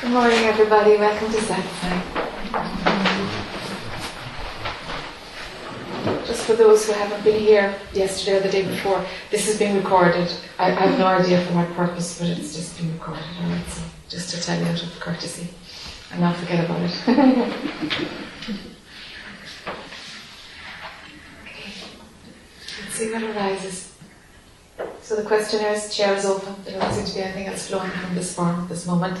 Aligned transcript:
Good 0.00 0.12
morning, 0.12 0.38
everybody. 0.44 0.96
Welcome 0.96 1.30
to 1.30 1.38
satsang. 1.40 2.00
Just 6.26 6.46
for 6.46 6.54
those 6.54 6.86
who 6.86 6.92
haven't 6.94 7.22
been 7.22 7.38
here 7.38 7.74
yesterday 7.92 8.38
or 8.38 8.40
the 8.40 8.48
day 8.48 8.66
before, 8.66 9.04
this 9.30 9.44
has 9.46 9.58
been 9.58 9.76
recorded. 9.76 10.32
I, 10.58 10.68
I 10.68 10.86
have 10.86 10.98
no 10.98 11.04
idea 11.04 11.44
for 11.44 11.52
what 11.52 11.70
purpose, 11.74 12.18
but 12.18 12.28
it's 12.28 12.54
just 12.56 12.78
been 12.78 12.90
recorded. 12.94 13.24
All 13.42 13.50
right, 13.50 13.66
so 13.66 13.82
just 14.08 14.34
to 14.34 14.42
tell 14.42 14.58
you 14.58 14.64
out 14.64 14.82
of 14.82 14.98
courtesy 15.00 15.48
and 16.12 16.22
not 16.22 16.34
forget 16.36 16.64
about 16.64 16.80
it. 16.80 16.92
okay. 21.42 21.74
Let's 22.80 22.94
see 22.94 23.12
what 23.12 23.22
arises. 23.22 23.92
So 25.02 25.16
the 25.16 25.24
questionnaires 25.24 25.94
chair 25.94 26.14
is 26.14 26.24
open. 26.24 26.54
There 26.64 26.80
doesn't 26.80 27.04
seem 27.04 27.12
to 27.12 27.14
be 27.18 27.22
anything 27.22 27.48
else 27.48 27.68
flowing 27.68 27.90
from 27.90 28.14
this 28.14 28.34
form 28.34 28.60
at 28.60 28.68
this 28.70 28.86
moment. 28.86 29.20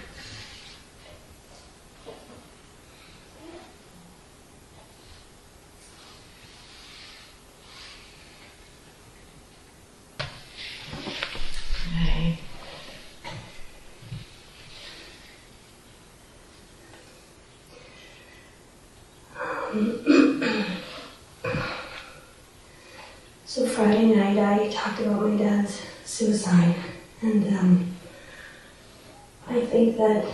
that 30.01 30.25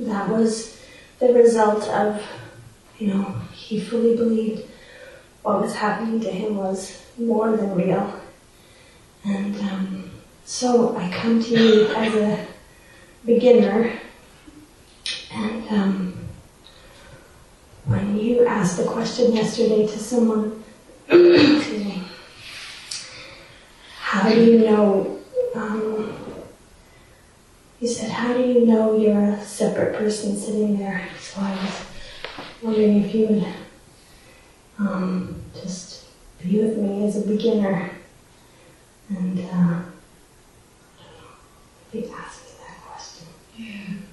that 0.00 0.28
was 0.28 0.80
the 1.20 1.32
result 1.32 1.88
of, 1.88 2.20
you 2.98 3.06
know, 3.08 3.34
he 3.52 3.80
fully 3.80 4.16
believed 4.16 4.64
what 5.42 5.60
was 5.60 5.74
happening 5.74 6.20
to 6.20 6.30
him 6.30 6.56
was 6.56 7.06
more 7.16 7.56
than 7.56 7.74
real, 7.74 8.20
and 9.24 9.54
um, 9.60 10.10
so 10.44 10.96
I 10.96 11.08
come 11.10 11.42
to 11.42 11.50
you 11.50 11.86
as 11.94 12.14
a 12.14 12.46
beginner, 13.24 13.92
and 15.32 15.68
um, 15.68 16.26
when 17.84 18.18
you 18.18 18.44
asked 18.46 18.78
the 18.78 18.84
question 18.84 19.34
yesterday 19.34 19.86
to 19.86 19.98
someone, 19.98 20.64
excuse 21.08 21.84
me. 21.84 22.02
How 23.98 24.28
do 24.28 24.42
you 24.42 24.58
know? 24.60 25.20
Um, 25.54 25.93
you 27.84 27.90
said, 27.90 28.10
how 28.10 28.32
do 28.32 28.40
you 28.40 28.64
know 28.64 28.96
you're 28.96 29.34
a 29.34 29.44
separate 29.44 29.94
person 29.94 30.34
sitting 30.34 30.78
there? 30.78 31.06
So 31.20 31.42
I 31.42 31.50
was 31.50 31.84
wondering 32.62 33.04
if 33.04 33.14
you 33.14 33.26
would 33.26 33.46
um, 34.78 35.42
just 35.52 36.06
be 36.42 36.62
with 36.62 36.78
me 36.78 37.06
as 37.06 37.22
a 37.22 37.28
beginner 37.28 37.90
and 39.10 39.38
uh, 39.38 39.82
be 41.92 42.10
asked 42.10 42.58
that 42.58 42.80
question. 42.86 43.26
Yeah. 43.54 44.03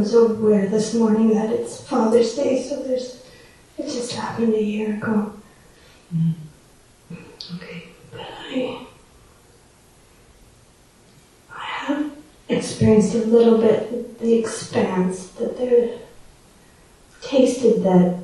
Was 0.00 0.14
aware 0.14 0.66
this 0.66 0.94
morning 0.94 1.34
that 1.34 1.50
it's 1.50 1.86
Father's 1.86 2.34
Day, 2.34 2.62
so 2.62 2.82
there's 2.82 3.22
it 3.76 3.82
just 3.82 4.12
happened 4.12 4.54
a 4.54 4.62
year 4.62 4.94
ago. 4.94 5.34
Hmm. 6.10 6.30
Okay. 7.56 7.88
But 8.10 8.20
I, 8.20 8.86
I 11.54 11.64
have 11.64 12.12
experienced 12.48 13.14
a 13.14 13.18
little 13.18 13.58
bit 13.58 14.18
the 14.18 14.38
expanse 14.38 15.28
that 15.32 15.58
there, 15.58 15.98
tasted 17.20 17.82
that 17.82 18.20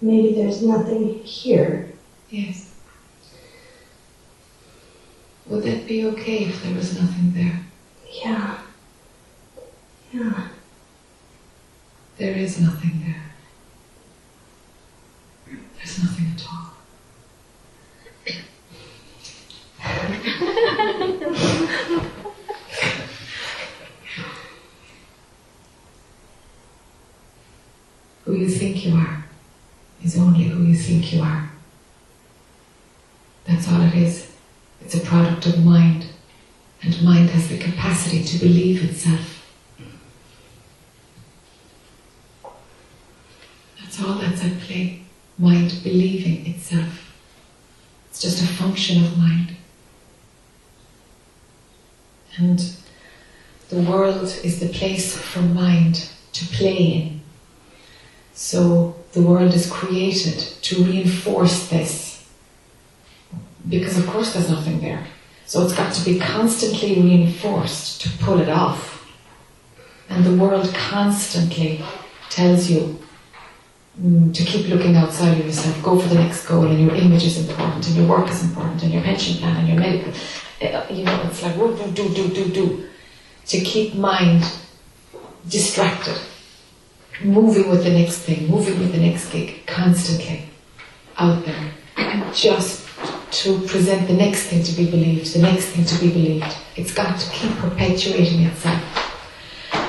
maybe 0.00 0.34
there's 0.34 0.60
nothing 0.60 1.20
here. 1.20 1.92
Yes. 2.30 2.74
Would 5.46 5.62
that 5.62 5.86
be 5.86 6.04
okay 6.06 6.46
if 6.46 6.62
there 6.64 6.74
was 6.74 7.00
nothing 7.00 7.32
there? 7.32 7.60
Yeah. 8.24 8.61
Yeah. 10.12 10.48
There 12.18 12.36
is 12.36 12.60
nothing 12.60 13.00
there. 13.04 13.22
There's 15.78 16.02
nothing 16.04 16.26
at 16.34 16.46
all. 16.46 16.74
who 28.24 28.34
you 28.34 28.48
think 28.48 28.84
you 28.86 28.94
are 28.94 29.24
is 30.04 30.18
only 30.18 30.44
who 30.44 30.62
you 30.64 30.76
think 30.76 31.12
you 31.12 31.22
are. 31.22 31.50
That's 33.44 33.68
all 33.68 33.80
it 33.82 33.94
is. 33.94 34.30
It's 34.80 34.94
a 34.94 35.00
product 35.00 35.46
of 35.46 35.64
mind, 35.64 36.06
and 36.82 37.02
mind 37.02 37.30
has 37.30 37.48
the 37.48 37.58
capacity 37.58 38.22
to 38.22 38.38
believe 38.38 38.84
itself. 38.88 39.32
That's 43.80 44.02
all 44.02 44.14
that's 44.14 44.42
at 44.44 44.58
play. 44.60 45.02
Mind 45.38 45.80
believing 45.82 46.46
itself. 46.46 47.12
It's 48.10 48.20
just 48.20 48.42
a 48.42 48.46
of 48.90 49.18
mind. 49.18 49.56
And 52.36 52.60
the 53.68 53.80
world 53.80 54.24
is 54.42 54.60
the 54.60 54.68
place 54.68 55.16
for 55.16 55.40
mind 55.40 56.10
to 56.32 56.44
play 56.46 56.76
in. 56.76 57.20
So 58.34 58.96
the 59.12 59.22
world 59.22 59.54
is 59.54 59.70
created 59.70 60.38
to 60.62 60.84
reinforce 60.84 61.68
this. 61.68 62.28
Because 63.68 63.98
of 63.98 64.06
course 64.06 64.32
there's 64.32 64.50
nothing 64.50 64.80
there. 64.80 65.06
So 65.46 65.62
it's 65.62 65.74
got 65.74 65.92
to 65.94 66.04
be 66.04 66.18
constantly 66.18 67.00
reinforced 67.00 68.00
to 68.02 68.10
pull 68.18 68.40
it 68.40 68.48
off. 68.48 69.06
And 70.08 70.24
the 70.24 70.34
world 70.34 70.74
constantly 70.74 71.84
tells 72.30 72.70
you 72.70 72.98
to 73.96 74.44
keep 74.44 74.68
looking 74.68 74.96
outside 74.96 75.38
of 75.38 75.44
yourself, 75.44 75.82
go 75.82 76.00
for 76.00 76.08
the 76.08 76.14
next 76.14 76.46
goal, 76.46 76.66
and 76.66 76.80
your 76.80 76.94
image 76.94 77.24
is 77.24 77.38
important, 77.46 77.86
and 77.88 77.96
your 77.96 78.06
work 78.06 78.30
is 78.30 78.42
important, 78.42 78.82
and 78.82 78.92
your 78.92 79.02
pension 79.02 79.36
plan, 79.36 79.56
and 79.56 79.68
your 79.68 79.78
medical. 79.78 80.12
uh, 80.62 80.86
You 80.90 81.04
know, 81.04 81.22
it's 81.24 81.42
like, 81.42 81.54
do, 81.56 81.92
do, 81.92 82.08
do, 82.14 82.28
do, 82.28 82.44
do. 82.50 82.88
To 83.46 83.60
keep 83.60 83.94
mind 83.94 84.44
distracted 85.48 86.16
moving 87.22 87.68
with 87.68 87.84
the 87.84 87.90
next 87.90 88.18
thing, 88.20 88.48
moving 88.48 88.78
with 88.78 88.92
the 88.92 88.98
next 89.00 89.30
gig, 89.30 89.66
constantly 89.66 90.44
out 91.18 91.44
there, 91.44 91.72
just 92.32 92.88
to 93.30 93.60
present 93.66 94.06
the 94.08 94.14
next 94.14 94.44
thing 94.44 94.62
to 94.62 94.72
be 94.72 94.90
believed, 94.90 95.34
the 95.34 95.42
next 95.42 95.66
thing 95.66 95.84
to 95.84 95.98
be 96.00 96.10
believed. 96.10 96.56
It's 96.76 96.92
got 96.94 97.18
to 97.18 97.30
keep 97.30 97.52
perpetuating 97.58 98.42
itself. 98.42 98.80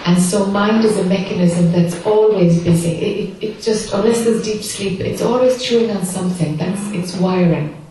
And 0.06 0.22
so 0.22 0.46
mind 0.46 0.84
is 0.84 0.98
a 0.98 1.06
mechanism 1.06 1.72
that's 1.72 2.06
always 2.06 2.62
busy. 2.62 2.92
It, 2.92 3.18
it, 3.18 3.44
it 3.44 3.62
just, 3.62 3.94
unless 3.94 4.26
there's 4.26 4.44
deep 4.44 4.62
sleep, 4.62 5.00
it's 5.00 5.22
always 5.22 5.64
chewing 5.64 5.92
on 5.92 6.04
something. 6.06 6.58
That's 6.58 6.92
its 6.92 7.16
wiring. 7.16 7.82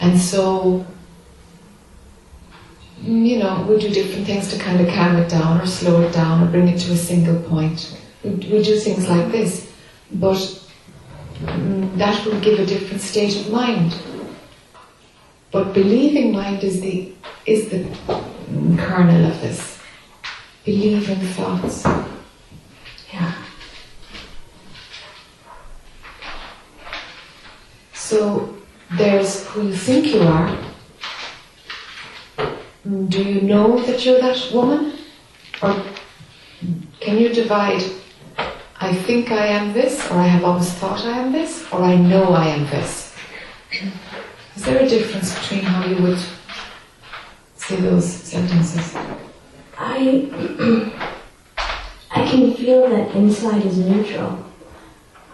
And 0.00 0.18
so, 0.18 0.86
mm, 3.02 3.26
you 3.26 3.38
know, 3.38 3.66
we 3.68 3.78
do 3.78 3.90
different 3.90 4.26
things 4.26 4.48
to 4.52 4.58
kind 4.58 4.80
of 4.80 4.88
calm 4.94 5.16
it 5.16 5.28
down 5.28 5.60
or 5.60 5.66
slow 5.66 6.00
it 6.00 6.12
down 6.12 6.42
or 6.42 6.50
bring 6.50 6.68
it 6.68 6.78
to 6.80 6.92
a 6.92 6.96
single 6.96 7.38
point. 7.42 8.00
We, 8.24 8.30
we 8.30 8.62
do 8.62 8.78
things 8.78 9.06
like 9.08 9.30
this, 9.30 9.70
but 10.10 10.38
mm, 11.42 11.96
that 11.98 12.24
will 12.24 12.40
give 12.40 12.58
a 12.58 12.64
different 12.64 13.02
state 13.02 13.36
of 13.36 13.52
mind. 13.52 13.94
But 15.50 15.74
believing 15.74 16.32
mind 16.32 16.64
is 16.64 16.80
the 16.80 17.12
is 17.44 17.68
the 17.68 17.84
kernel 18.78 19.26
of 19.26 19.38
this. 19.42 19.81
Believing 20.64 21.18
thoughts. 21.34 21.84
Yeah. 23.12 23.34
So 27.94 28.56
there's 28.92 29.46
who 29.48 29.68
you 29.68 29.74
think 29.74 30.06
you 30.06 30.20
are. 30.20 30.56
Do 33.08 33.22
you 33.22 33.40
know 33.40 33.80
that 33.86 34.04
you're 34.04 34.20
that 34.20 34.50
woman? 34.52 34.92
Or 35.62 35.74
Can 37.00 37.18
you 37.18 37.30
divide, 37.30 37.82
I 38.80 38.94
think 38.94 39.32
I 39.32 39.46
am 39.46 39.72
this, 39.72 40.08
or 40.10 40.14
I 40.18 40.28
have 40.28 40.44
always 40.44 40.70
thought 40.74 41.04
I 41.04 41.18
am 41.18 41.32
this, 41.32 41.66
or 41.72 41.82
I 41.82 41.96
know 41.96 42.32
I 42.32 42.46
am 42.46 42.66
this? 42.66 43.16
Is 44.54 44.62
there 44.64 44.80
a 44.80 44.88
difference 44.88 45.36
between 45.40 45.62
how 45.62 45.84
you 45.84 46.00
would 46.02 46.18
say 47.56 47.76
those 47.76 48.08
sentences? 48.08 48.94
I 49.94 50.00
I 52.10 52.26
can 52.26 52.54
feel 52.54 52.88
that 52.88 53.14
inside 53.14 53.64
is 53.66 53.76
neutral. 53.78 54.38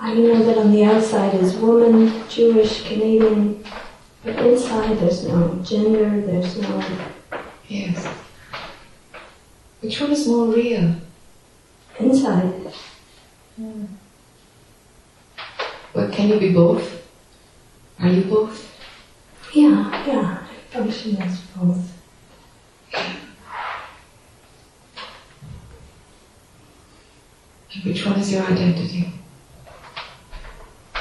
I 0.01 0.15
know 0.15 0.43
that 0.45 0.59
on 0.59 0.73
the 0.73 0.85
outside 0.85 1.35
is 1.35 1.55
woman, 1.57 2.29
Jewish, 2.29 2.83
Canadian, 2.87 3.65
but 4.25 4.37
inside 4.37 4.99
there's 4.99 5.27
no 5.27 5.61
gender, 5.63 6.21
there's 6.21 6.61
no. 6.61 6.85
Yes. 7.69 8.07
Which 9.81 10.01
one 10.01 10.11
is 10.11 10.27
more 10.27 10.47
real? 10.47 10.95
Inside. 12.01 12.53
Hmm. 13.57 13.85
Well, 15.95 16.11
can 16.11 16.29
you 16.29 16.41
be 16.41 16.53
both? 16.53 17.07
Are 18.01 18.09
you 18.09 18.25
both? 18.25 18.65
Yeah, 19.53 20.07
yeah, 20.07 20.43
I 20.43 20.75
function 20.75 21.17
as 21.23 21.41
both. 21.57 21.93
And 22.93 23.19
which 27.85 28.07
one 28.07 28.19
is 28.19 28.33
your 28.33 28.43
identity? 28.45 29.13
I 30.95 31.01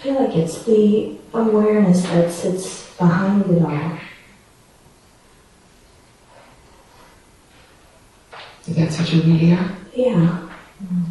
feel 0.00 0.14
like 0.14 0.34
it's 0.36 0.64
the 0.64 1.16
awareness 1.34 2.02
that 2.02 2.30
sits 2.30 2.96
behind 2.96 3.44
it 3.50 3.62
all. 3.62 3.98
Is 8.66 8.76
That 8.98 9.12
you 9.12 9.22
really 9.22 9.52
are? 9.52 9.76
Yeah. 9.94 10.48
Mm. 10.82 11.04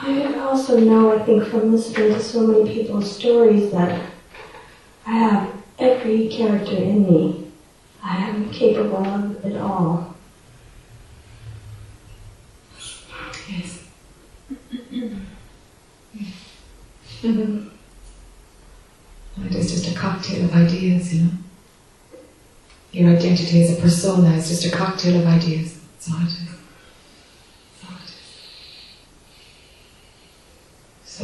I 0.00 0.12
also 0.78 0.90
know, 0.90 1.18
I 1.18 1.24
think, 1.24 1.44
from 1.44 1.72
listening 1.72 2.14
to 2.14 2.22
so 2.22 2.46
many 2.46 2.72
people's 2.72 3.16
stories 3.16 3.72
that 3.72 4.00
I 5.06 5.10
have 5.10 5.52
every 5.78 6.28
character 6.28 6.76
in 6.76 7.02
me. 7.04 7.50
I 8.02 8.16
am 8.16 8.50
capable 8.50 9.04
of 9.04 9.44
it 9.44 9.56
all. 9.56 10.14
Yes. 13.48 13.88
Mm-hmm. 17.22 17.68
It 19.46 19.54
is 19.54 19.72
just 19.72 19.96
a 19.96 19.98
cocktail 19.98 20.44
of 20.44 20.54
ideas, 20.54 21.14
you 21.14 21.24
know. 21.24 21.30
Your 22.92 23.16
identity 23.16 23.62
as 23.62 23.78
a 23.78 23.80
persona 23.80 24.30
is 24.36 24.48
just 24.48 24.64
a 24.66 24.70
cocktail 24.76 25.20
of 25.20 25.26
ideas. 25.26 25.78
That's 25.92 26.10
all 26.10 26.20
it 26.22 26.28
is. 26.28 26.38
That's 27.80 27.84
all 27.84 27.96
it 27.96 28.04
is. 28.04 28.18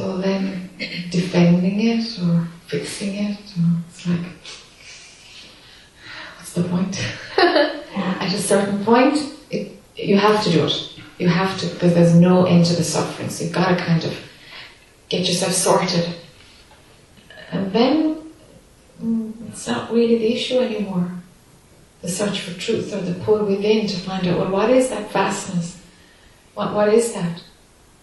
So 0.05 0.19
then, 0.19 0.69
defending 1.09 1.81
it 1.81 2.21
or 2.23 2.47
fixing 2.67 3.15
it, 3.15 3.39
or 3.57 3.81
it's 3.89 4.07
like, 4.07 4.27
what's 6.37 6.53
the 6.53 6.65
point? 6.65 7.03
At 7.39 8.35
a 8.35 8.39
certain 8.39 8.85
point, 8.85 9.17
it, 9.51 9.81
you 9.97 10.19
have 10.19 10.45
to 10.45 10.51
do 10.53 10.67
it. 10.67 11.01
You 11.17 11.29
have 11.29 11.59
to, 11.59 11.69
because 11.69 11.95
there's 11.95 12.15
no 12.15 12.45
end 12.45 12.67
to 12.67 12.77
the 12.77 12.85
suffering. 12.85 13.31
So 13.31 13.45
you've 13.45 13.55
got 13.55 13.79
to 13.79 13.83
kind 13.83 14.05
of 14.05 14.15
get 15.09 15.27
yourself 15.27 15.55
sorted. 15.55 16.15
And 17.51 17.73
then 17.73 18.31
mm, 19.03 19.33
it's 19.49 19.67
not 19.67 19.91
really 19.91 20.19
the 20.19 20.35
issue 20.35 20.59
anymore. 20.59 21.13
The 22.03 22.11
search 22.11 22.41
for 22.41 22.61
truth 22.61 22.93
or 22.93 23.01
the 23.01 23.15
pull 23.25 23.43
within 23.47 23.87
to 23.87 23.97
find 23.97 24.27
out, 24.27 24.39
well, 24.39 24.51
what 24.51 24.69
is 24.69 24.91
that 24.91 25.11
vastness? 25.13 25.81
What, 26.53 26.75
what 26.75 26.93
is 26.93 27.15
that? 27.15 27.43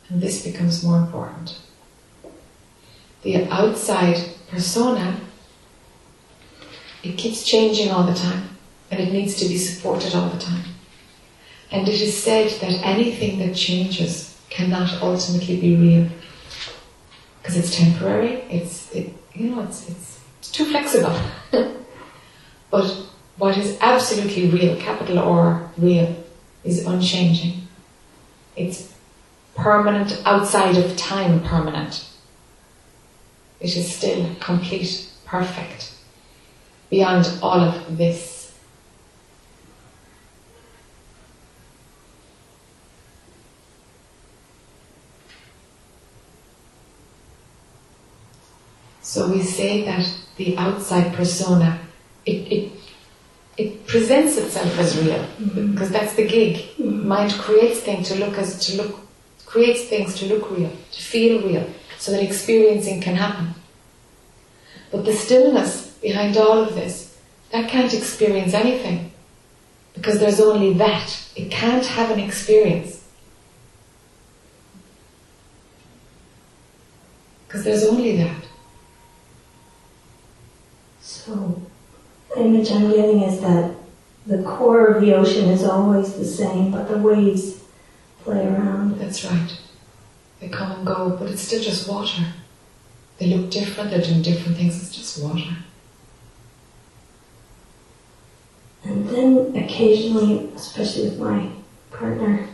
And 0.09 0.19
this 0.19 0.44
becomes 0.44 0.83
more 0.83 0.98
important. 0.98 1.59
The 3.24 3.46
outside 3.50 4.18
persona, 4.50 5.20
it 7.04 7.18
keeps 7.18 7.44
changing 7.44 7.92
all 7.92 8.04
the 8.04 8.14
time 8.14 8.50
and 8.90 9.00
it 9.00 9.12
needs 9.12 9.36
to 9.36 9.48
be 9.48 9.58
supported 9.58 10.14
all 10.14 10.30
the 10.30 10.40
time. 10.40 10.66
And 11.72 11.88
it 11.88 12.02
is 12.02 12.22
said 12.22 12.50
that 12.62 12.86
anything 12.86 13.40
that 13.40 13.56
changes 13.56 14.40
cannot 14.50 15.02
ultimately 15.02 15.60
be 15.60 15.76
real 15.76 16.10
because 17.42 17.58
it's 17.58 17.76
temporary. 17.76 18.42
It's 18.50 18.92
it, 18.92 19.14
you 19.34 19.50
know 19.50 19.62
it's, 19.62 19.90
it's 19.90 20.20
it's 20.40 20.52
too 20.52 20.66
flexible. 20.66 21.18
but 22.72 22.86
what 23.38 23.58
is 23.58 23.78
absolutely 23.80 24.50
real, 24.50 24.76
capital 24.78 25.20
R 25.20 25.72
real, 25.78 26.16
is 26.64 26.86
unchanging. 26.86 27.68
It's 28.56 28.94
permanent 29.56 30.22
outside 30.26 30.78
of 30.78 30.98
time. 30.98 31.42
Permanent. 31.42 32.11
It 33.62 33.75
is 33.78 33.96
still 33.96 34.36
complete, 34.40 35.08
perfect, 35.25 35.94
beyond 36.90 37.31
all 37.44 37.60
of 37.62 37.98
this. 37.98 38.54
So 49.04 49.28
we 49.28 49.44
say 49.44 49.84
that 49.86 50.12
the 50.38 50.58
outside 50.58 51.13
persona, 51.13 51.80
it, 52.25 52.52
it, 52.52 52.72
it 53.58 53.86
presents 53.86 54.38
itself 54.38 54.80
as 54.80 54.98
real 54.98 55.19
mm-hmm. 55.19 55.74
because 55.74 55.92
that's 55.92 56.16
the 56.16 56.25
gig. 56.25 56.56
Mm-hmm. 56.56 57.08
Mind 57.08 57.31
creates 57.34 57.81
things 57.81 58.08
to 58.08 58.16
look 58.16 58.38
as 58.38 58.66
to 58.66 58.78
look, 58.81 59.00
creates 59.46 59.84
things 59.84 60.16
to 60.19 60.25
look 60.28 60.50
real, 60.50 60.72
to 60.94 61.02
feel 61.02 61.42
real, 61.48 61.68
so 62.01 62.12
that 62.12 62.24
experiencing 62.24 63.00
can 63.00 63.15
happen. 63.15 63.53
But 64.89 65.06
the 65.06 65.13
stillness 65.13 65.92
behind 66.01 66.36
all 66.36 66.57
of 66.57 66.74
this, 66.74 67.15
that 67.51 67.69
can't 67.69 67.94
experience 67.94 68.56
anything 68.56 69.12
because 69.94 70.19
there's 70.19 70.39
only 70.39 70.74
that. 70.74 71.24
It 71.36 71.51
can't 71.51 71.86
have 71.86 72.09
an 72.09 72.19
experience. 72.19 73.07
Because 77.48 77.63
there's 77.63 77.83
only 77.83 78.18
that. 78.18 78.45
So, 81.01 81.62
the 82.34 82.41
image 82.41 82.72
I'm 82.72 82.89
getting 82.89 83.22
is 83.22 83.41
that 83.41 83.75
the 84.25 84.41
core 84.41 84.88
of 84.88 85.01
the 85.01 85.13
ocean 85.13 85.50
is 85.50 85.63
always 85.63 86.15
the 86.15 86.25
same, 86.25 86.72
but 86.72 86.88
the 86.88 86.98
waves 86.98 87.62
play 88.24 88.48
around. 88.48 88.98
That's 88.98 89.24
right. 89.24 89.61
They 90.41 90.50
come 90.50 90.71
and 90.71 90.86
go, 90.86 91.15
but 91.17 91.29
it's 91.29 91.43
still 91.43 91.62
just 91.62 91.88
water. 91.88 92.25
They 93.19 93.27
look 93.27 93.51
different, 93.51 93.91
they're 93.91 94.01
doing 94.01 94.24
different 94.24 94.57
things, 94.57 94.81
it's 94.81 94.95
just 94.95 95.24
water. 95.24 95.55
And 98.83 99.07
then 99.07 99.55
occasionally, 99.55 100.50
especially 100.55 101.03
with 101.03 101.19
my 101.19 101.51
partner, 101.91 102.48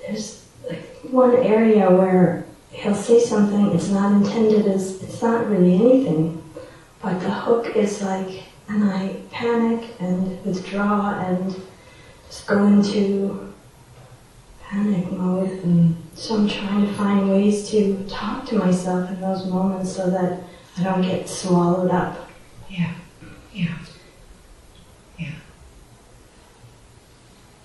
there's 0.00 0.46
like 0.68 0.84
one 1.10 1.34
area 1.34 1.90
where 1.90 2.44
he'll 2.70 2.94
say 2.94 3.18
something, 3.18 3.74
it's 3.74 3.88
not 3.88 4.12
intended 4.12 4.66
as, 4.66 5.02
it's 5.02 5.22
not 5.22 5.48
really 5.48 5.74
anything, 5.74 6.42
but 7.00 7.18
the 7.20 7.30
hook 7.30 7.74
is 7.74 8.02
like, 8.02 8.42
and 8.68 8.84
I 8.84 9.16
panic 9.30 9.88
and 9.98 10.44
withdraw 10.44 11.18
and 11.20 11.56
just 12.26 12.46
go 12.46 12.66
into 12.66 13.54
panic 14.62 15.10
mode. 15.10 15.48
Mm. 15.62 15.94
So 16.14 16.36
I'm 16.36 16.48
trying 16.48 16.86
to 16.86 16.92
find 16.94 17.30
ways 17.30 17.70
to 17.70 18.04
talk 18.08 18.46
to 18.46 18.56
myself 18.56 19.10
in 19.10 19.20
those 19.20 19.46
moments 19.46 19.96
so 19.96 20.10
that 20.10 20.40
I 20.78 20.84
don't 20.84 21.02
get 21.02 21.28
swallowed 21.28 21.90
up. 21.90 22.28
Yeah, 22.68 22.92
yeah, 23.52 23.78
yeah. 25.18 25.32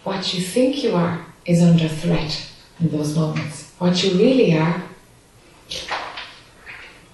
What 0.04 0.34
you 0.34 0.42
think 0.42 0.84
you 0.84 0.96
are 0.96 1.25
is 1.46 1.62
under 1.62 1.88
threat 1.88 2.50
in 2.80 2.89
those 2.89 3.16
moments. 3.16 3.74
What 3.80 4.04
you 4.04 4.18
really 4.18 4.58
are, 4.58 4.84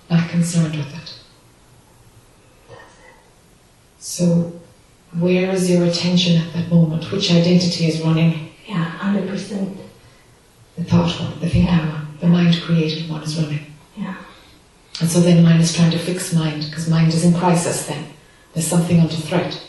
not 0.10 0.30
concerned 0.30 0.76
with 0.76 0.94
it. 0.94 1.20
So, 4.00 4.60
where 5.18 5.52
is 5.52 5.70
your 5.70 5.86
attention 5.86 6.42
at 6.42 6.54
that 6.54 6.70
moment? 6.70 7.12
Which 7.12 7.32
identity 7.32 7.88
is 7.88 8.02
running? 8.02 8.52
Yeah, 8.68 8.84
hundred 8.84 9.28
percent. 9.28 9.83
The 10.78 10.84
thought 10.84 11.20
one, 11.20 11.40
the 11.40 11.50
thinking 11.50 11.78
one, 11.78 12.18
the 12.20 12.28
mind 12.28 12.62
created 12.62 13.10
one 13.10 13.24
is 13.24 13.40
running. 13.42 13.66
Yeah. 13.96 14.16
And 15.00 15.10
so 15.10 15.20
then 15.20 15.44
mind 15.44 15.62
is 15.62 15.76
trying 15.76 15.92
to 15.92 16.00
fix 16.00 16.34
mind, 16.34 16.66
because 16.66 16.90
mind 16.90 17.14
is 17.14 17.24
in 17.24 17.34
crisis 17.34 17.86
then. 17.86 18.06
There's 18.54 18.68
something 18.68 19.00
under 19.00 19.16
threat. 19.16 19.62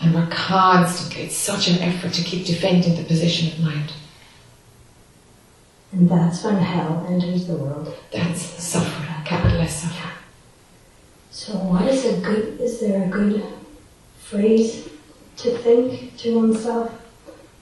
And 0.00 0.14
we're 0.14 0.26
constantly, 0.26 1.22
it's 1.22 1.36
such 1.36 1.68
an 1.68 1.78
effort 1.78 2.12
to 2.14 2.22
keep 2.22 2.46
defending 2.46 2.96
the 2.96 3.04
position 3.04 3.52
of 3.52 3.60
mind. 3.60 3.92
And 5.92 6.08
that's 6.08 6.42
when 6.42 6.56
hell 6.56 7.06
enters 7.08 7.46
the 7.46 7.54
world. 7.54 7.96
That's 8.12 8.40
suffering, 8.40 9.08
capital 9.24 9.58
less 9.58 9.82
suffer. 9.82 10.10
So, 11.30 11.52
what 11.54 11.86
is 11.86 12.04
a 12.04 12.20
good? 12.20 12.60
Is 12.60 12.80
there 12.80 13.04
a 13.04 13.08
good 13.08 13.44
phrase 14.18 14.88
to 15.36 15.58
think 15.58 16.16
to 16.18 16.36
oneself 16.36 16.92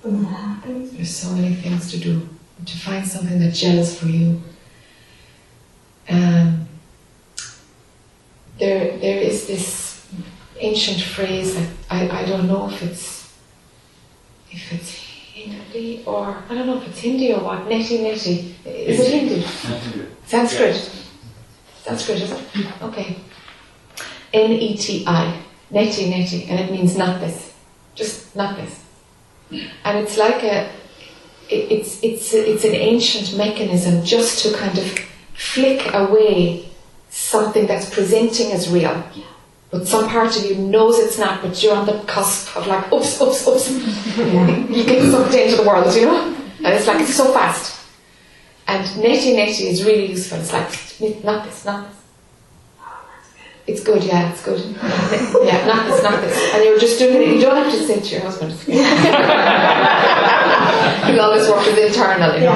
when 0.00 0.23
that 0.23 0.29
happens? 0.29 0.93
There's 0.93 1.14
so 1.14 1.33
many 1.35 1.55
things 1.55 1.91
to 1.91 1.99
do. 1.99 2.29
To 2.64 2.78
find 2.78 3.07
something 3.07 3.40
that 3.40 3.54
gels 3.54 3.99
for 3.99 4.07
you. 4.07 4.40
Um, 6.09 6.69
there, 8.59 8.97
there 8.99 9.19
is 9.19 9.47
this 9.47 10.07
ancient 10.59 11.00
phrase 11.00 11.57
that 11.57 11.69
I, 11.90 12.09
I 12.09 12.25
don't 12.25 12.47
know 12.47 12.69
if 12.69 12.83
it's 12.83 13.33
if 14.50 14.73
it's 14.73 14.90
Hindi 14.92 16.04
or 16.07 16.42
I 16.49 16.54
don't 16.54 16.66
know 16.66 16.78
if 16.78 16.87
it's 16.87 17.00
Hindi 17.00 17.33
or 17.33 17.42
what. 17.42 17.64
Neti 17.66 17.99
neti. 17.99 18.54
Is 18.64 19.00
it 19.00 19.12
Hindi? 19.12 19.47
Sanskrit. 20.26 20.90
Sanskrit, 21.83 22.23
is 22.23 22.31
it? 22.31 22.83
Okay. 22.83 23.16
N 24.33 24.52
E 24.52 24.76
T 24.76 25.04
I. 25.07 25.42
Neti 25.73 26.12
neti, 26.12 26.49
and 26.49 26.61
it 26.61 26.71
means 26.71 26.97
not 26.97 27.21
this. 27.21 27.54
Just 27.95 28.37
not 28.37 28.57
this. 28.57 28.78
And 29.85 29.99
it's 29.99 30.16
like 30.16 30.42
a 30.45 30.71
it's 31.53 32.03
it's 32.03 32.33
it's 32.35 32.65
an 32.65 32.75
ancient 32.75 33.37
mechanism 33.37 34.05
just 34.05 34.43
to 34.45 34.57
kind 34.57 34.77
of 34.79 34.99
flick 35.35 35.93
away 35.95 36.69
something 37.11 37.67
that's 37.67 37.89
presenting 37.91 38.53
as 38.53 38.69
real. 38.71 39.03
But 39.71 39.87
some 39.89 40.09
part 40.09 40.37
of 40.37 40.45
you 40.45 40.57
knows 40.57 40.99
it's 40.99 41.19
not, 41.19 41.41
but 41.41 41.63
you're 41.63 41.75
on 41.75 41.87
the 41.87 41.99
cusp 42.07 42.55
of 42.57 42.67
like, 42.67 42.93
oops, 42.93 43.21
oops, 43.23 43.49
oops. 43.49 43.71
you 44.19 44.85
get 44.85 45.11
sucked 45.11 45.35
into 45.35 45.57
the 45.57 45.65
world, 45.67 45.95
you 45.95 46.07
know? 46.07 46.35
And 46.59 46.67
it's 46.67 46.87
like, 46.87 47.01
it's 47.01 47.15
so 47.15 47.33
fast. 47.33 47.81
And 48.67 48.85
neti 49.03 49.35
neti 49.35 49.71
is 49.71 49.83
really 49.83 50.11
useful. 50.11 50.39
It's 50.39 50.53
like, 50.53 51.25
not 51.25 51.45
this, 51.47 51.65
not 51.65 51.89
this. 51.89 51.99
It's 53.67 53.83
good, 53.83 54.03
yeah, 54.05 54.31
it's 54.31 54.45
good. 54.45 54.61
Yeah, 55.43 55.67
not 55.67 55.87
this, 55.87 56.03
not 56.03 56.21
this. 56.21 56.55
And 56.55 56.65
you're 56.65 56.79
just 56.79 56.99
doing 56.99 57.17
it. 57.23 57.29
You 57.37 57.41
don't 57.41 57.57
have 57.57 57.73
to 57.73 57.87
say 57.87 58.01
to 58.01 58.09
your 58.15 58.21
husband. 58.23 58.53
you 61.13 61.21
always 61.21 61.49
work 61.49 61.65
with 61.67 61.79
internal, 61.79 62.35
you 62.35 62.41
know. 62.41 62.55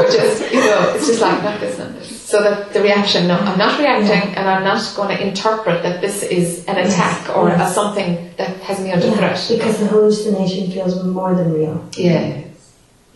Or 0.00 0.06
just, 0.10 0.52
you 0.52 0.60
know, 0.60 0.92
it's 0.94 1.06
just 1.06 1.20
like, 1.20 1.42
not 1.42 1.60
this, 1.60 1.78
not 1.78 1.92
this. 1.94 2.20
So 2.20 2.42
that 2.42 2.72
the 2.72 2.80
reaction, 2.82 3.28
no, 3.28 3.36
I'm 3.36 3.58
not 3.58 3.78
reacting 3.78 4.34
and 4.34 4.48
I'm 4.48 4.64
not 4.64 4.82
going 4.96 5.16
to 5.16 5.26
interpret 5.26 5.82
that 5.82 6.00
this 6.00 6.22
is 6.22 6.64
an 6.66 6.78
attack 6.78 7.28
or 7.36 7.48
a 7.50 7.68
something 7.68 8.30
that 8.38 8.56
has 8.62 8.80
me 8.80 8.90
under 8.92 9.06
Yeah, 9.06 9.16
threat. 9.34 9.46
because 9.58 9.78
the 9.78 9.86
hallucination 9.86 10.70
feels 10.70 11.02
more 11.04 11.34
than 11.34 11.52
real. 11.52 11.88
Yes. 11.96 12.44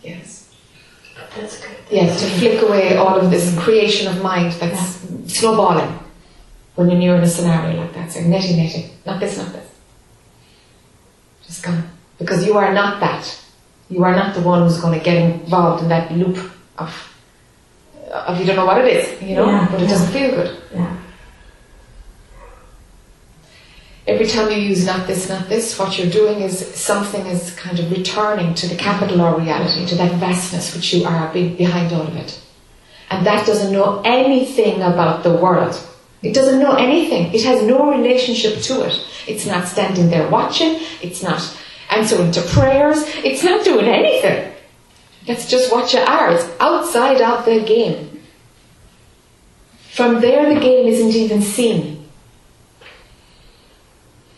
Yes. 0.03 0.55
That's 1.35 1.61
good. 1.61 1.77
Yes, 1.91 2.21
to 2.21 2.27
flick 2.38 2.62
away 2.62 2.97
all 2.97 3.19
of 3.19 3.31
this 3.31 3.59
creation 3.59 4.09
of 4.15 4.23
mind 4.23 4.53
that's 4.53 5.00
snowballing 5.27 5.99
when 6.75 7.00
you're 7.03 7.17
in 7.17 7.23
a 7.23 7.29
scenario 7.29 7.81
like 7.81 7.95
that, 7.95 8.12
So, 8.12 8.21
neti 8.21 8.55
neti, 8.55 8.91
not 9.05 9.19
this, 9.19 9.37
not 9.38 9.53
this. 9.53 9.67
Just 11.47 11.62
gone. 11.65 11.83
Because 12.18 12.46
you 12.46 12.58
are 12.58 12.72
not 12.72 13.00
that. 13.00 13.40
You 13.88 14.04
are 14.04 14.14
not 14.14 14.34
the 14.34 14.42
one 14.42 14.62
who's 14.62 14.80
going 14.80 14.98
to 14.98 15.04
get 15.04 15.16
involved 15.16 15.82
in 15.82 15.88
that 15.88 16.12
loop 16.12 16.38
of, 16.76 17.14
of 18.12 18.38
you 18.38 18.46
don't 18.46 18.56
know 18.56 18.66
what 18.66 18.78
it 18.84 18.92
is, 18.92 19.22
you 19.22 19.37
know, 19.37 19.46
Yeah, 19.46 19.68
but 19.70 19.80
it 19.80 19.84
yeah. 19.84 19.88
doesn't 19.90 20.12
feel 20.12 20.30
good. 20.30 20.60
Yeah. 20.75 20.96
Every 24.06 24.26
time 24.26 24.50
you 24.50 24.56
use 24.56 24.87
not 24.87 25.06
this, 25.06 25.28
not 25.28 25.48
this, 25.50 25.78
what 25.78 25.98
you're 25.98 26.10
doing 26.10 26.40
is 26.40 26.66
something 26.75 27.26
is 27.26 27.54
kind 27.56 27.78
of 27.78 27.90
returning 27.90 28.54
to 28.54 28.66
the 28.66 28.75
capital 28.75 29.20
or 29.20 29.38
reality, 29.38 29.87
to 29.87 29.94
that 29.96 30.12
vastness 30.12 30.75
which 30.75 30.94
you 30.94 31.04
are 31.04 31.30
behind 31.32 31.92
all 31.92 32.02
of 32.06 32.16
it. 32.16 32.40
And 33.10 33.26
that 33.26 33.46
doesn't 33.46 33.70
know 33.72 34.00
anything 34.04 34.80
about 34.82 35.22
the 35.22 35.34
world. 35.34 35.78
It 36.22 36.34
doesn't 36.34 36.58
know 36.58 36.75
anything. 36.75 37.32
It 37.34 37.44
has 37.44 37.62
no 37.62 37.90
relationship 37.90 38.60
to 38.62 38.87
it. 38.87 38.98
It's 39.26 39.46
not 39.46 39.68
standing 39.68 40.08
there 40.08 40.28
watching. 40.28 40.80
It's 41.02 41.22
not 41.22 41.40
answering 41.90 42.33
to 42.33 42.42
prayers. 42.42 43.04
It's 43.25 43.42
not 43.42 43.64
doing 43.64 43.87
anything. 43.87 44.52
That's 45.26 45.49
just 45.49 45.71
what 45.71 45.92
you 45.92 46.00
are. 46.00 46.33
It's 46.33 46.49
outside 46.61 47.21
of 47.21 47.45
the 47.45 47.61
game. 47.61 48.23
From 49.90 50.21
there, 50.21 50.54
the 50.54 50.61
game 50.61 50.87
isn't 50.87 51.11
even 51.11 51.42
seen. 51.42 52.09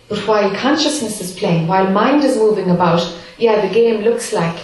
But 0.09 0.26
while 0.26 0.54
consciousness 0.57 1.21
is 1.21 1.38
playing, 1.38 1.69
while 1.69 1.90
mind 1.90 2.25
is 2.25 2.37
moving 2.37 2.71
about, 2.71 3.00
yeah, 3.38 3.64
the 3.64 3.73
game 3.73 4.02
looks 4.02 4.33
like, 4.33 4.59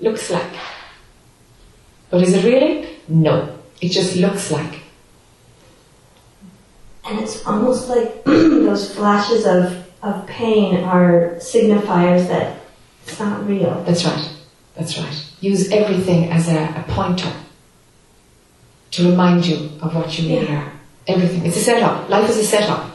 looks 0.00 0.30
like. 0.30 0.52
But 2.10 2.22
is 2.22 2.34
it 2.34 2.44
really? 2.44 2.88
No. 3.08 3.58
It 3.80 3.88
just 3.88 4.16
looks 4.16 4.50
like. 4.50 4.80
And 7.04 7.18
it's 7.20 7.44
almost 7.46 7.88
like 7.88 8.22
those 8.24 8.94
flashes 8.94 9.46
of, 9.46 9.86
of 10.02 10.26
pain 10.26 10.76
are 10.84 11.36
signifiers 11.38 12.26
that 12.28 12.58
it's 13.06 13.18
not 13.18 13.46
real. 13.46 13.82
That's 13.84 14.04
right. 14.04 14.28
That's 14.74 14.98
right. 14.98 15.26
Use 15.40 15.70
everything 15.70 16.30
as 16.30 16.48
a, 16.48 16.58
a 16.76 16.84
pointer 16.88 17.32
to 18.92 19.10
remind 19.10 19.46
you 19.46 19.70
of 19.80 19.94
what 19.94 20.18
you 20.18 20.28
really 20.28 20.46
Yeah. 20.48 20.62
are. 20.62 20.72
Everything. 21.08 21.44
It's 21.46 21.56
a 21.56 21.60
setup. 21.60 22.08
Life 22.08 22.30
is 22.30 22.38
a 22.38 22.44
setup. 22.44 22.90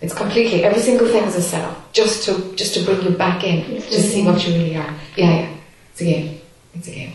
It's 0.00 0.14
completely 0.14 0.64
every 0.64 0.80
single 0.80 1.06
thing 1.08 1.24
is 1.24 1.36
a 1.36 1.42
setup. 1.42 1.92
Just 1.92 2.24
to 2.24 2.54
just 2.56 2.74
to 2.74 2.84
bring 2.84 3.02
you 3.02 3.10
back 3.10 3.44
in 3.44 3.64
to 3.82 4.00
see 4.02 4.24
what 4.24 4.44
you 4.46 4.54
really 4.54 4.76
are. 4.76 4.92
Yeah, 5.16 5.40
yeah. 5.40 5.56
It's 5.92 6.00
a 6.00 6.04
game. 6.04 6.40
It's 6.74 6.88
a 6.88 6.90
game. 6.90 7.12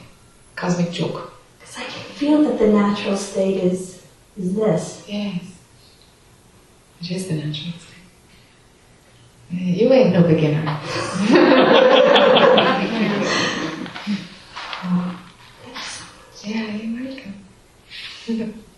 Cosmic 0.55 0.91
joke. 0.91 1.33
Because 1.59 1.77
I 1.77 1.83
can 1.83 2.03
feel 2.13 2.43
that 2.43 2.59
the 2.59 2.67
natural 2.67 3.17
state 3.17 3.57
is, 3.63 4.05
is 4.37 4.55
this. 4.55 5.03
Yes. 5.07 5.43
It 7.01 7.11
is 7.11 7.27
the 7.27 7.33
natural 7.35 7.73
state. 7.79 7.94
You 9.57 9.91
ain't 9.93 10.11
no 10.13 10.21
beginner. 10.21 10.63
yeah, 16.43 16.75
you're 16.75 17.03
welcome. 17.03 18.61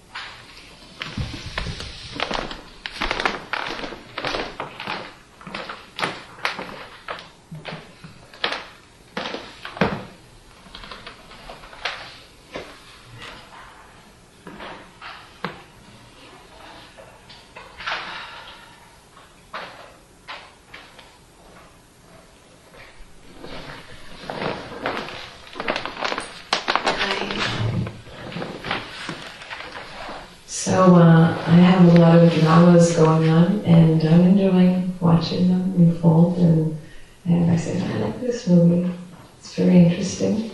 So 30.67 30.95
uh, 30.95 31.43
I 31.48 31.51
have 31.51 31.95
a 31.95 32.00
lot 32.00 32.19
of 32.19 32.34
dramas 32.34 32.95
going 32.95 33.29
on, 33.29 33.62
and 33.65 34.03
I'm 34.03 34.22
enjoying 34.22 34.93
watching 35.00 35.48
them 35.48 35.74
unfold. 35.77 36.38
And, 36.39 36.77
and 37.25 37.50
I 37.50 37.55
said, 37.55 37.81
I 37.81 37.98
like 38.00 38.19
this 38.19 38.48
movie. 38.48 38.91
It's 39.39 39.55
very 39.55 39.86
interesting. 39.86 40.51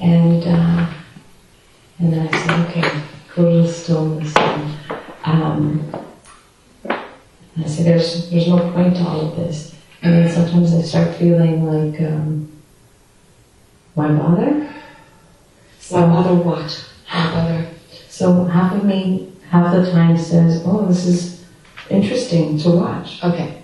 And 0.00 0.42
uh, 0.44 0.90
and 1.98 2.12
then 2.12 2.26
I 2.26 2.38
said, 2.38 2.68
okay, 2.68 3.02
go 3.34 3.50
to 3.50 3.66
the 3.68 3.72
stillness. 3.72 4.34
And, 4.36 4.76
um, 5.24 5.90
and 6.84 7.64
I 7.64 7.68
said, 7.68 7.84
there's 7.84 8.30
there's 8.30 8.48
no 8.48 8.72
point 8.72 8.96
to 8.96 9.02
all 9.02 9.30
of 9.30 9.36
this. 9.36 9.74
And 10.02 10.14
then 10.14 10.32
sometimes 10.32 10.74
I 10.74 10.80
start 10.80 11.14
feeling 11.16 11.66
like, 11.66 12.00
um, 12.00 12.50
why 13.94 14.08
bother? 14.08 14.74
Why 15.90 16.00
bother 16.06 16.34
what? 16.34 16.90
Why 17.10 17.32
bother? 17.32 17.68
So 18.18 18.42
half 18.46 18.74
of 18.74 18.84
me, 18.84 19.32
half 19.48 19.72
the 19.72 19.92
time 19.92 20.18
says, 20.38 20.62
"Oh, 20.64 20.86
this 20.86 21.06
is 21.06 21.44
interesting 21.90 22.58
to 22.58 22.70
watch," 22.70 23.22
Okay. 23.24 23.54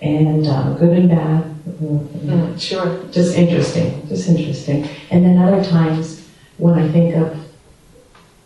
and 0.00 0.46
uh, 0.46 0.72
good 0.74 0.92
and 0.98 1.08
bad, 1.08 1.42
Mm, 1.80 2.60
sure. 2.60 2.88
just 3.10 3.36
interesting, 3.36 4.06
just 4.08 4.28
interesting. 4.28 4.88
And 5.10 5.24
then 5.24 5.36
other 5.38 5.62
times, 5.64 6.26
when 6.58 6.74
I 6.74 6.88
think 6.88 7.14
of 7.16 7.36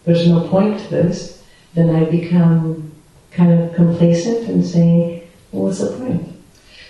there's 0.04 0.26
no 0.26 0.40
point 0.48 0.78
to 0.80 0.88
this, 0.90 1.42
then 1.74 1.90
I 1.94 2.04
become 2.04 2.92
kind 3.30 3.52
of 3.52 3.74
complacent 3.74 4.48
and 4.48 4.64
saying, 4.64 5.22
well, 5.52 5.64
"What's 5.66 5.78
the 5.80 5.90
point?" 5.98 6.26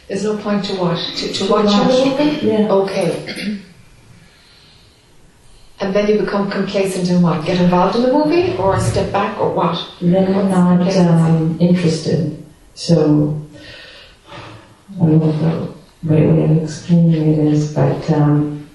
There's 0.08 0.24
no 0.24 0.36
point 0.38 0.64
to 0.66 0.74
watch. 0.80 1.02
To, 1.18 1.28
to 1.28 1.32
To 1.46 1.52
watch 1.52 1.66
watch. 1.66 1.90
a 1.90 2.24
movie? 2.24 2.46
Yeah. 2.46 2.72
Okay. 2.82 3.58
And 5.80 5.94
then 5.94 6.08
you 6.08 6.18
become 6.18 6.50
complacent 6.50 7.08
in 7.08 7.22
what? 7.22 7.44
Get 7.46 7.58
involved 7.58 7.96
in 7.96 8.02
the 8.02 8.12
movie 8.12 8.54
or 8.58 8.78
step 8.78 9.10
back 9.12 9.38
or 9.40 9.50
what? 9.54 9.90
Then 10.00 10.34
I'm 10.34 10.50
not 10.50 10.96
um, 10.96 11.58
interested. 11.58 12.44
So 12.74 13.40
I 14.96 14.98
don't 14.98 15.18
know 15.18 15.32
the 15.32 15.74
right 16.02 16.28
way 16.28 16.44
of 16.44 16.62
explaining 16.62 17.32
it 17.32 17.38
is, 17.38 17.74
but 17.74 18.10
um, 18.10 18.68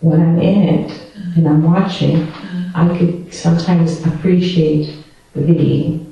when 0.00 0.20
I'm 0.20 0.40
in 0.40 0.62
it 0.62 1.02
and 1.36 1.48
I'm 1.48 1.64
watching, 1.64 2.32
I 2.76 2.96
could 2.96 3.34
sometimes 3.34 4.04
appreciate 4.06 4.96
the 5.34 5.40
video, 5.40 6.06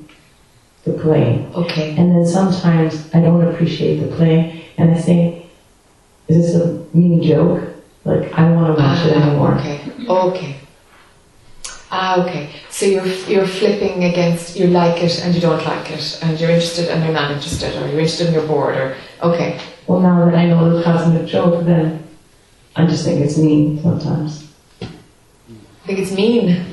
the 0.83 0.91
play. 0.93 1.47
Okay. 1.55 1.95
And 1.95 2.13
then 2.13 2.25
sometimes 2.25 3.13
I 3.13 3.21
don't 3.21 3.47
appreciate 3.47 4.01
the 4.01 4.13
play 4.13 4.65
and 4.77 4.91
I 4.91 4.99
say, 4.99 5.45
is 6.27 6.53
this 6.53 6.61
a 6.61 6.85
mean 6.93 7.23
joke? 7.23 7.76
Like, 8.07 8.33
I 8.33 8.41
don't 8.41 8.55
want 8.55 8.77
to 8.77 8.81
watch 8.81 9.05
it 9.05 9.17
Ah, 9.17 9.27
anymore. 9.27 9.55
Okay. 9.55 9.79
Okay. 10.07 10.55
Ah, 11.91 12.23
okay. 12.23 12.49
So 12.69 12.85
you're 12.85 13.05
you're 13.05 13.45
flipping 13.47 14.05
against 14.05 14.55
you 14.57 14.67
like 14.67 15.03
it 15.03 15.19
and 15.23 15.35
you 15.35 15.41
don't 15.41 15.63
like 15.65 15.91
it, 15.91 16.19
and 16.21 16.39
you're 16.39 16.49
interested 16.49 16.87
and 16.89 17.03
you're 17.03 17.13
not 17.13 17.31
interested, 17.31 17.75
or 17.75 17.87
you're 17.87 17.99
interested 17.99 18.27
and 18.27 18.35
you're 18.35 18.47
bored, 18.47 18.75
or 18.77 18.95
okay. 19.23 19.59
Well, 19.87 19.99
now 19.99 20.23
that 20.25 20.35
I 20.35 20.45
know 20.45 20.77
the 20.77 20.83
cosmic 20.83 21.27
joke, 21.27 21.65
then 21.65 22.03
I 22.77 22.85
just 22.85 23.03
think 23.03 23.19
it's 23.19 23.37
mean 23.37 23.81
sometimes. 23.81 24.47
I 24.81 24.87
think 25.87 25.99
it's 25.99 26.11
mean. 26.11 26.65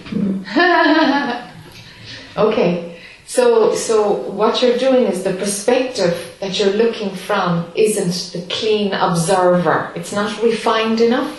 okay. 2.36 2.93
So 3.34 3.74
so 3.74 4.12
what 4.40 4.62
you're 4.62 4.78
doing 4.78 5.06
is 5.06 5.24
the 5.24 5.32
perspective 5.32 6.14
that 6.38 6.56
you're 6.56 6.76
looking 6.84 7.10
from 7.16 7.66
isn't 7.74 8.16
the 8.32 8.46
clean 8.48 8.92
observer. 8.92 9.90
It's 9.96 10.12
not 10.12 10.40
refined 10.40 11.00
enough. 11.00 11.32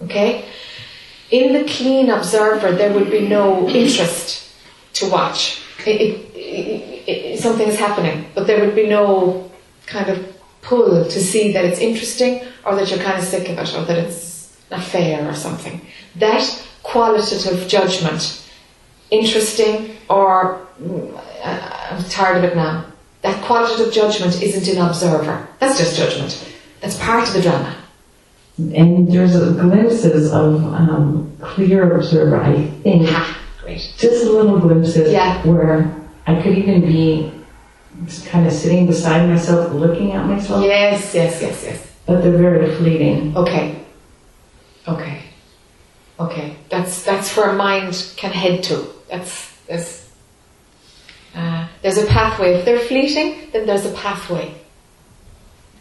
Okay? 0.00 0.46
In 1.30 1.52
the 1.52 1.64
clean 1.70 2.08
observer 2.08 2.72
there 2.72 2.94
would 2.94 3.10
be 3.10 3.28
no 3.28 3.68
interest 3.68 4.54
to 4.94 5.10
watch. 5.10 5.60
It, 5.84 6.00
it, 6.34 7.08
it, 7.08 7.40
something 7.40 7.68
is 7.68 7.78
happening, 7.78 8.30
but 8.34 8.46
there 8.46 8.64
would 8.64 8.74
be 8.74 8.88
no 8.88 9.50
kind 9.84 10.08
of 10.08 10.18
pull 10.62 11.04
to 11.04 11.20
see 11.20 11.52
that 11.52 11.66
it's 11.66 11.80
interesting 11.80 12.40
or 12.64 12.74
that 12.74 12.88
you're 12.88 13.04
kind 13.04 13.18
of 13.18 13.24
sick 13.24 13.50
of 13.50 13.58
it 13.58 13.74
or 13.76 13.84
that 13.84 13.98
it's 13.98 14.56
not 14.70 14.82
fair 14.82 15.28
or 15.28 15.34
something. 15.34 15.78
That 16.16 16.42
qualitative 16.82 17.68
judgment, 17.68 18.42
interesting 19.10 19.96
or 20.08 20.62
I- 21.44 21.88
I'm 21.90 22.02
tired 22.04 22.38
of 22.38 22.44
it 22.44 22.56
now. 22.56 22.84
That 23.22 23.42
qualitative 23.44 23.92
judgment 23.92 24.42
isn't 24.42 24.74
an 24.76 24.84
observer. 24.86 25.46
That's 25.60 25.78
just 25.78 25.96
judgment. 25.96 26.44
That's 26.80 26.96
part 26.98 27.26
of 27.28 27.34
the 27.34 27.42
drama. 27.42 27.74
And 28.58 29.10
there's 29.12 29.36
glimpses 29.36 30.32
of 30.32 30.62
um, 30.74 31.32
clear 31.40 31.96
observer, 31.96 32.40
I 32.42 32.66
think. 32.82 33.08
Ha, 33.08 33.38
great. 33.62 33.92
Just 33.96 34.24
little 34.26 34.58
glimpses 34.58 35.12
Yeah. 35.12 35.40
where 35.46 35.94
I 36.26 36.40
could 36.42 36.58
even 36.58 36.80
be 36.82 37.32
kind 38.26 38.46
of 38.46 38.52
sitting 38.52 38.86
beside 38.86 39.28
myself, 39.28 39.72
looking 39.72 40.12
at 40.12 40.26
myself, 40.26 40.64
Yes, 40.64 41.14
yes, 41.14 41.40
yes, 41.40 41.62
yes. 41.64 41.86
but 42.06 42.22
they're 42.22 42.32
very 42.36 42.74
fleeting. 42.76 43.36
Okay. 43.36 43.76
Okay. 44.88 45.22
Okay. 46.18 46.56
That's 46.68 47.02
that's 47.04 47.36
where 47.36 47.52
mind 47.52 48.12
can 48.16 48.32
head 48.32 48.62
to. 48.64 48.84
That's 49.08 49.52
that's 49.68 50.01
there's 51.82 51.98
a 51.98 52.06
pathway. 52.06 52.54
If 52.54 52.64
they're 52.64 52.78
fleeting, 52.78 53.50
then 53.52 53.66
there's 53.66 53.86
a 53.86 53.92
pathway 53.92 54.54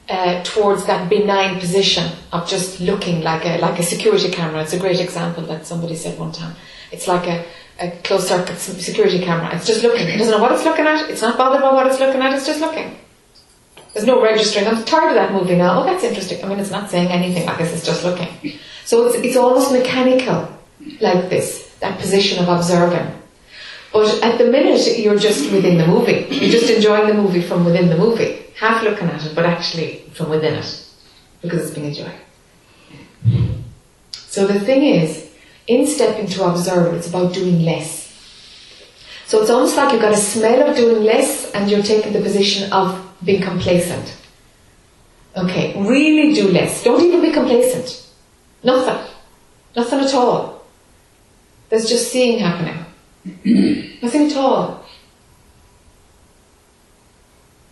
uh, 0.10 0.44
towards 0.44 0.86
that 0.86 1.10
benign 1.10 1.60
position 1.60 2.12
of 2.34 2.48
just 2.48 2.80
looking 2.80 3.22
like 3.22 3.46
a 3.46 3.58
like 3.60 3.80
a 3.80 3.84
security 3.84 4.30
camera. 4.30 4.62
It's 4.62 4.74
a 4.74 4.80
great 4.80 5.00
example 5.00 5.44
that 5.44 5.66
somebody 5.66 5.96
said 5.96 6.20
one 6.20 6.32
time. 6.32 6.56
It's 6.92 7.08
like 7.08 7.28
a, 7.28 7.46
a 7.80 7.92
closed 8.04 8.28
circuit 8.28 8.58
security 8.58 9.20
camera. 9.20 9.56
It's 9.56 9.66
just 9.66 9.84
looking. 9.84 10.08
It 10.08 10.18
doesn't 10.18 10.32
know 10.32 10.42
what 10.42 10.52
it's 10.52 10.66
looking 10.66 10.86
at. 10.86 11.10
It's 11.10 11.22
not 11.22 11.38
bothered 11.38 11.62
by 11.62 11.74
what 11.74 11.88
it's 11.88 12.00
looking 12.00 12.22
at. 12.22 12.34
It's 12.34 12.46
just 12.46 12.60
looking. 12.60 12.98
There's 13.94 14.06
no 14.06 14.22
registering. 14.22 14.68
I'm 14.68 14.84
tired 14.86 15.10
of 15.10 15.16
that 15.16 15.34
movie 15.34 15.58
now. 15.58 15.82
Oh, 15.82 15.86
that's 15.86 16.04
interesting. 16.04 16.44
I 16.44 16.48
mean, 16.48 16.60
it's 16.60 16.72
not 16.72 16.90
saying 16.90 17.10
anything. 17.10 17.48
I 17.48 17.58
guess 17.58 17.74
it's 17.74 17.86
just 17.86 18.06
looking. 18.06 18.30
So 18.86 19.08
it's, 19.08 19.16
it's 19.18 19.36
almost 19.36 19.72
mechanical, 19.72 20.58
like 21.02 21.30
this, 21.30 21.76
that 21.82 22.00
position 22.00 22.42
of 22.42 22.48
observing. 22.48 23.21
But 23.94 24.24
at 24.24 24.38
the 24.38 24.46
minute, 24.46 25.00
you're 25.00 25.18
just 25.18 25.52
within 25.52 25.78
the 25.78 25.88
movie. 25.88 26.28
You're 26.30 26.52
just 26.52 26.70
enjoying 26.70 27.08
the 27.08 27.14
movie 27.14 27.42
from 27.42 27.66
within 27.66 27.90
the 27.90 27.98
movie. 27.98 28.46
Half 28.58 28.84
looking 28.84 29.10
at 29.10 29.26
it, 29.26 29.36
but 29.36 29.46
actually 29.46 30.04
from 30.14 30.30
within 30.30 30.56
it. 30.56 30.86
Because 31.42 31.64
it's 31.64 31.72
being 31.72 31.88
enjoyed. 31.88 32.12
So 34.14 34.48
the 34.48 34.60
thing 34.60 34.84
is, 34.84 35.30
in 35.68 35.86
stepping 35.86 36.28
to 36.28 36.46
observe, 36.46 36.94
it's 36.94 37.10
about 37.10 37.34
doing 37.34 37.64
less. 37.64 38.08
So 39.26 39.42
it's 39.42 39.50
almost 39.50 39.76
like 39.76 39.92
you've 39.92 40.02
got 40.02 40.14
a 40.14 40.18
smell 40.18 40.70
of 40.70 40.76
doing 40.76 41.04
less 41.04 41.52
and 41.52 41.70
you're 41.70 41.84
taking 41.84 42.14
the 42.14 42.22
position 42.22 42.72
of 42.72 43.14
being 43.24 43.42
complacent. 43.42 44.18
Okay, 45.36 45.82
really 45.82 46.34
do 46.34 46.50
less. 46.50 46.84
Don't 46.84 47.02
even 47.02 47.22
be 47.22 47.32
complacent. 47.32 48.06
Nothing. 48.64 49.10
Nothing 49.76 50.00
at 50.00 50.14
all. 50.14 50.66
There's 51.70 51.88
just 51.88 52.12
seeing 52.12 52.40
happening. 52.40 52.86
Nothing 53.26 54.28
at 54.28 54.36
all. 54.36 54.86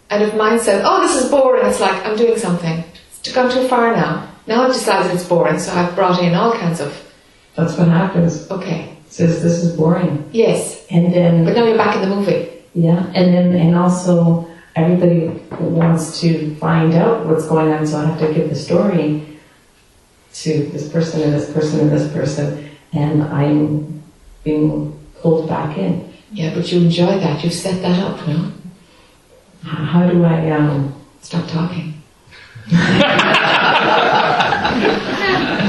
And 0.10 0.24
if 0.24 0.36
mind 0.36 0.62
says, 0.62 0.84
oh, 0.86 1.02
this 1.02 1.24
is 1.24 1.30
boring, 1.30 1.66
it's 1.66 1.80
like, 1.80 2.04
I'm 2.06 2.16
doing 2.18 2.38
something. 2.38 2.84
It's 3.20 3.32
gone 3.32 3.52
too 3.52 3.68
far 3.68 3.96
now. 3.96 4.28
Now 4.48 4.64
I've 4.64 4.74
decided 4.74 5.12
it's 5.14 5.28
boring, 5.28 5.60
so 5.60 5.72
I've 5.74 5.94
brought 5.96 6.22
in 6.22 6.34
all 6.34 6.54
kinds 6.54 6.80
of, 6.80 7.12
That's 7.56 7.78
what 7.78 7.88
happens. 7.88 8.50
okay, 8.50 8.96
Says 9.08 9.42
this 9.42 9.64
is 9.64 9.76
boring, 9.76 10.30
yes, 10.32 10.86
and 10.92 11.12
then 11.12 11.44
but 11.44 11.56
now 11.56 11.66
you're 11.66 11.76
back 11.78 11.96
in 11.96 12.08
the 12.08 12.16
movie. 12.16 12.48
Yeah, 12.76 13.08
and 13.16 13.34
then 13.34 13.56
and 13.56 13.76
also 13.76 14.48
everybody 14.76 15.30
wants 15.60 16.22
to 16.22 16.54
find 16.58 16.94
out 16.94 17.26
what's 17.26 17.48
going 17.48 17.72
on, 17.74 17.88
so 17.88 17.98
I 17.98 18.06
have 18.06 18.20
to 18.20 18.32
give 18.32 18.50
the 18.50 18.56
story 18.56 19.40
to 20.34 20.64
this 20.72 20.90
person 20.92 21.24
and 21.24 21.34
this 21.34 21.52
person 21.52 21.80
and 21.80 21.92
this 21.92 22.12
person, 22.14 22.70
and 22.94 23.24
I'm 23.24 24.04
being 24.44 24.99
pulled 25.22 25.48
back 25.48 25.78
in. 25.78 26.14
Yeah, 26.32 26.54
but 26.54 26.72
you 26.72 26.82
enjoy 26.82 27.20
that. 27.20 27.44
You've 27.44 27.54
set 27.54 27.82
that 27.82 28.00
up, 28.04 28.28
no? 28.28 28.52
How 29.64 30.10
do 30.10 30.24
I? 30.24 30.52
Um, 30.52 30.96
Stop 31.22 31.48
talking. 31.50 31.94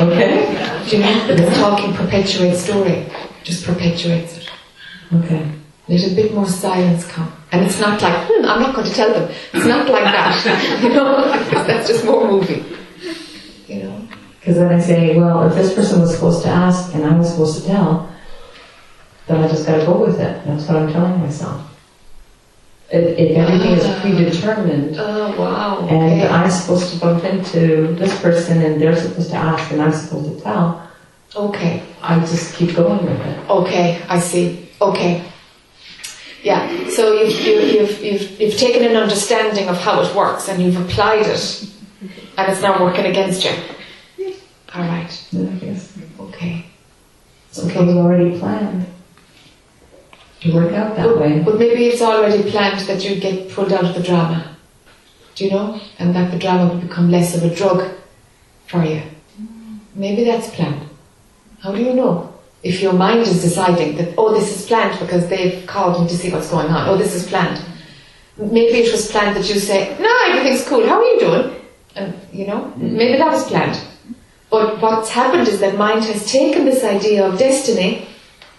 okay, 0.01 0.85
Do 0.89 0.97
you 0.97 1.03
know? 1.03 1.27
Because 1.27 1.55
talking 1.59 1.93
perpetuates 1.95 2.61
story. 2.65 3.07
Just 3.43 3.65
perpetuates 3.65 4.39
it. 4.39 4.51
okay. 5.15 5.51
Let 5.89 6.13
a 6.13 6.15
bit 6.15 6.33
more 6.35 6.47
silence 6.47 7.05
come. 7.07 7.33
And 7.51 7.67
it's 7.67 7.81
not 7.81 8.01
like, 8.01 8.29
hmm, 8.29 8.45
I'm 8.45 8.61
not 8.63 8.75
going 8.77 8.87
to 8.87 8.95
tell 8.95 9.13
them. 9.13 9.29
It's 9.53 9.67
not 9.67 9.89
like 9.89 10.05
that. 10.05 10.81
you 10.83 10.91
know, 10.91 11.31
that's 11.67 11.89
just 11.89 12.05
more 12.05 12.31
movie. 12.31 12.65
You 13.67 13.83
know? 13.83 14.09
Because 14.39 14.57
then 14.57 14.73
I 14.73 14.79
say, 14.79 15.19
well, 15.19 15.49
if 15.49 15.55
this 15.55 15.75
person 15.75 16.01
was 16.01 16.15
supposed 16.15 16.43
to 16.45 16.49
ask 16.49 16.95
and 16.95 17.05
I 17.05 17.17
was 17.19 17.31
supposed 17.31 17.61
to 17.63 17.67
tell, 17.67 18.10
then 19.31 19.45
I 19.45 19.49
just 19.49 19.67
got 19.67 19.79
to 19.79 19.87
go 19.87 20.05
with 20.05 20.19
it. 20.21 20.45
That's 20.45 20.67
what 20.67 20.77
I'm 20.77 20.93
telling 20.93 21.21
myself. 21.21 21.67
If, 22.93 23.17
if 23.19 23.37
everything 23.37 23.73
is 23.73 24.01
predetermined. 24.01 24.97
Oh, 24.99 25.37
wow. 25.39 25.87
And 25.89 26.21
Okay. 26.21 26.27
I'm 26.29 26.51
supposed 26.51 26.93
to 26.93 26.99
bump 26.99 27.23
into 27.25 27.95
this 27.95 28.21
person 28.21 28.61
and 28.63 28.81
they're 28.81 28.97
supposed 28.97 29.31
to 29.31 29.37
ask 29.37 29.71
and 29.71 29.81
I'm 29.81 29.93
supposed 29.93 30.37
to 30.37 30.43
tell. 30.43 30.91
Okay. 31.37 31.85
I 32.03 32.19
just 32.21 32.55
keep 32.57 32.75
going 32.75 33.05
with 33.05 33.21
it. 33.21 33.49
Okay, 33.49 34.03
I 34.09 34.19
see. 34.19 34.69
Okay. 34.83 35.25
Yeah, 36.43 36.89
so 36.89 37.13
you've, 37.13 37.39
you, 37.41 37.53
you've, 37.61 38.03
you've, 38.03 38.41
you've 38.41 38.57
taken 38.57 38.83
an 38.83 38.97
understanding 38.97 39.69
of 39.69 39.77
how 39.77 40.01
it 40.03 40.13
works 40.17 40.49
and 40.49 40.61
you've 40.61 40.81
applied 40.81 41.27
it 41.27 41.71
and 42.37 42.51
it's 42.51 42.63
now 42.63 42.83
working 42.83 43.05
against 43.05 43.45
you. 43.45 43.53
All 44.75 44.83
right. 44.83 45.29
I 45.35 45.45
guess. 45.61 45.97
Okay. 46.19 46.67
So 47.53 47.69
it 47.69 47.77
was 47.77 47.95
already 47.95 48.39
planned 48.39 48.87
to 50.41 50.55
work 50.55 50.73
out 50.73 50.97
that 50.97 51.17
way. 51.19 51.41
But 51.41 51.59
maybe 51.59 51.87
it's 51.87 52.03
already 52.03 52.51
planned 52.51 52.81
that 52.81 53.05
you 53.05 53.21
get 53.21 53.51
pulled 53.51 53.73
out 53.73 53.85
of 53.85 53.95
the 53.95 54.03
drama. 54.03 54.57
Do 55.35 55.45
you 55.45 55.51
know? 55.51 55.81
And 55.99 56.15
that 56.15 56.31
the 56.31 56.39
drama 56.39 56.73
will 56.73 56.81
become 56.81 57.11
less 57.11 57.37
of 57.37 57.43
a 57.45 57.55
drug 57.55 57.89
for 58.67 58.85
you. 58.85 59.03
Maybe 59.95 60.25
that's 60.25 60.51
planned. 60.51 60.89
How 61.61 61.73
do 61.73 61.83
you 61.83 61.95
know? 61.95 62.33
If 62.63 62.81
your 62.83 62.93
mind 62.93 63.21
is 63.21 63.43
deciding 63.43 63.97
that, 63.97 64.15
oh, 64.19 64.35
this 64.35 64.55
is 64.55 64.67
planned 64.67 64.99
because 64.99 65.29
they've 65.29 65.67
called 65.67 66.03
me 66.03 66.09
to 66.09 66.17
see 66.17 66.31
what's 66.31 66.51
going 66.51 66.69
on. 66.69 66.89
Oh, 66.89 66.97
this 66.97 67.15
is 67.15 67.27
planned. 67.27 67.63
Maybe 68.37 68.79
it 68.79 68.93
was 68.93 69.11
planned 69.11 69.37
that 69.37 69.49
you 69.49 69.59
say, 69.59 69.97
no, 69.99 70.15
everything's 70.29 70.67
cool. 70.67 70.87
How 70.87 71.01
are 71.01 71.05
you 71.05 71.21
doing? 71.21 71.57
And, 71.97 72.15
you 72.33 72.47
know, 72.47 72.61
mm-hmm. 72.61 72.97
maybe 72.97 73.19
that 73.19 73.31
was 73.31 73.47
planned. 73.47 73.79
But 74.51 74.81
what's 74.81 75.11
happened 75.11 75.49
is 75.49 75.61
that 75.61 75.77
mind 75.77 76.05
has 76.05 76.31
taken 76.31 76.65
this 76.65 76.83
idea 76.85 77.27
of 77.27 77.39
destiny 77.39 78.07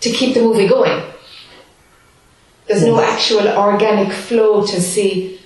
to 0.01 0.09
keep 0.09 0.33
the 0.33 0.41
movie 0.41 0.67
going. 0.67 1.10
There's 2.67 2.83
no 2.83 3.01
actual 3.01 3.47
organic 3.49 4.13
flow 4.13 4.65
to 4.65 4.81
see 4.81 5.39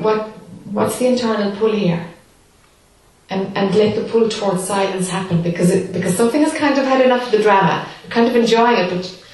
what 0.00 0.28
what's 0.72 0.98
the 0.98 1.06
internal 1.06 1.56
pull 1.56 1.72
here. 1.72 2.06
And 3.28 3.56
and 3.56 3.74
let 3.74 3.96
the 3.96 4.04
pull 4.08 4.28
towards 4.28 4.64
silence 4.64 5.08
happen 5.08 5.42
because 5.42 5.70
it 5.70 5.92
because 5.92 6.16
something 6.16 6.42
has 6.42 6.52
kind 6.54 6.78
of 6.78 6.84
had 6.84 7.00
enough 7.00 7.26
of 7.26 7.32
the 7.32 7.42
drama. 7.42 7.88
You're 8.02 8.12
kind 8.12 8.28
of 8.28 8.36
enjoying 8.36 8.76
it, 8.76 8.90
but 8.90 9.24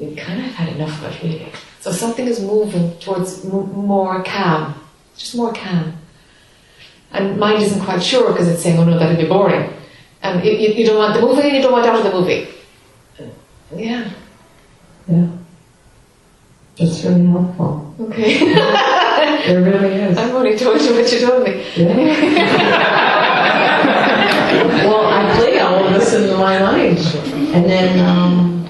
you 0.00 0.16
kind 0.16 0.40
of 0.40 0.52
had 0.52 0.68
enough 0.74 1.04
of 1.04 1.12
it 1.12 1.22
really. 1.22 1.52
So 1.80 1.92
something 1.92 2.26
is 2.26 2.40
moving 2.40 2.98
towards 2.98 3.44
m- 3.44 3.72
more 3.72 4.22
calm, 4.24 4.74
just 5.16 5.34
more 5.36 5.52
calm. 5.52 5.94
And 7.12 7.38
mind 7.38 7.62
isn't 7.62 7.80
quite 7.84 8.02
sure 8.02 8.32
because 8.32 8.48
it's 8.48 8.62
saying, 8.62 8.78
"Oh 8.78 8.84
no, 8.84 8.98
that'll 8.98 9.16
be 9.16 9.28
boring." 9.28 9.72
And 10.22 10.44
you, 10.44 10.52
you, 10.52 10.68
you 10.74 10.86
don't 10.86 10.98
want 10.98 11.14
the 11.14 11.20
movie 11.20 11.42
and 11.42 11.56
you 11.56 11.62
don't 11.62 11.72
want 11.72 11.86
out 11.86 11.96
of 11.96 12.04
the 12.04 12.12
movie. 12.18 12.48
Yeah. 13.74 14.10
Yeah. 15.08 15.26
That's 16.80 17.04
really 17.04 17.26
helpful. 17.26 17.94
Okay. 18.00 18.56
It 19.42 19.54
really 19.54 19.94
is. 19.94 20.18
I've 20.18 20.34
only 20.34 20.56
told 20.56 20.80
you 20.80 20.94
what 20.94 21.12
you 21.12 21.20
told 21.20 21.44
me. 21.44 21.64
Yeah. 21.76 21.96
well, 24.86 25.06
I 25.06 25.36
play 25.36 25.58
all 25.60 25.84
of 25.86 25.94
this 25.94 26.12
in 26.14 26.36
my 26.38 26.58
mind, 26.58 26.98
and 27.54 27.64
then 27.64 27.98
um, 28.06 28.68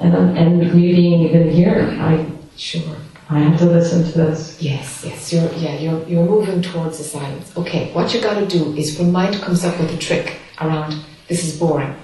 and 0.00 0.14
and 0.38 0.58
me 0.74 0.94
being 0.94 1.20
even 1.28 1.50
here, 1.50 1.96
I 2.00 2.24
Sure. 2.56 2.96
I 3.30 3.38
have 3.40 3.58
to 3.58 3.66
listen 3.66 4.04
to 4.10 4.18
this. 4.18 4.60
Yes, 4.60 5.04
yes, 5.04 5.32
you're 5.32 5.52
yeah, 5.52 5.78
you're 5.78 6.02
you're 6.08 6.24
moving 6.24 6.62
towards 6.62 6.98
the 6.98 7.04
silence. 7.04 7.52
Okay, 7.56 7.92
what 7.92 8.12
you 8.14 8.20
gotta 8.20 8.46
do 8.46 8.74
is 8.74 8.98
when 8.98 9.12
mind 9.12 9.40
comes 9.40 9.64
up 9.64 9.78
with 9.78 9.94
a 9.94 9.98
trick 9.98 10.36
around 10.60 10.94
this 11.28 11.44
is 11.44 11.58
boring, 11.58 11.94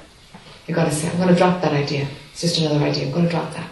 you 0.66 0.74
gotta 0.74 0.92
say, 0.92 1.08
I'm 1.10 1.18
gonna 1.18 1.34
drop 1.34 1.62
that 1.62 1.72
idea. 1.72 2.06
It's 2.32 2.42
just 2.42 2.58
another 2.60 2.84
idea, 2.84 3.06
I'm 3.06 3.12
gonna 3.12 3.30
drop 3.30 3.52
that. 3.54 3.68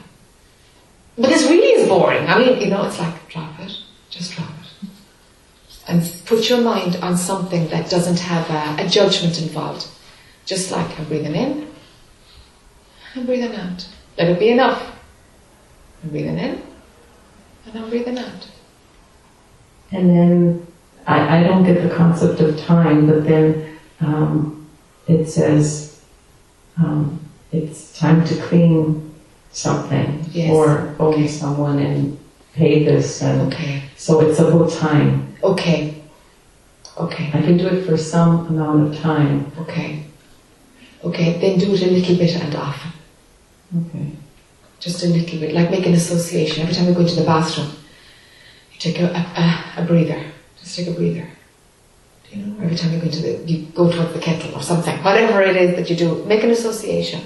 But 1.16 1.28
this 1.28 1.48
really 1.48 1.80
is 1.80 1.88
boring. 1.88 2.26
I 2.26 2.38
mean, 2.38 2.60
you 2.60 2.68
know, 2.68 2.84
it's 2.86 2.98
like 2.98 3.28
drop 3.28 3.58
it, 3.60 3.72
just 4.10 4.32
drop 4.32 4.48
it. 4.48 4.88
And 5.86 6.22
put 6.26 6.48
your 6.48 6.60
mind 6.60 6.96
on 6.96 7.16
something 7.16 7.68
that 7.68 7.90
doesn't 7.90 8.20
have 8.20 8.48
a, 8.50 8.84
a 8.84 8.88
judgment 8.88 9.40
involved. 9.40 9.88
Just 10.46 10.70
like 10.70 10.98
I'm 10.98 11.04
breathing 11.06 11.34
in, 11.34 11.68
I'm 13.14 13.26
breathing 13.26 13.54
out. 13.54 13.86
Let 14.18 14.28
it 14.28 14.38
be 14.38 14.50
enough. 14.50 14.90
I'm 16.02 16.10
breathing 16.10 16.38
in, 16.38 16.62
and 17.66 17.78
I'm 17.78 17.90
breathing 17.90 18.18
out. 18.18 18.48
And 19.92 20.10
then 20.10 20.66
I, 21.06 21.38
I 21.38 21.42
don't 21.44 21.64
get 21.64 21.82
the 21.82 21.94
concept 21.94 22.40
of 22.40 22.58
time, 22.58 23.06
but 23.06 23.24
then 23.24 23.78
um, 24.00 24.68
it 25.06 25.26
says 25.26 26.02
um, 26.78 27.20
it's 27.52 27.98
time 27.98 28.24
to 28.24 28.34
clean 28.42 29.11
something 29.52 30.24
Yes. 30.32 30.50
or 30.50 30.94
owe 30.98 31.08
Okay. 31.12 31.28
someone 31.28 31.78
and 31.78 32.18
pay 32.54 32.84
this, 32.84 33.22
and 33.22 33.52
Okay. 33.52 33.82
so 33.96 34.20
it's 34.20 34.38
a 34.38 34.50
whole 34.50 34.66
time. 34.68 35.34
Okay. 35.42 35.94
Okay. 36.98 37.30
I 37.32 37.40
can 37.40 37.56
do 37.56 37.66
it 37.66 37.86
for 37.86 37.96
some 37.96 38.46
amount 38.48 38.94
of 38.94 39.00
time. 39.00 39.50
Okay. 39.60 40.04
Okay. 41.04 41.38
Then 41.40 41.58
do 41.58 41.74
it 41.74 41.82
a 41.82 41.90
little 41.90 42.16
bit 42.16 42.34
and 42.36 42.54
often. 42.54 42.92
Okay. 43.80 44.06
Just 44.80 45.02
a 45.04 45.06
little 45.06 45.38
bit. 45.40 45.54
Like 45.54 45.70
make 45.70 45.86
an 45.86 45.94
association. 45.94 46.62
Every 46.62 46.74
time 46.74 46.88
you 46.88 46.94
go 46.94 47.00
into 47.00 47.16
the 47.16 47.24
bathroom, 47.24 47.68
you 48.72 48.78
take 48.78 49.00
a, 49.00 49.06
a, 49.06 49.82
a, 49.82 49.84
breather. 49.84 50.22
Just 50.60 50.76
take 50.76 50.88
a 50.88 50.92
breather. 50.92 51.28
You 52.30 52.38
know? 52.44 52.64
Every 52.64 52.76
time 52.76 52.92
you 52.92 52.98
go 52.98 53.06
into 53.06 53.20
the, 53.22 53.32
you 53.50 53.66
go 53.74 53.90
towards 53.90 54.12
the 54.12 54.18
kettle 54.18 54.54
or 54.54 54.62
something. 54.62 54.96
Whatever 55.02 55.40
it 55.42 55.56
is 55.56 55.76
that 55.76 55.88
you 55.90 55.96
do, 55.96 56.24
make 56.24 56.42
an 56.42 56.50
association. 56.50 57.20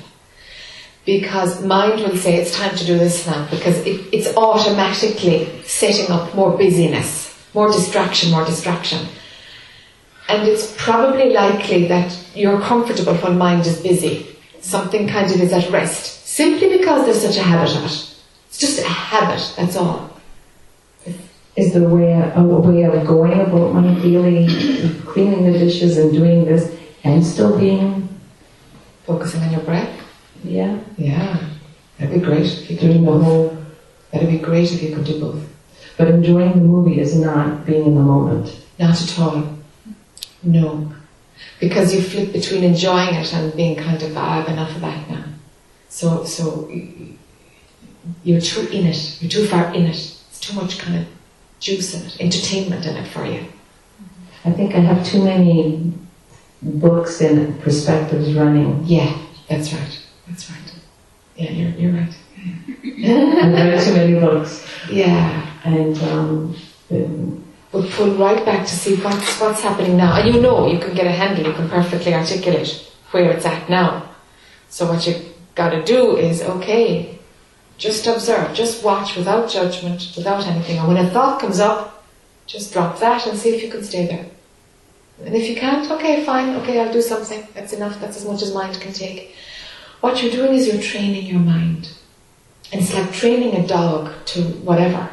Because 1.07 1.64
mind 1.64 2.01
will 2.01 2.16
say 2.16 2.35
it's 2.35 2.55
time 2.55 2.77
to 2.77 2.85
do 2.85 2.99
this 2.99 3.27
now 3.27 3.49
because 3.49 3.79
it, 3.87 4.12
it's 4.12 4.37
automatically 4.37 5.49
setting 5.62 6.11
up 6.11 6.35
more 6.35 6.59
busyness, 6.59 7.33
more 7.55 7.69
distraction, 7.69 8.33
more 8.33 8.45
distraction. 8.45 9.07
And 10.29 10.49
it's 10.49 10.75
probably 10.77 11.33
likely 11.33 11.87
that 11.87 12.12
you're 12.35 12.61
comfortable 12.61 13.14
when 13.14 13.38
mind 13.38 13.66
is 13.66 13.81
busy. 13.81 14.37
Something 14.61 15.07
kind 15.07 15.31
of 15.31 15.40
is 15.40 15.53
at 15.53 15.71
rest. 15.71 16.27
Simply 16.27 16.77
because 16.77 17.05
there's 17.05 17.23
such 17.23 17.37
a 17.37 17.47
habit 17.49 17.77
of 17.77 17.85
it. 17.85 18.16
It's 18.49 18.59
just 18.59 18.81
a 18.81 18.88
habit, 18.88 19.55
that's 19.57 19.77
all. 19.77 20.11
Is 21.55 21.73
there 21.73 21.85
a 21.85 21.88
way, 21.88 22.12
a 22.12 22.42
way 22.42 22.83
of 22.83 23.07
going 23.07 23.40
about 23.40 23.73
my 23.73 23.95
daily 24.01 24.49
cleaning 25.07 25.51
the 25.51 25.59
dishes 25.59 25.97
and 25.97 26.12
doing 26.12 26.45
this 26.45 26.77
and 27.05 27.25
still 27.25 27.59
being, 27.59 28.09
Focusing 29.07 29.40
on 29.42 29.53
your 29.53 29.61
breath. 29.61 30.06
Yeah, 30.44 30.79
Yeah. 30.96 31.38
That'd 31.99 32.20
be 32.20 32.27
great 32.27 32.44
if 32.44 32.70
you 32.70 32.77
could 32.77 32.92
do 32.92 33.05
both. 33.05 33.22
whole, 33.25 33.57
That'd 34.12 34.29
be 34.31 34.38
great 34.38 34.70
if 34.72 34.83
you 34.83 34.94
could 34.94 35.05
do 35.05 35.18
both. 35.20 35.42
but 35.96 36.09
enjoying 36.09 36.53
the 36.53 36.68
movie 36.68 37.01
is 37.01 37.16
not 37.18 37.64
being 37.64 37.87
in 37.87 37.94
the 37.94 38.03
moment. 38.03 38.55
Not 38.79 39.01
at 39.01 39.18
all. 39.18 39.44
No. 40.42 40.92
Because 41.59 41.94
you 41.94 42.03
flip 42.03 42.33
between 42.33 42.64
enjoying 42.64 43.14
it 43.14 43.33
and 43.33 43.55
being 43.57 43.77
kind 43.77 44.03
of, 44.03 44.16
ah, 44.16 44.40
I've 44.42 44.49
enough 44.49 44.75
of 44.77 44.83
that 44.83 45.11
now. 45.11 45.25
So, 45.88 46.25
so 46.25 46.70
you're 48.25 48.40
too 48.40 48.68
in 48.68 48.87
it. 48.87 49.22
You're 49.22 49.31
too 49.31 49.46
far 49.46 49.75
in 49.75 49.87
it. 49.87 49.96
It's 49.96 50.40
too 50.40 50.55
much 50.55 50.79
kind 50.79 50.99
of 50.99 51.07
juice 51.61 51.94
in 51.94 52.03
it, 52.07 52.20
entertainment 52.20 52.85
in 52.85 52.96
it 52.96 53.07
for 53.09 53.25
you. 53.25 53.46
I 54.44 54.53
think 54.53 54.75
I 54.75 54.81
have 54.81 55.05
too 55.05 55.25
many 55.25 55.92
books 56.62 57.20
and 57.22 57.59
perspectives 57.62 58.35
running. 58.35 58.83
Yeah, 58.85 59.16
that's 59.49 59.72
right. 59.72 60.03
That's 60.29 60.51
right. 60.51 60.75
Yeah, 61.37 61.51
you're, 61.51 61.71
you're 61.71 61.93
right. 61.93 62.15
I've 62.69 63.53
read 63.53 63.85
too 63.85 63.95
many 63.95 64.19
books. 64.19 64.67
Yeah. 64.91 65.51
And 65.65 65.99
um, 65.99 66.57
But 67.73 67.91
pull 67.91 68.15
right 68.15 68.45
back 68.45 68.67
to 68.67 68.73
see 68.73 68.97
what's, 68.97 69.41
what's 69.41 69.61
happening 69.61 69.97
now. 69.97 70.17
And 70.17 70.35
you 70.35 70.41
know, 70.41 70.67
you 70.67 70.79
can 70.79 70.95
get 70.95 71.07
a 71.07 71.11
handle, 71.11 71.47
you 71.47 71.53
can 71.53 71.69
perfectly 71.69 72.15
articulate 72.15 72.91
where 73.11 73.31
it's 73.31 73.45
at 73.45 73.69
now. 73.69 74.09
So 74.69 74.87
what 74.91 75.07
you 75.07 75.15
gotta 75.55 75.83
do 75.83 76.17
is, 76.17 76.43
okay, 76.43 77.19
just 77.79 78.07
observe, 78.07 78.55
just 78.55 78.83
watch 78.85 79.17
without 79.17 79.51
judgment, 79.51 80.12
without 80.17 80.47
anything. 80.47 80.79
And 80.79 80.89
when 80.89 80.97
a 80.97 81.11
thought 81.11 81.41
comes 81.41 81.61
up, 81.61 82.05
just 82.47 82.73
drop 82.73 82.99
that 83.01 83.27
and 83.27 83.39
see 83.39 83.55
if 83.55 83.62
you 83.62 83.71
can 83.71 83.85
stay 83.85 84.07
there. 84.07 84.27
And 85.25 85.35
if 85.35 85.49
you 85.49 85.57
can't, 85.57 85.91
okay, 85.91 86.25
fine, 86.25 86.57
okay, 86.57 86.81
I'll 86.81 86.93
do 86.93 87.03
something. 87.03 87.47
That's 87.55 87.73
enough, 87.73 88.01
that's 88.01 88.17
as 88.17 88.25
much 88.25 88.43
as 88.43 88.55
mind 88.55 88.81
can 88.81 88.93
take. 88.93 89.35
What 90.07 90.23
you're 90.23 90.31
doing 90.31 90.55
is 90.55 90.69
you're 90.69 90.81
training 90.81 91.27
your 91.27 91.40
mind. 91.40 91.88
And 92.71 92.81
it's 92.81 92.95
like 92.95 93.12
training 93.12 93.57
a 93.57 93.66
dog 93.66 94.12
to 94.27 94.40
whatever 94.69 95.11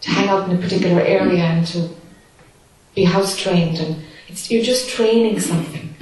to 0.00 0.10
hang 0.10 0.30
out 0.30 0.48
in 0.48 0.56
a 0.56 0.58
particular 0.62 1.02
area 1.02 1.42
and 1.42 1.66
to 1.66 1.90
be 2.94 3.04
house 3.04 3.38
trained 3.38 3.78
and 3.80 4.02
you're 4.48 4.64
just 4.64 4.88
training 4.88 5.38
something. 5.40 5.94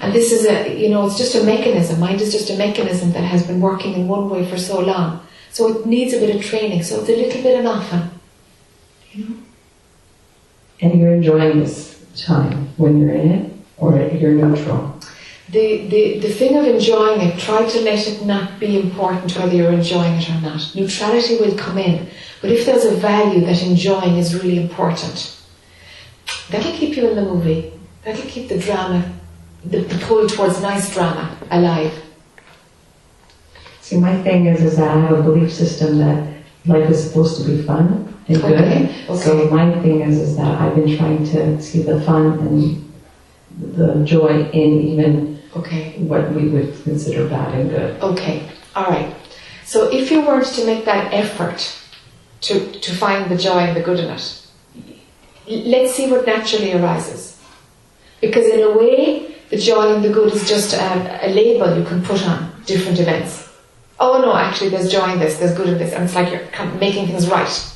And 0.00 0.14
this 0.14 0.32
is 0.32 0.46
a 0.46 0.74
you 0.74 0.88
know 0.88 1.06
it's 1.06 1.18
just 1.18 1.34
a 1.34 1.44
mechanism. 1.44 2.00
Mind 2.00 2.22
is 2.22 2.32
just 2.32 2.48
a 2.48 2.56
mechanism 2.56 3.12
that 3.12 3.24
has 3.24 3.46
been 3.46 3.60
working 3.60 3.92
in 3.92 4.08
one 4.08 4.30
way 4.30 4.48
for 4.48 4.56
so 4.56 4.80
long. 4.80 5.20
So 5.50 5.68
it 5.68 5.84
needs 5.84 6.14
a 6.14 6.20
bit 6.20 6.34
of 6.34 6.42
training. 6.42 6.82
So 6.82 7.00
it's 7.00 7.10
a 7.10 7.14
little 7.14 7.42
bit 7.42 7.58
and 7.58 7.68
often. 7.68 8.10
You 9.12 9.24
know? 9.24 9.36
And 10.80 10.98
you're 10.98 11.12
enjoying 11.12 11.60
this 11.60 12.02
time 12.16 12.70
when 12.78 12.98
you're 12.98 13.14
in 13.14 13.30
it, 13.32 13.52
or 13.76 13.98
you're 13.98 14.32
neutral. 14.32 14.93
The, 15.54 15.86
the, 15.86 16.18
the 16.18 16.28
thing 16.28 16.56
of 16.56 16.66
enjoying 16.66 17.20
it, 17.20 17.38
try 17.38 17.64
to 17.64 17.80
let 17.82 18.06
it 18.08 18.26
not 18.26 18.58
be 18.58 18.80
important 18.80 19.36
whether 19.38 19.54
you're 19.54 19.72
enjoying 19.72 20.14
it 20.14 20.28
or 20.28 20.40
not. 20.40 20.74
Neutrality 20.74 21.36
will 21.38 21.56
come 21.56 21.78
in, 21.78 22.08
but 22.42 22.50
if 22.50 22.66
there's 22.66 22.84
a 22.84 22.96
value 22.96 23.44
that 23.46 23.62
enjoying 23.62 24.16
is 24.16 24.34
really 24.34 24.60
important, 24.60 25.40
that'll 26.50 26.72
keep 26.72 26.96
you 26.96 27.08
in 27.08 27.14
the 27.14 27.22
movie. 27.22 27.72
That'll 28.02 28.28
keep 28.28 28.48
the 28.48 28.58
drama, 28.58 29.10
the, 29.64 29.80
the 29.82 29.98
pull 30.04 30.26
towards 30.26 30.60
nice 30.60 30.92
drama 30.92 31.38
alive. 31.52 32.02
See, 33.80 33.98
my 33.98 34.20
thing 34.22 34.46
is, 34.46 34.60
is 34.60 34.76
that 34.76 34.90
I 34.90 35.00
have 35.02 35.20
a 35.20 35.22
belief 35.22 35.52
system 35.52 35.98
that 35.98 36.34
life 36.66 36.90
is 36.90 37.06
supposed 37.06 37.40
to 37.40 37.48
be 37.48 37.62
fun 37.62 38.12
and 38.26 38.40
good. 38.42 38.60
Okay, 38.60 39.06
So 39.16 39.48
my 39.50 39.70
thing 39.82 40.00
is, 40.00 40.18
is 40.18 40.36
that 40.36 40.60
I've 40.60 40.74
been 40.74 40.96
trying 40.96 41.24
to 41.26 41.62
see 41.62 41.82
the 41.82 42.00
fun 42.00 42.38
and 42.40 42.92
the 43.76 44.04
joy 44.04 44.50
in 44.50 44.80
even 44.80 45.33
Okay, 45.56 45.94
what 45.98 46.32
we 46.32 46.48
would 46.48 46.82
consider 46.82 47.28
bad 47.28 47.54
and 47.54 47.70
good. 47.70 48.02
okay, 48.02 48.48
alright. 48.76 49.14
So 49.64 49.90
if 49.90 50.10
you 50.10 50.20
weren't 50.20 50.46
to 50.46 50.66
make 50.66 50.84
that 50.84 51.12
effort 51.12 51.80
to, 52.42 52.72
to 52.72 52.92
find 52.92 53.30
the 53.30 53.36
joy 53.36 53.58
and 53.58 53.76
the 53.76 53.80
good 53.80 54.00
in 54.00 54.10
it, 54.10 54.42
let's 55.46 55.94
see 55.94 56.10
what 56.10 56.26
naturally 56.26 56.72
arises. 56.72 57.40
Because 58.20 58.46
in 58.46 58.60
a 58.60 58.76
way, 58.76 59.36
the 59.50 59.56
joy 59.56 59.94
and 59.94 60.04
the 60.04 60.12
good 60.12 60.32
is 60.32 60.48
just 60.48 60.74
a, 60.74 61.26
a 61.26 61.28
label 61.28 61.78
you 61.78 61.84
can 61.84 62.02
put 62.02 62.26
on 62.26 62.52
different 62.66 62.98
events. 62.98 63.48
Oh 64.00 64.20
no, 64.20 64.34
actually 64.34 64.70
there's 64.70 64.90
joy 64.90 65.12
in 65.12 65.20
this, 65.20 65.38
there's 65.38 65.54
good 65.56 65.68
in 65.68 65.78
this, 65.78 65.92
and 65.92 66.04
it's 66.04 66.14
like 66.14 66.32
you're 66.32 66.72
making 66.74 67.06
things 67.06 67.28
right. 67.28 67.72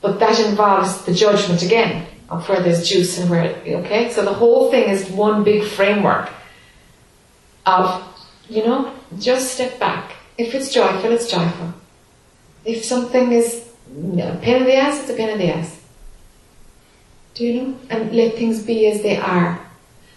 But 0.00 0.18
that 0.18 0.38
involves 0.40 1.04
the 1.04 1.14
judgment 1.14 1.62
again 1.62 2.06
of 2.28 2.48
where 2.48 2.60
there's 2.60 2.88
juice 2.88 3.18
and 3.18 3.30
where, 3.30 3.54
okay? 3.66 4.10
So 4.10 4.24
the 4.24 4.34
whole 4.34 4.70
thing 4.70 4.88
is 4.88 5.08
one 5.10 5.44
big 5.44 5.64
framework 5.64 6.30
of, 7.68 8.02
you 8.48 8.64
know, 8.64 8.92
just 9.18 9.54
step 9.54 9.78
back. 9.78 10.14
If 10.36 10.54
it's 10.54 10.72
joyful, 10.72 11.12
it's 11.12 11.30
joyful. 11.30 11.74
If 12.64 12.84
something 12.84 13.32
is 13.32 13.68
a 13.90 14.38
pain 14.42 14.56
in 14.56 14.64
the 14.64 14.76
ass, 14.76 15.00
it's 15.00 15.10
a 15.10 15.14
pain 15.14 15.30
in 15.30 15.38
the 15.38 15.52
ass. 15.54 15.80
Do 17.34 17.44
you 17.44 17.62
know? 17.62 17.78
And 17.90 18.12
let 18.12 18.34
things 18.34 18.62
be 18.62 18.86
as 18.86 19.02
they 19.02 19.16
are. 19.16 19.60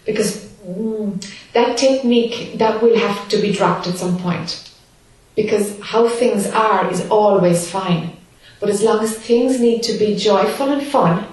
Because 0.04 0.44
mm, 0.66 1.24
that 1.52 1.76
technique, 1.76 2.58
that 2.58 2.82
will 2.82 2.98
have 2.98 3.28
to 3.28 3.40
be 3.40 3.52
dropped 3.52 3.86
at 3.86 3.96
some 3.96 4.18
point. 4.18 4.70
Because 5.36 5.80
how 5.80 6.08
things 6.08 6.46
are 6.48 6.90
is 6.90 7.08
always 7.08 7.70
fine. 7.70 8.16
But 8.60 8.70
as 8.70 8.82
long 8.82 9.02
as 9.02 9.16
things 9.16 9.60
need 9.60 9.82
to 9.84 9.92
be 9.94 10.16
joyful 10.16 10.70
and 10.70 10.86
fun, 10.86 11.26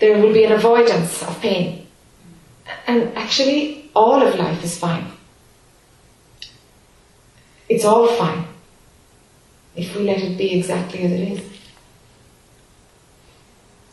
there 0.00 0.18
will 0.18 0.32
be 0.32 0.44
an 0.44 0.52
avoidance 0.52 1.22
of 1.22 1.40
pain. 1.40 1.86
And 2.86 3.16
actually, 3.16 3.90
all 3.94 4.22
of 4.22 4.38
life 4.38 4.62
is 4.62 4.78
fine. 4.78 5.15
It's 7.68 7.84
all 7.84 8.06
fine. 8.06 8.44
If 9.74 9.94
we 9.96 10.04
let 10.04 10.18
it 10.22 10.38
be 10.38 10.58
exactly 10.58 11.02
as 11.02 11.12
it 11.12 11.20
is. 11.32 11.40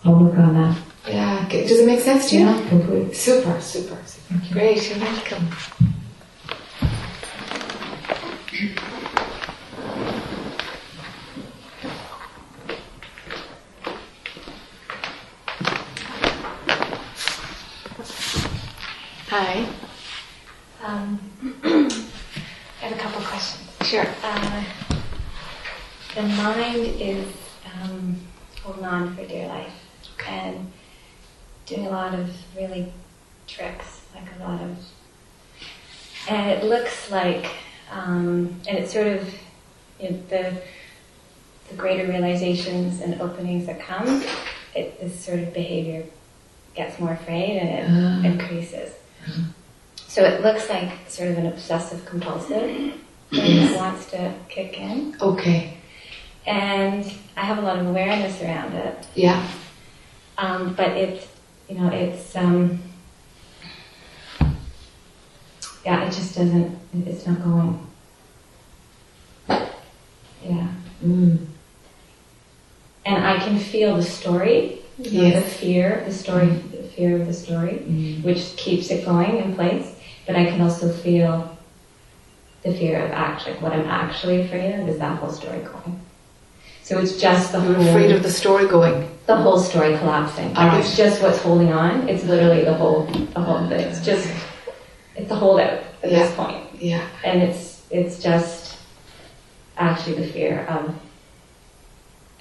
I'll 0.05 0.15
work 0.15 0.37
on 0.37 0.53
that. 0.53 0.77
Yeah, 1.07 1.47
does 1.49 1.79
it 1.79 1.85
make 1.85 1.99
sense 1.99 2.29
to 2.29 2.37
you? 2.37 2.45
Yeah, 2.45 2.69
completely. 2.69 3.13
Super, 3.13 3.59
super, 3.59 3.97
super. 4.05 4.41
Great, 4.53 4.89
you're 4.89 4.99
welcome. 4.99 5.49
Hi. 19.29 19.65
Um, 20.83 21.19
I 21.63 22.85
have 22.85 22.91
a 22.91 22.97
couple 23.01 23.19
of 23.19 23.25
questions. 23.25 23.82
Sure. 23.93 24.07
Uh, 24.23 24.63
the 26.15 26.23
mind 26.23 26.99
is 26.99 27.27
um, 27.75 28.17
holding 28.63 28.85
on 28.85 29.15
for 29.15 29.23
dear 29.23 29.47
life 29.47 29.71
and 30.27 30.71
doing 31.67 31.85
a 31.85 31.91
lot 31.91 32.15
of 32.15 32.27
really 32.57 32.91
tricks, 33.45 34.01
like 34.15 34.23
a 34.39 34.43
lot 34.43 34.59
of, 34.63 34.77
and 36.27 36.49
it 36.49 36.63
looks 36.63 37.11
like, 37.11 37.45
um, 37.91 38.59
and 38.67 38.79
it's 38.79 38.91
sort 38.91 39.05
of 39.05 39.31
you 39.99 40.09
know, 40.09 40.19
the 40.27 40.59
the 41.69 41.75
greater 41.75 42.07
realizations 42.07 42.99
and 42.99 43.21
openings 43.21 43.67
that 43.67 43.79
come, 43.79 44.23
it, 44.73 44.99
this 45.01 45.23
sort 45.23 45.37
of 45.37 45.53
behavior 45.53 46.03
gets 46.73 46.99
more 46.99 47.11
afraid 47.11 47.59
and 47.59 47.69
it 47.69 47.85
Ah. 47.91 48.27
increases. 48.27 48.91
So 50.07 50.23
it 50.23 50.41
looks 50.41 50.67
like 50.67 50.91
sort 51.07 51.29
of 51.29 51.37
an 51.37 51.45
obsessive 51.45 52.03
compulsive 52.05 52.95
that 53.33 53.77
wants 53.77 54.05
to 54.11 54.33
kick 54.49 54.77
in. 54.79 55.15
Okay. 55.21 55.77
And 56.45 57.05
I 57.37 57.41
have 57.41 57.57
a 57.57 57.61
lot 57.61 57.79
of 57.79 57.87
awareness 57.87 58.41
around 58.41 58.73
it. 58.73 59.07
Yeah. 59.15 59.45
Um, 60.37 60.73
but 60.75 60.89
it, 60.89 61.27
you 61.69 61.75
know, 61.75 61.89
it's, 61.89 62.35
um, 62.35 62.79
yeah, 65.85 66.03
it 66.05 66.11
just 66.11 66.35
doesn't, 66.35 66.77
it's 67.05 67.25
not 67.25 67.43
going. 67.43 67.87
Yeah. 69.49 70.67
Mm. 71.03 71.45
And 73.05 73.25
I 73.25 73.37
can 73.37 73.57
feel 73.59 73.95
the 73.97 74.03
story, 74.03 74.79
you 74.97 75.11
know, 75.11 75.27
Yes. 75.27 75.43
the 75.43 75.49
fear, 75.49 76.03
the 76.05 76.13
story, 76.13 76.47
the 76.47 76.83
fear 76.83 77.19
of 77.21 77.27
the 77.27 77.33
story, 77.33 77.81
Mm. 77.87 78.23
which 78.23 78.55
keeps 78.57 78.89
it 78.91 79.05
going 79.05 79.37
in 79.37 79.55
place. 79.55 79.93
But 80.25 80.35
I 80.35 80.45
can 80.45 80.61
also 80.61 80.91
feel 80.91 81.52
the 82.63 82.73
fear 82.73 83.03
of 83.05 83.11
actually, 83.11 83.53
what 83.55 83.73
I'm 83.73 83.85
actually 83.87 84.41
afraid 84.41 84.73
of 84.79 84.87
is 84.87 84.97
that 84.99 85.19
whole 85.19 85.31
story 85.31 85.59
going. 85.59 85.99
So 86.83 86.99
it's 86.99 87.17
just 87.19 87.51
the 87.51 87.59
You're 87.61 87.73
whole, 87.75 87.87
afraid 87.87 88.11
of 88.11 88.23
the 88.23 88.31
story 88.31 88.67
going. 88.67 89.09
the 89.25 89.35
whole 89.35 89.59
story 89.59 89.97
collapsing. 89.97 90.47
All 90.47 90.63
Like 90.65 90.71
right. 90.73 90.79
it's 90.85 90.97
just 90.97 91.21
what's 91.21 91.39
holding 91.41 91.71
on. 91.71 92.09
It's 92.09 92.23
literally 92.25 92.63
the 92.65 92.73
whole, 92.73 93.05
the 93.05 93.39
whole 93.39 93.67
thing. 93.69 93.79
It's 93.81 94.03
just, 94.05 94.27
it's 95.15 95.31
a 95.31 95.35
holdout 95.35 95.79
at 96.03 96.11
Yeah. 96.11 96.19
this 96.19 96.35
point. 96.35 96.65
Yeah. 96.79 97.07
And 97.23 97.41
it's, 97.41 97.83
it's 97.89 98.21
just 98.21 98.77
actually 99.77 100.17
the 100.25 100.27
fear 100.27 100.65
of 100.65 100.93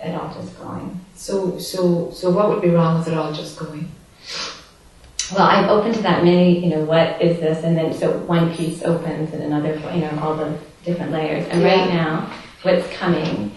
it 0.05 0.15
all 0.15 0.33
just 0.35 0.59
going. 0.59 1.01
So, 1.15 1.59
so, 1.59 2.11
so 2.11 2.31
what 2.31 2.49
would 2.49 2.63
be 2.63 2.71
wrong 2.71 2.99
with 2.99 3.09
it 3.09 3.15
all 3.15 3.33
just 3.33 3.59
going? 3.59 3.89
Well, 5.35 5.47
I've 5.47 5.71
opened 5.71 5.95
to 5.95 6.03
that 6.03 6.25
many, 6.25 6.63
you 6.63 6.69
know, 6.69 6.85
what 6.85 7.23
is 7.23 7.41
this? 7.41 7.65
And 7.65 7.77
then 7.77 7.95
so 7.95 8.19
one 8.19 8.55
piece 8.55 8.83
opens 8.83 9.33
and 9.33 9.43
another, 9.43 9.75
you 9.95 10.03
know, 10.03 10.19
all 10.21 10.37
the 10.37 10.59
different 10.85 11.13
layers. 11.13 11.47
And 11.49 11.63
right 11.63 11.89
now, 11.89 12.31
what's 12.63 12.87
coming 12.93 13.55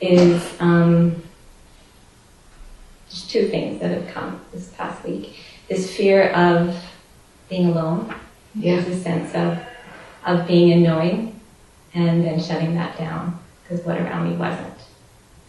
is 0.00 0.54
um, 0.60 1.22
just 3.10 3.30
two 3.30 3.48
things 3.48 3.80
that 3.80 3.90
have 3.90 4.08
come 4.08 4.40
this 4.52 4.68
past 4.68 5.04
week. 5.04 5.36
This 5.68 5.94
fear 5.94 6.30
of 6.30 6.82
being 7.50 7.66
alone. 7.66 8.14
Yeah. 8.54 8.80
There's 8.80 8.96
a 8.96 9.00
sense 9.00 9.34
of, 9.34 9.58
of 10.24 10.46
being 10.46 10.72
annoying 10.72 11.40
and 11.94 12.24
then 12.24 12.40
shutting 12.40 12.74
that 12.74 12.96
down 12.96 13.38
because 13.62 13.84
what 13.84 13.98
around 13.98 14.30
me 14.30 14.36
wasn't. 14.36 14.74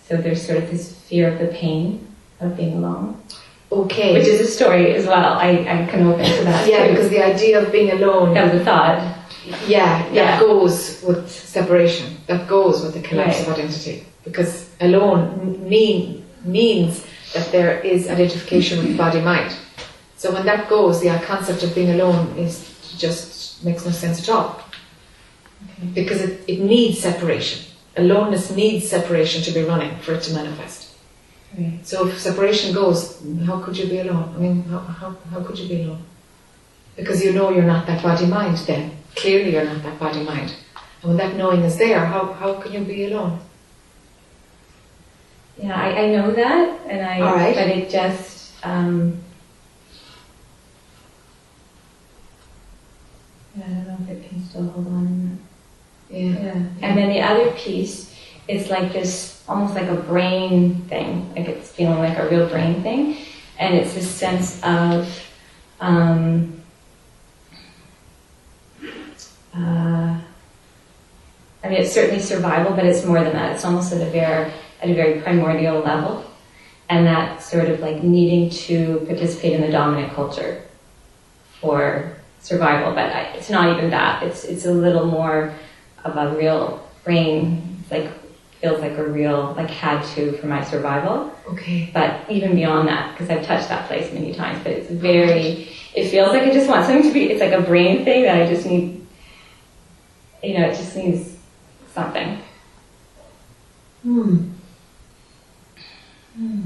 So 0.06 0.18
there's 0.18 0.46
sort 0.46 0.58
of 0.58 0.70
this 0.70 1.00
fear 1.02 1.32
of 1.32 1.40
the 1.40 1.48
pain 1.48 2.08
of 2.40 2.58
being 2.58 2.78
alone, 2.78 3.22
Okay. 3.72 4.14
which 4.14 4.28
is 4.28 4.42
a 4.42 4.48
story 4.48 4.96
as 4.96 5.06
well. 5.06 5.34
I, 5.38 5.50
I 5.60 5.86
can 5.90 6.08
open 6.08 6.26
to 6.26 6.44
that 6.44 6.68
yeah, 6.68 6.86
too. 6.88 6.94
because 6.94 7.10
the 7.10 7.24
idea 7.24 7.62
of 7.62 7.72
being 7.72 7.92
alone, 7.92 8.34
That 8.34 8.52
was 8.52 8.62
a 8.62 8.66
thought. 8.66 8.98
yeah, 9.68 10.04
that 10.04 10.14
Yeah. 10.14 10.40
goes 10.40 11.02
with 11.04 11.30
separation. 11.30 12.18
That 12.28 12.48
goes 12.48 12.82
with 12.84 12.94
the 12.96 13.02
collapse 13.02 13.38
Right. 13.40 13.48
of 13.48 13.54
identity. 13.54 14.06
Because 14.24 14.70
alone 14.82 15.68
mean 15.70 16.26
means 16.46 17.06
that 17.34 17.52
there 17.52 17.80
is 17.82 18.08
identification 18.10 18.80
with 18.80 18.98
body 18.98 19.22
mind. 19.22 19.54
So 20.18 20.32
when 20.34 20.46
that 20.46 20.68
goes, 20.70 21.00
the 21.02 21.10
concept 21.26 21.64
of 21.64 21.76
being 21.76 21.92
alone 21.92 22.34
is 22.38 22.66
just 22.98 23.64
makes 23.64 23.86
no 23.86 23.92
sense 23.92 24.20
at 24.24 24.30
all. 24.30 24.62
Because 25.94 26.22
it, 26.22 26.42
it 26.48 26.60
needs 26.60 27.00
separation. 27.00 27.66
Aloneness 27.98 28.50
needs 28.56 28.90
separation 28.90 29.42
to 29.44 29.52
be 29.52 29.64
running 29.64 29.96
for 30.00 30.14
it 30.14 30.22
to 30.24 30.34
manifest. 30.34 30.89
Right. 31.58 31.80
So 31.86 32.08
if 32.08 32.20
separation 32.20 32.74
goes, 32.74 33.22
how 33.46 33.60
could 33.60 33.78
you 33.78 33.88
be 33.88 34.00
alone? 34.00 34.34
I 34.36 34.40
mean, 34.40 34.64
how, 34.64 34.80
how, 34.80 35.16
how 35.32 35.44
could 35.44 35.58
you 35.58 35.68
be 35.68 35.84
alone? 35.84 36.04
Because 36.96 37.24
you 37.24 37.34
know 37.34 37.50
you're 37.50 37.64
not 37.64 37.88
that 37.88 38.04
body 38.04 38.26
mind 38.26 38.58
then. 38.68 38.92
Clearly 39.16 39.54
you're 39.54 39.66
not 39.66 39.82
that 39.84 40.00
body 40.00 40.24
mind. 40.24 40.54
And 41.02 41.10
when 41.10 41.18
that 41.18 41.36
knowing 41.36 41.62
is 41.62 41.78
there, 41.78 42.06
how, 42.06 42.34
how 42.34 42.54
can 42.62 42.72
you 42.74 42.82
be 42.82 43.06
alone? 43.12 43.40
Yeah, 45.58 45.76
I, 45.76 46.04
I 46.04 46.08
know 46.12 46.32
that, 46.32 46.80
and 46.88 47.06
I. 47.06 47.20
All 47.22 47.36
right. 47.36 47.54
But 47.56 47.68
it 47.68 47.90
just. 47.90 48.54
Um, 48.64 49.20
yeah, 53.58 53.66
I 53.66 53.70
don't 53.70 53.88
know 53.88 53.98
if 54.04 54.10
it 54.10 54.30
can 54.30 54.44
still 54.46 54.68
hold 54.70 54.88
on. 54.88 55.40
in 56.10 56.34
Yeah. 56.34 56.40
that. 56.42 56.56
Yeah. 56.56 56.62
And 56.82 56.98
then 56.98 57.10
the 57.10 57.22
other 57.22 57.52
piece 57.52 58.09
is 58.50 58.70
like 58.70 58.92
this, 58.92 59.44
almost 59.48 59.76
like 59.76 59.88
a 59.88 59.96
brain 59.96 60.82
thing. 60.90 61.32
Like 61.36 61.48
it's 61.48 61.72
feeling 61.72 62.00
like 62.00 62.18
a 62.18 62.28
real 62.28 62.50
brain 62.50 62.82
thing, 62.82 63.18
and 63.60 63.76
it's 63.76 63.94
this 63.94 64.10
sense 64.10 64.62
of. 64.64 65.08
Um, 65.80 66.62
uh, 69.56 70.20
I 71.64 71.68
mean, 71.68 71.82
it's 71.82 71.94
certainly 71.94 72.22
survival, 72.22 72.74
but 72.74 72.86
it's 72.86 73.06
more 73.06 73.24
than 73.24 73.34
that. 73.34 73.54
It's 73.54 73.66
almost 73.66 73.94
at 73.94 74.02
a 74.02 74.10
very, 74.10 74.52
at 74.82 74.90
a 74.90 74.94
very 74.94 75.22
primordial 75.22 75.80
level, 75.80 76.26
and 76.90 77.06
that 77.06 77.44
sort 77.44 77.70
of 77.70 77.80
like 77.82 78.04
needing 78.04 78.50
to 78.50 79.04
participate 79.06 79.54
in 79.54 79.62
the 79.62 79.72
dominant 79.72 80.14
culture 80.14 80.64
for 81.62 82.16
survival. 82.42 82.94
But 82.94 83.12
I, 83.12 83.22
it's 83.36 83.50
not 83.50 83.78
even 83.78 83.92
that. 83.92 84.24
It's 84.24 84.44
it's 84.44 84.66
a 84.66 84.72
little 84.72 85.06
more 85.06 85.54
of 86.04 86.18
a 86.18 86.36
real 86.36 86.84
brain. 87.04 87.84
Like 87.92 88.10
feels 88.62 88.82
like 88.82 88.98
a 88.98 89.04
real 89.04 89.54
like 89.56 89.70
had 89.70 90.04
to 90.16 90.34
for 90.34 90.48
my 90.48 90.64
survival. 90.64 91.34
Okay. 91.48 91.90
But 91.94 92.30
even 92.30 92.56
beyond 92.56 92.88
that, 92.90 93.14
because 93.14 93.30
I've 93.30 93.46
touched 93.46 93.70
that 93.70 93.88
place 93.88 94.12
many 94.14 94.34
times, 94.34 94.62
but 94.64 94.74
it's 94.74 94.90
very. 94.90 95.70
It 95.96 96.10
feels 96.10 96.30
like 96.30 96.44
I 96.44 96.52
just 96.52 96.70
want 96.70 96.86
something 96.86 97.04
to 97.04 97.14
be. 97.14 97.32
It's 97.32 97.42
like 97.42 97.54
a 97.54 97.62
brain 97.62 98.04
thing 98.04 98.24
that 98.24 98.42
I 98.42 98.48
just 98.48 98.66
need. 98.66 99.06
You 100.44 100.60
know, 100.60 100.68
it 100.68 100.76
just 100.76 100.96
needs 100.96 101.38
something. 101.94 102.42
Hmm. 104.04 104.38
Hmm. 106.36 106.62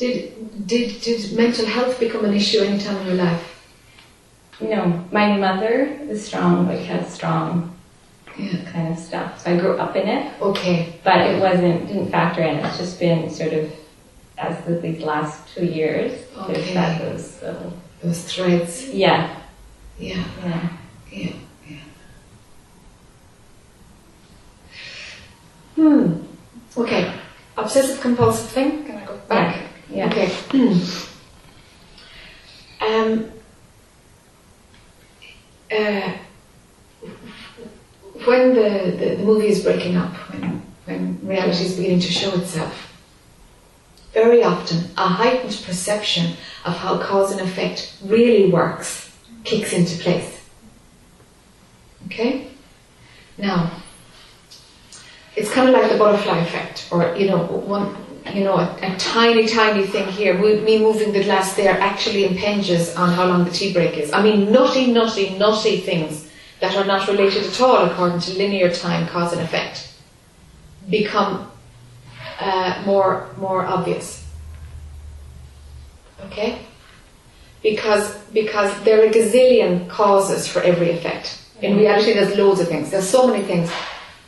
Did, 0.00 0.66
did, 0.66 1.02
did 1.02 1.36
mental 1.36 1.66
health 1.66 2.00
become 2.00 2.24
an 2.24 2.32
issue 2.32 2.60
any 2.60 2.82
time 2.82 2.96
in 3.02 3.06
your 3.08 3.16
life? 3.16 3.66
No, 4.58 5.04
my 5.12 5.36
mother 5.36 5.84
is 6.08 6.24
strong, 6.26 6.66
like 6.66 6.80
had 6.80 7.06
strong 7.06 7.76
Yeah. 8.38 8.64
kind 8.72 8.94
of 8.94 8.98
stuff. 8.98 9.42
So 9.44 9.50
I 9.52 9.58
grew 9.60 9.76
up 9.76 9.94
in 9.96 10.08
it, 10.08 10.32
Okay. 10.40 10.94
but 11.04 11.20
it 11.20 11.38
wasn't 11.38 11.86
didn't 11.86 12.10
factor 12.10 12.40
in. 12.40 12.60
It's 12.64 12.78
just 12.78 12.98
been 12.98 13.28
sort 13.28 13.52
of 13.52 13.70
as 14.38 14.64
the, 14.64 14.76
these 14.76 15.02
last 15.02 15.46
two 15.54 15.66
years. 15.66 16.12
there's 16.46 16.56
Okay. 16.64 16.72
that 16.74 16.98
those 17.02 17.42
little 17.42 17.72
Those 18.02 18.24
threads. 18.24 18.88
yeah 18.88 19.36
Yeah. 19.98 20.24
yeah. 20.42 20.68
Yeah. 21.12 21.32
Yeah. 21.68 21.76
Hmm. 25.76 26.14
Okay. 26.74 27.12
Obsessive 27.58 28.00
compulsive 28.00 28.48
thing. 28.48 28.84
Can 28.86 28.96
I 28.96 29.04
go 29.04 29.18
back? 29.28 29.56
Yeah. 29.56 29.66
Okay. 29.92 30.32
um, 32.80 33.30
uh, 35.70 36.12
when 38.24 38.54
the, 38.54 38.96
the, 38.98 39.16
the 39.16 39.24
movie 39.24 39.48
is 39.48 39.62
breaking 39.62 39.96
up, 39.96 40.12
when, 40.32 40.62
when 40.84 41.26
reality 41.26 41.64
is 41.64 41.76
beginning 41.76 42.00
to 42.00 42.12
show 42.12 42.32
itself. 42.38 42.86
Very 44.12 44.42
often, 44.42 44.90
a 44.96 45.06
heightened 45.06 45.62
perception 45.64 46.36
of 46.64 46.76
how 46.76 46.98
cause 46.98 47.30
and 47.32 47.40
effect 47.40 47.96
really 48.04 48.50
works 48.50 49.16
kicks 49.44 49.72
into 49.72 50.02
place. 50.02 50.44
Okay? 52.06 52.48
Now, 53.38 53.70
it's 55.36 55.50
kind 55.50 55.68
of 55.68 55.74
like 55.74 55.90
the 55.90 55.96
butterfly 55.96 56.38
effect, 56.38 56.88
or 56.90 57.14
you 57.16 57.28
know, 57.28 57.38
one, 57.38 57.94
you 58.34 58.44
know, 58.44 58.56
a, 58.56 58.78
a 58.82 58.96
tiny, 58.98 59.46
tiny 59.46 59.86
thing 59.86 60.08
here. 60.08 60.34
Me 60.38 60.78
moving 60.78 61.12
the 61.12 61.22
glass 61.24 61.54
there 61.54 61.78
actually 61.80 62.26
impinges 62.26 62.94
on 62.96 63.10
how 63.12 63.26
long 63.26 63.44
the 63.44 63.50
tea 63.50 63.72
break 63.72 63.96
is. 63.96 64.12
I 64.12 64.22
mean, 64.22 64.52
nutty, 64.52 64.92
nutty, 64.92 65.38
nutty 65.38 65.78
things 65.78 66.30
that 66.60 66.76
are 66.76 66.84
not 66.84 67.08
related 67.08 67.44
at 67.46 67.60
all 67.60 67.86
according 67.86 68.20
to 68.20 68.32
linear 68.34 68.70
time, 68.70 69.06
cause 69.08 69.32
and 69.32 69.40
effect 69.40 69.92
become 70.88 71.50
uh, 72.40 72.82
more 72.86 73.28
more 73.38 73.64
obvious. 73.64 74.26
Okay, 76.26 76.58
because 77.62 78.16
because 78.32 78.78
there 78.82 79.02
are 79.02 79.06
a 79.06 79.10
gazillion 79.10 79.88
causes 79.88 80.46
for 80.46 80.60
every 80.62 80.90
effect. 80.90 81.38
In 81.62 81.76
reality, 81.76 82.14
there's 82.14 82.36
loads 82.36 82.60
of 82.60 82.68
things. 82.68 82.90
There's 82.90 83.08
so 83.08 83.26
many 83.26 83.44
things. 83.44 83.70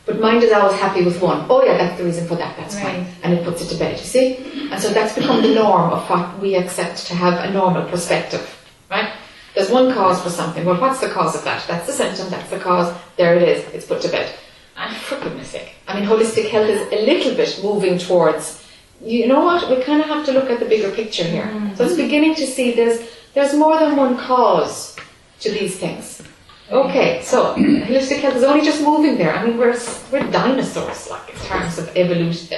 But 0.05 0.19
mind 0.19 0.43
is 0.43 0.51
always 0.51 0.77
happy 0.79 1.03
with 1.03 1.21
one. 1.21 1.45
Oh 1.49 1.63
yeah, 1.63 1.77
that's 1.77 1.97
the 1.97 2.03
reason 2.03 2.27
for 2.27 2.35
that, 2.35 2.57
that's 2.57 2.75
Right. 2.75 2.83
fine. 2.83 3.05
And 3.23 3.33
it 3.33 3.45
puts 3.45 3.61
it 3.61 3.67
to 3.69 3.75
bed, 3.75 3.97
you 3.97 4.05
see? 4.05 4.37
And 4.69 4.81
so 4.81 4.89
that's 4.89 5.15
become 5.15 5.41
the 5.41 5.53
norm 5.53 5.91
of 5.93 6.09
what 6.09 6.39
we 6.39 6.55
accept 6.55 7.07
to 7.07 7.15
have 7.15 7.35
a 7.47 7.51
normal 7.51 7.83
perspective, 7.83 8.43
right? 8.91 9.11
There's 9.55 9.69
one 9.69 9.93
cause 9.93 10.21
for 10.21 10.29
something. 10.29 10.65
Well, 10.65 10.81
what's 10.81 10.99
the 10.99 11.09
cause 11.09 11.35
of 11.35 11.43
that? 11.45 11.63
That's 11.67 11.87
the 11.87 11.93
symptom, 11.93 12.29
that's 12.29 12.49
the 12.49 12.59
cause, 12.59 12.93
there 13.17 13.35
it 13.35 13.43
is, 13.43 13.63
it's 13.73 13.85
put 13.85 14.01
to 14.01 14.09
bed. 14.09 14.33
And 14.75 14.95
for 14.97 15.19
goodness 15.19 15.49
sake. 15.49 15.75
I 15.87 15.97
mean, 15.97 16.09
holistic 16.09 16.49
health 16.49 16.67
is 16.67 16.81
a 16.91 17.05
little 17.05 17.35
bit 17.35 17.59
moving 17.63 17.97
towards, 17.97 18.65
you 19.01 19.27
know 19.27 19.41
what, 19.45 19.69
we 19.69 19.81
kind 19.83 20.01
of 20.01 20.07
have 20.07 20.25
to 20.25 20.33
look 20.33 20.49
at 20.49 20.59
the 20.59 20.65
bigger 20.65 20.91
picture 20.91 21.23
here. 21.23 21.47
So 21.75 21.85
it's 21.85 21.93
mm-hmm. 21.93 22.01
beginning 22.01 22.35
to 22.35 22.47
see 22.47 22.71
there's, 22.71 22.99
there's 23.35 23.53
more 23.53 23.79
than 23.79 23.95
one 23.95 24.17
cause 24.17 24.97
to 25.41 25.51
these 25.51 25.77
things. 25.77 26.21
Okay, 26.71 27.21
so 27.21 27.55
holistic 27.55 28.19
health 28.19 28.37
is 28.37 28.43
only 28.43 28.63
just 28.63 28.81
moving 28.81 29.17
there. 29.17 29.35
I 29.35 29.45
mean, 29.45 29.57
we're 29.57 29.77
we're 30.11 30.31
dinosaurs, 30.31 31.09
like 31.09 31.29
in 31.29 31.39
terms 31.41 31.77
of 31.77 31.95
evolution, 31.95 32.57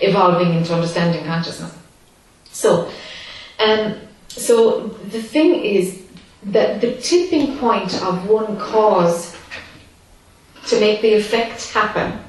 evolving 0.00 0.54
into 0.54 0.74
understanding 0.74 1.24
consciousness. 1.24 1.74
So, 2.52 2.90
um, 3.58 3.96
so 4.28 4.88
the 5.10 5.22
thing 5.22 5.64
is 5.64 6.02
that 6.44 6.82
the 6.82 6.96
tipping 6.96 7.56
point 7.56 7.94
of 8.02 8.28
one 8.28 8.58
cause 8.58 9.34
to 10.66 10.78
make 10.78 11.00
the 11.00 11.14
effect 11.14 11.72
happen 11.72 12.20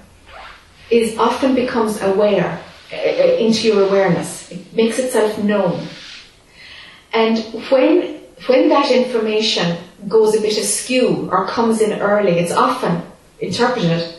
is 0.90 1.18
often 1.18 1.56
becomes 1.56 2.02
aware 2.02 2.64
uh, 2.92 2.96
uh, 2.96 3.38
into 3.38 3.68
your 3.68 3.86
awareness. 3.86 4.50
It 4.50 4.74
makes 4.74 4.98
itself 4.98 5.38
known, 5.44 5.86
and 7.12 7.38
when 7.70 8.22
when 8.48 8.70
that 8.70 8.92
information 8.92 9.78
goes 10.08 10.36
a 10.36 10.42
bit 10.42 10.58
askew 10.58 11.30
or 11.32 11.48
comes 11.48 11.82
in 11.82 12.00
early, 12.00 12.34
it's 12.40 12.52
often 12.52 13.02
interpreted 13.40 14.16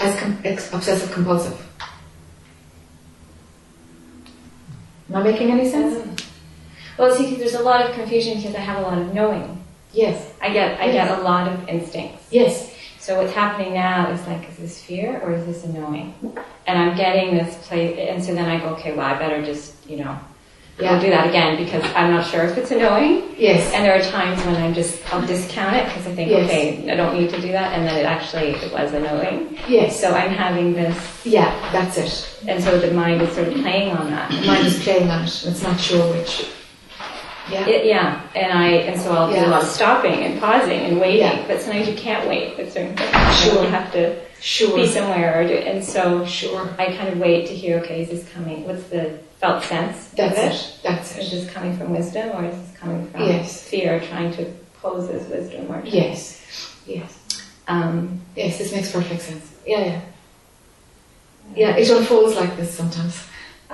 as 0.00 0.20
com- 0.20 0.38
obsessive 0.44 1.12
compulsive. 1.12 1.66
Am 5.08 5.16
I 5.16 5.22
making 5.22 5.50
any 5.50 5.68
sense? 5.68 5.98
Mm-hmm. 5.98 7.02
Well, 7.02 7.16
see, 7.16 7.34
there's 7.36 7.54
a 7.54 7.62
lot 7.62 7.84
of 7.84 7.94
confusion 7.94 8.36
because 8.36 8.54
I 8.54 8.60
have 8.60 8.78
a 8.78 8.82
lot 8.82 8.98
of 8.98 9.14
knowing. 9.14 9.64
Yes. 9.92 10.32
I 10.40 10.52
get, 10.52 10.80
I 10.80 10.92
get 10.92 11.18
a 11.18 11.22
lot 11.22 11.48
of 11.48 11.68
instincts. 11.68 12.26
Yes. 12.30 12.72
So 12.98 13.20
what's 13.20 13.32
happening 13.32 13.74
now 13.74 14.10
is 14.10 14.24
like, 14.26 14.48
is 14.50 14.56
this 14.58 14.82
fear 14.82 15.18
or 15.20 15.32
is 15.32 15.46
this 15.46 15.64
a 15.64 15.72
knowing? 15.72 16.14
And 16.66 16.78
I'm 16.78 16.96
getting 16.96 17.34
this 17.34 17.56
place, 17.66 17.98
and 17.98 18.22
so 18.22 18.34
then 18.34 18.44
I 18.44 18.60
go, 18.60 18.74
okay, 18.74 18.94
well, 18.94 19.06
I 19.06 19.18
better 19.18 19.42
just, 19.44 19.88
you 19.88 19.96
know, 19.96 20.18
Yeah. 20.80 20.92
I'll 20.94 21.00
do 21.00 21.10
that 21.10 21.28
again 21.28 21.56
because 21.62 21.84
I'm 21.94 22.10
not 22.12 22.26
sure 22.26 22.44
if 22.44 22.56
it's 22.56 22.70
annoying. 22.70 23.34
Yes. 23.36 23.72
And 23.72 23.84
there 23.84 23.98
are 23.98 24.02
times 24.10 24.42
when 24.44 24.56
I'm 24.56 24.72
just, 24.74 25.02
I'll 25.12 25.26
discount 25.26 25.76
it 25.76 25.84
because 25.86 26.06
I 26.06 26.14
think, 26.14 26.30
Yes. 26.30 26.46
okay, 26.46 26.90
I 26.90 26.96
don't 26.96 27.14
need 27.18 27.30
to 27.30 27.40
do 27.40 27.52
that, 27.52 27.72
and 27.76 27.86
then 27.86 27.96
it 27.96 28.04
actually, 28.06 28.50
it 28.50 28.72
was 28.72 28.92
annoying. 28.92 29.58
Yes. 29.68 30.00
So 30.00 30.12
I'm 30.12 30.30
having 30.30 30.72
this, 30.72 30.96
Yeah, 31.26 31.50
that's 31.72 31.98
it. 31.98 32.38
and 32.48 32.62
so 32.62 32.78
the 32.78 32.92
mind 32.92 33.20
is 33.22 33.32
sort 33.34 33.48
of 33.48 33.54
playing 33.54 33.92
on 33.96 34.10
that. 34.10 34.30
The 34.30 34.46
mind 34.46 34.66
is 34.66 34.82
playing 34.82 35.10
on 35.10 35.22
it. 35.24 35.44
It's 35.46 35.62
not 35.62 35.78
sure 35.78 36.12
which. 36.14 36.48
Yeah. 37.50 37.66
It, 37.66 37.84
yeah, 37.86 38.20
and 38.36 38.52
I 38.52 38.68
and 38.68 39.00
so 39.00 39.12
I'll 39.12 39.28
do 39.28 39.36
a 39.44 39.48
lot 39.48 39.62
of 39.62 39.68
stopping 39.68 40.22
and 40.22 40.40
pausing 40.40 40.80
and 40.82 41.00
waiting, 41.00 41.20
Yeah. 41.22 41.44
but 41.48 41.60
sometimes 41.60 41.88
you 41.88 41.94
can't 41.96 42.28
wait 42.28 42.56
with 42.56 42.72
certain 42.72 42.96
things. 42.96 43.36
Sure. 43.40 43.64
You 43.64 43.70
have 43.70 43.90
to 43.92 44.14
Sure. 44.40 44.76
be 44.76 44.86
somewhere 44.86 45.40
or 45.40 45.46
do, 45.48 45.54
and 45.54 45.84
so 45.84 46.24
Sure. 46.24 46.68
I 46.78 46.86
kind 46.96 47.08
of 47.08 47.18
wait 47.18 47.48
to 47.48 47.54
hear. 47.54 47.78
Okay, 47.80 48.02
is 48.02 48.08
this 48.10 48.28
coming? 48.32 48.66
What's 48.68 48.84
the 48.84 49.18
felt 49.40 49.64
sense? 49.64 50.08
That's 50.08 50.38
of 50.38 50.44
it. 50.44 50.78
That's 50.82 51.18
Is 51.18 51.32
it. 51.32 51.36
this 51.36 51.50
coming 51.54 51.76
from 51.76 51.92
wisdom 51.92 52.30
or 52.36 52.44
is 52.44 52.54
this 52.56 52.76
coming 52.78 53.08
from 53.10 53.22
Yes. 53.22 53.62
fear, 53.68 54.00
trying 54.00 54.32
to 54.34 54.44
pose 54.82 55.08
as 55.10 55.26
wisdom 55.28 55.70
or? 55.72 55.82
Yes. 55.84 56.42
Yes. 56.86 57.18
Um, 57.68 58.20
Yes, 58.36 58.58
this 58.58 58.72
makes 58.72 58.92
perfect 58.92 59.22
sense. 59.22 59.50
Yeah, 59.66 59.84
yeah. 59.84 60.00
Yeah, 61.56 61.76
it 61.76 61.90
unfolds 61.90 62.36
like 62.36 62.56
this 62.56 62.72
sometimes. 62.72 63.24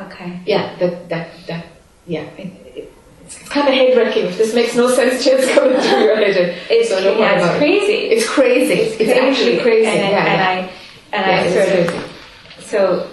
okay. 0.05 0.40
Yeah, 0.46 0.76
that, 0.79 1.09
that, 1.11 1.29
that, 1.46 1.66
yeah. 2.07 2.22
It, 2.38 2.46
it, 2.74 2.92
it's, 3.24 3.40
it's 3.40 3.48
kind 3.48 3.68
of 3.68 3.74
head 3.74 3.96
wrecking. 3.96 4.26
If 4.26 4.38
this 4.38 4.55
makes 4.55 4.74
no 4.76 4.88
sense 4.88 5.26
it's 5.26 5.52
coming 5.55 5.79
through 5.81 5.98
your 6.05 6.16
head. 6.16 6.59
It's 6.70 6.88
so 6.88 6.98
yeah, 6.98 7.33
it's 7.35 7.44
about 7.44 7.57
it. 7.57 7.59
crazy. 7.59 7.92
It's 8.14 8.29
crazy. 8.29 8.72
It's, 9.05 9.12
actually 9.12 9.59
crazy. 9.61 9.88
And, 9.88 10.11
yeah, 10.11 10.26
and 10.26 10.40
yeah. 10.40 10.48
I 10.48 11.16
and 11.16 11.55
yeah, 11.55 11.61
I 11.61 11.85
sort 11.85 11.96
of 11.96 12.64
so 12.64 13.11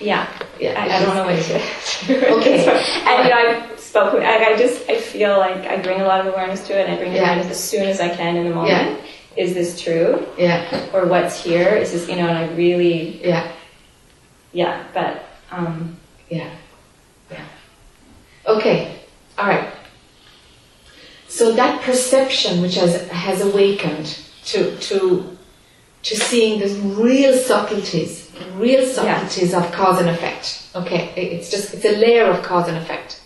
yeah. 0.00 0.26
Yeah, 0.60 0.80
I, 0.80 0.96
I 0.96 1.00
don't 1.04 1.14
know 1.16 1.24
what 1.24 1.34
crazy. 1.34 1.52
to. 2.06 2.30
Okay. 2.38 2.66
and 2.68 3.24
you 3.24 3.30
know, 3.30 3.72
I 3.72 3.76
spoke. 3.76 4.12
with- 4.14 4.22
I, 4.22 4.52
I 4.52 4.56
just 4.56 4.88
I 4.88 5.00
feel 5.00 5.38
like 5.38 5.66
I 5.66 5.76
bring 5.80 6.00
a 6.00 6.04
lot 6.04 6.20
of 6.20 6.32
awareness 6.32 6.66
to 6.68 6.78
it, 6.78 6.84
and 6.86 6.92
I 6.94 6.96
bring 6.98 7.12
Yeah. 7.12 7.22
awareness 7.22 7.46
as 7.50 7.62
soon 7.62 7.84
as 7.88 8.00
I 8.00 8.08
can 8.14 8.36
in 8.36 8.44
the 8.48 8.54
moment. 8.54 9.00
Is 9.36 9.54
this 9.54 9.80
true, 9.80 10.26
Yeah, 10.36 10.90
or 10.92 11.06
what's 11.06 11.42
here? 11.42 11.70
Is 11.74 11.92
this 11.92 12.06
you 12.08 12.16
know? 12.16 12.28
And 12.28 12.36
I 12.38 12.48
really 12.54 13.18
yeah, 13.26 13.50
yeah, 14.52 14.84
but 14.92 15.24
um, 15.50 15.96
yeah, 16.28 16.50
yeah. 17.30 17.44
Okay, 18.46 19.00
all 19.38 19.46
right. 19.48 19.72
So 21.28 21.52
that 21.52 21.80
perception, 21.82 22.60
which 22.60 22.74
has 22.74 23.08
has 23.08 23.40
awakened 23.40 24.18
to 24.46 24.76
to 24.78 25.36
to 26.02 26.16
seeing 26.16 26.60
the 26.60 26.68
real 27.02 27.32
subtleties, 27.38 28.30
real 28.56 28.84
subtleties 28.86 29.54
of 29.54 29.70
cause 29.72 30.00
and 30.00 30.08
effect. 30.08 30.68
Okay, 30.74 31.12
it's 31.16 31.50
just 31.50 31.74
it's 31.74 31.84
a 31.84 31.96
layer 31.96 32.24
of 32.26 32.42
cause 32.42 32.68
and 32.68 32.76
effect. 32.78 33.20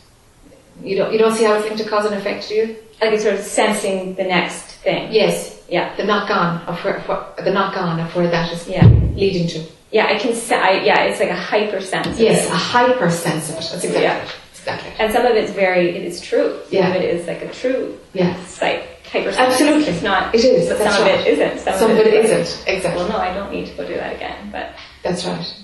You 0.83 0.97
don't 0.97 1.13
you 1.13 1.19
don't 1.19 1.35
see 1.35 1.45
how 1.45 1.55
it's 1.55 1.65
linked 1.65 1.83
to 1.83 1.89
cause 1.89 2.05
and 2.07 2.15
effect, 2.15 2.49
do 2.49 2.55
you? 2.55 2.77
like 3.01 3.13
it's 3.13 3.25
sort 3.25 3.35
of 3.35 3.43
sensing 3.43 4.15
the 4.15 4.25
next 4.25 4.63
thing. 4.83 5.13
Yes, 5.13 5.63
Yeah, 5.69 5.95
the 5.97 6.05
knock 6.05 6.31
on 6.31 6.63
of 6.63 6.83
where, 6.85 7.01
where 7.01 7.45
the 7.45 7.53
knock 7.53 7.77
on 7.77 8.01
of 8.01 8.15
where 8.17 8.29
that 8.31 8.51
is 8.53 8.67
yeah, 8.69 8.87
leading 9.15 9.47
to. 9.49 9.63
yeah. 9.91 10.07
I 10.07 10.19
can. 10.19 10.33
I, 10.59 10.81
yeah, 10.85 11.03
it's 11.05 11.21
like 11.21 11.29
a 11.31 11.37
hyper 11.37 11.81
sense. 11.81 12.07
of 12.07 12.19
Yes, 12.19 12.47
it. 12.47 12.53
a 12.53 12.57
hypersensitive. 12.57 13.57
That's 13.57 13.75
exactly 13.85 14.03
Yeah. 14.03 14.23
it. 14.25 14.35
Exactly. 14.59 14.93
And 14.99 15.13
some 15.13 15.25
of 15.27 15.37
it's 15.37 15.53
very, 15.53 15.91
it 15.97 16.03
is 16.05 16.21
true. 16.21 16.59
Some 16.65 16.73
Yeah. 16.73 16.89
of 16.89 16.97
it 16.97 17.05
is 17.15 17.27
like 17.27 17.43
a 17.43 17.53
true 17.53 17.97
Yeah. 18.15 18.35
sight, 18.47 18.83
hyper 19.13 19.29
Absolutely. 19.29 19.85
It's 19.93 20.03
not, 20.03 20.35
It 20.35 20.45
is, 20.45 20.69
but 20.69 20.79
some 20.79 20.87
right. 20.89 21.15
of 21.15 21.21
it 21.21 21.27
isn't. 21.29 21.59
Some, 21.61 21.79
Some 21.79 21.91
of 21.93 21.99
it 21.99 22.07
like, 22.15 22.25
isn't. 22.25 22.65
Exactly. 22.67 23.01
Well, 23.03 23.13
no, 23.13 23.19
I 23.19 23.33
don't 23.35 23.53
need 23.53 23.67
to 23.67 23.73
go 23.75 23.87
do 23.87 23.95
that 23.95 24.17
again. 24.17 24.49
But 24.51 24.71
That's 25.07 25.25
right. 25.25 25.55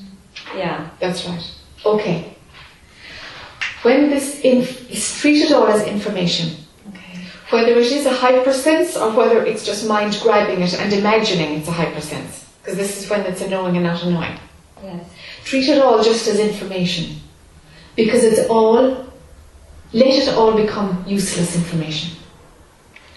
yeah, 0.57 0.88
That's 1.00 1.26
right. 1.26 1.42
Okay. 1.85 2.37
When 3.83 4.09
this 4.11 4.40
inf- 4.42 4.88
is 4.88 5.18
treated 5.20 5.50
all 5.50 5.66
as 5.66 5.83
information, 5.88 6.55
okay, 6.90 7.18
whether 7.50 7.72
it 7.72 7.90
is 7.90 8.07
a 8.07 8.12
hypersense 8.14 8.96
or 8.96 9.11
whether 9.11 9.44
it's 9.44 9.66
just 9.66 9.88
mind 9.88 10.16
grabbing 10.22 10.62
it 10.62 10.74
and 10.78 10.93
imagining 10.93 11.55
it's 11.59 11.66
a 11.66 11.72
hypersense, 11.72 12.49
because 12.61 12.78
this 12.78 13.03
is 13.03 13.11
when 13.11 13.22
it's 13.22 13.40
a 13.40 13.49
knowing 13.51 13.74
and 13.76 13.84
not 13.84 14.01
a 14.05 14.11
knowing. 14.11 14.38
yes, 14.84 15.05
Treat 15.45 15.68
it 15.68 15.82
all 15.82 16.01
just 16.05 16.28
as 16.28 16.38
information, 16.38 17.16
because 17.97 18.22
it's 18.22 18.49
all, 18.49 19.05
let 19.93 20.14
it 20.22 20.28
all 20.28 20.55
become 20.55 21.03
useless 21.09 21.57
information. 21.57 22.16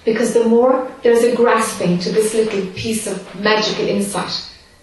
Because 0.03 0.33
the 0.33 0.45
more 0.45 0.91
there's 1.03 1.23
a 1.23 1.35
grasping 1.35 1.99
to 1.99 2.11
this 2.11 2.33
little 2.33 2.65
piece 2.73 3.05
of 3.05 3.39
magical 3.39 3.87
insight, 3.87 4.33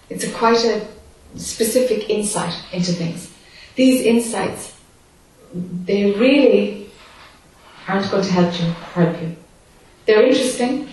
it's 0.09 0.23
a 0.23 0.31
quite 0.31 0.63
a 0.63 0.87
specific 1.35 2.09
insight 2.09 2.53
into 2.71 2.91
things. 2.93 3.31
These 3.75 4.01
insights, 4.05 4.79
they 5.53 6.11
really 6.11 6.89
aren't 7.87 8.09
going 8.11 8.23
to 8.23 8.31
help 8.31 8.59
you. 8.59 8.67
Help 8.93 9.21
you. 9.21 9.35
They're 10.05 10.23
interesting. 10.25 10.89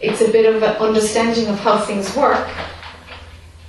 It's 0.00 0.20
a 0.22 0.30
bit 0.30 0.54
of 0.54 0.62
an 0.62 0.76
understanding 0.76 1.46
of 1.48 1.58
how 1.60 1.78
things 1.78 2.14
work. 2.16 2.48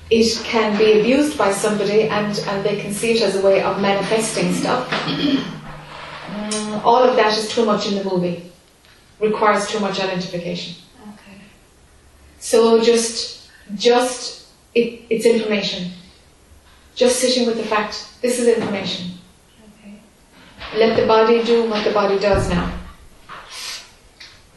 It 0.10 0.38
can 0.44 0.78
be 0.78 1.00
abused 1.00 1.38
by 1.38 1.52
somebody, 1.52 2.04
and, 2.04 2.38
and 2.48 2.66
they 2.66 2.82
can 2.82 2.94
see 2.94 3.14
it 3.14 3.22
as 3.22 3.36
a 3.36 3.42
way 3.42 3.62
of 3.62 3.82
manifesting 3.82 4.54
stuff. 4.54 4.92
All 6.84 7.04
of 7.04 7.16
that 7.16 7.38
is 7.38 7.50
too 7.50 7.66
much 7.66 7.88
in 7.88 7.96
the 7.96 8.04
movie. 8.04 8.52
Requires 9.20 9.68
too 9.68 9.80
much 9.80 10.00
identification. 10.00 10.76
okay, 11.04 11.38
So 12.40 12.82
just 12.82 13.50
just 13.76 14.41
it, 14.74 15.04
it's 15.10 15.26
information. 15.26 15.92
Just 16.96 17.20
sitting 17.20 17.48
with 17.48 17.58
the 17.58 17.64
fact 17.64 18.08
this 18.22 18.40
is 18.40 18.48
information. 18.48 19.12
Okay. 19.80 20.00
Let 20.76 21.00
the 21.00 21.08
body 21.08 21.44
do 21.44 21.70
what 21.70 21.84
the 21.84 21.92
body 21.92 22.20
does 22.20 22.50
now. 22.50 22.78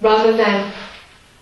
Rather 0.01 0.37
than 0.37 0.73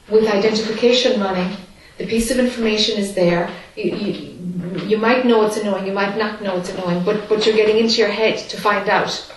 with 0.08 0.26
identification 0.26 1.20
running, 1.20 1.56
the 1.98 2.06
piece 2.06 2.30
of 2.30 2.38
information 2.38 2.98
is 2.98 3.14
there. 3.14 3.50
You, 3.76 3.96
you, 3.96 4.86
you 4.86 4.98
might 4.98 5.24
know 5.24 5.44
it's 5.46 5.56
annoying, 5.56 5.86
you 5.86 5.92
might 5.92 6.16
not 6.16 6.42
know 6.42 6.58
it's 6.58 6.70
annoying, 6.70 7.04
but, 7.04 7.28
but 7.28 7.44
you're 7.46 7.56
getting 7.56 7.78
into 7.78 7.96
your 7.96 8.10
head 8.10 8.38
to 8.50 8.60
find 8.60 8.88
out 8.88 9.32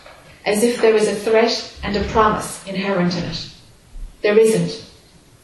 as 0.46 0.64
if 0.64 0.82
there 0.82 0.96
is 0.96 1.08
a 1.08 1.16
threat 1.16 1.80
and 1.84 1.96
a 1.96 2.04
promise 2.10 2.66
inherent 2.68 3.16
in 3.16 3.24
it. 3.24 3.50
There 4.22 4.38
isn't. 4.38 4.85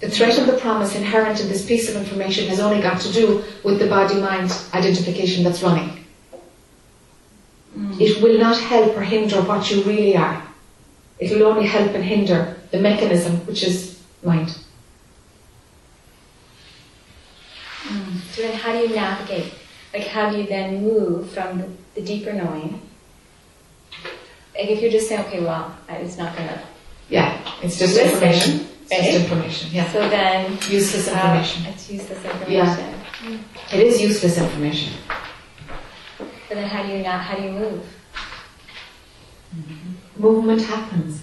The 0.01 0.09
threat 0.09 0.39
of 0.39 0.47
the 0.47 0.57
promise 0.57 0.95
inherent 0.95 1.39
in 1.39 1.47
this 1.47 1.63
piece 1.65 1.87
of 1.87 1.95
information 1.95 2.47
has 2.47 2.59
only 2.59 2.81
got 2.81 2.99
to 3.01 3.13
do 3.13 3.43
with 3.63 3.77
the 3.79 3.87
body 3.87 4.15
mind 4.15 4.51
identification 4.73 5.43
that's 5.43 5.61
running. 5.61 6.03
Hmm. 7.75 7.93
It 8.01 8.21
will 8.21 8.39
not 8.39 8.59
help 8.59 8.97
or 8.97 9.01
hinder 9.01 9.41
what 9.41 9.69
you 9.69 9.83
really 9.83 10.17
are. 10.17 10.41
It 11.19 11.31
will 11.31 11.45
only 11.45 11.67
help 11.67 11.93
and 11.93 12.03
hinder 12.03 12.57
the 12.71 12.79
mechanism, 12.79 13.45
which 13.45 13.63
is 13.63 14.01
mind. 14.23 14.57
So 18.31 18.41
then 18.41 18.57
how 18.57 18.71
do 18.71 18.79
you 18.79 18.95
navigate? 18.95 19.53
Like 19.93 20.07
how 20.07 20.31
do 20.31 20.37
you 20.37 20.47
then 20.47 20.83
move 20.83 21.29
from 21.31 21.59
the, 21.59 21.69
the 21.95 22.01
deeper 22.01 22.33
knowing? 22.33 22.81
Like 24.55 24.69
if 24.69 24.81
you're 24.81 24.91
just 24.91 25.09
saying, 25.09 25.25
okay, 25.27 25.43
well, 25.43 25.75
it's 25.89 26.17
not 26.17 26.35
gonna. 26.35 26.59
Yeah, 27.09 27.39
it's 27.61 27.77
just 27.77 27.95
Listen, 27.95 28.13
information. 28.13 28.70
Just 28.91 29.21
information. 29.21 29.69
Yeah, 29.71 29.89
So 29.91 30.09
then 30.09 30.51
useless 30.69 31.07
uh, 31.07 31.11
information. 31.11 31.65
it's 31.67 31.89
useless 31.89 32.25
information. 32.25 32.51
Yeah. 32.51 32.93
It 33.73 33.79
is 33.87 34.01
useless 34.01 34.37
information. 34.37 34.93
But 36.17 36.55
then 36.55 36.67
how 36.67 36.83
do 36.83 36.91
you 36.91 37.01
not? 37.03 37.21
How 37.21 37.37
do 37.37 37.43
you 37.43 37.51
move? 37.51 37.85
Movement 40.17 40.61
happens. 40.63 41.21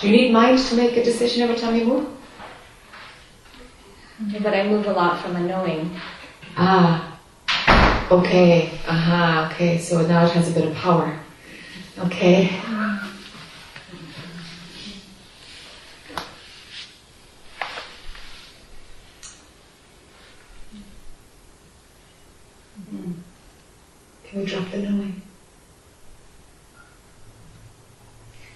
Do 0.00 0.08
you 0.08 0.16
need 0.16 0.32
mind 0.32 0.58
to 0.58 0.74
make 0.74 0.96
a 0.96 1.04
decision 1.04 1.42
every 1.42 1.56
time 1.56 1.76
you 1.76 1.84
move? 1.84 2.08
But 4.42 4.54
I 4.54 4.66
move 4.66 4.86
a 4.86 4.92
lot 4.92 5.20
from 5.20 5.36
a 5.36 5.40
knowing. 5.40 5.94
Ah, 6.56 7.18
okay. 8.10 8.70
Aha, 8.88 9.50
okay. 9.52 9.76
So 9.78 10.06
now 10.06 10.24
it 10.24 10.30
has 10.32 10.48
a 10.50 10.54
bit 10.54 10.68
of 10.68 10.74
power. 10.76 11.18
Okay. 11.98 12.48
Can 24.32 24.40
we 24.40 24.46
drop 24.46 24.70
the 24.70 24.78
knowing? 24.78 25.20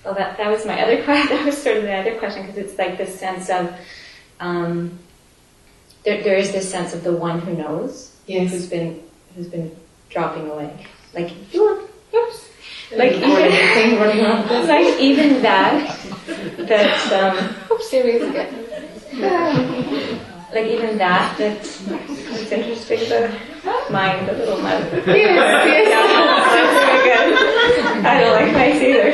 Well, 0.05 0.15
that, 0.15 0.39
that 0.39 0.51
was 0.51 0.65
my 0.65 0.81
other 0.83 1.03
question. 1.05 1.37
That 1.37 1.45
was 1.45 1.61
sort 1.63 1.77
of 1.77 1.83
the 1.83 1.93
other 1.93 2.19
question 2.19 2.43
because 2.47 2.57
it's 2.59 2.79
like 2.79 2.97
this 2.97 3.19
sense 3.19 3.51
of 3.51 3.75
um, 4.41 4.99
there, 6.05 6.23
there 6.23 6.37
is 6.37 6.51
this 6.53 6.71
sense 6.71 6.95
of 6.95 7.05
the 7.05 7.13
one 7.13 7.41
who 7.41 7.53
knows, 7.55 8.13
Yes. 8.27 8.51
who's 8.51 8.67
been 8.69 9.03
who's 9.35 9.49
been 9.49 9.75
dropping 10.09 10.49
away. 10.49 10.87
Like 11.13 11.33
oops, 11.55 12.49
Like 12.93 13.13
like 13.13 13.13
even 13.13 13.31
even 13.31 13.51
thing 13.75 13.99
running 14.01 14.25
around 14.25 14.49
like 14.69 14.99
even 14.99 15.43
that 15.43 15.99
that 16.59 17.13
um, 17.13 17.55
Oops, 17.71 17.91
serious 17.91 18.23
again. 18.31 20.21
Like 20.57 20.71
even 20.71 20.97
that 20.99 21.37
that 21.39 21.59
it's 21.59 22.53
interesting 22.53 23.01
the 23.09 23.31
mind 23.91 24.27
the 24.29 24.33
little 24.33 24.59
mother. 24.59 25.03
Yes, 25.07 25.89
That's 26.57 26.87
very 26.87 27.03
good. 27.05 28.07
I 28.07 28.21
don't 28.21 28.35
like 28.41 28.53
mice 28.53 28.83
either. 28.83 29.13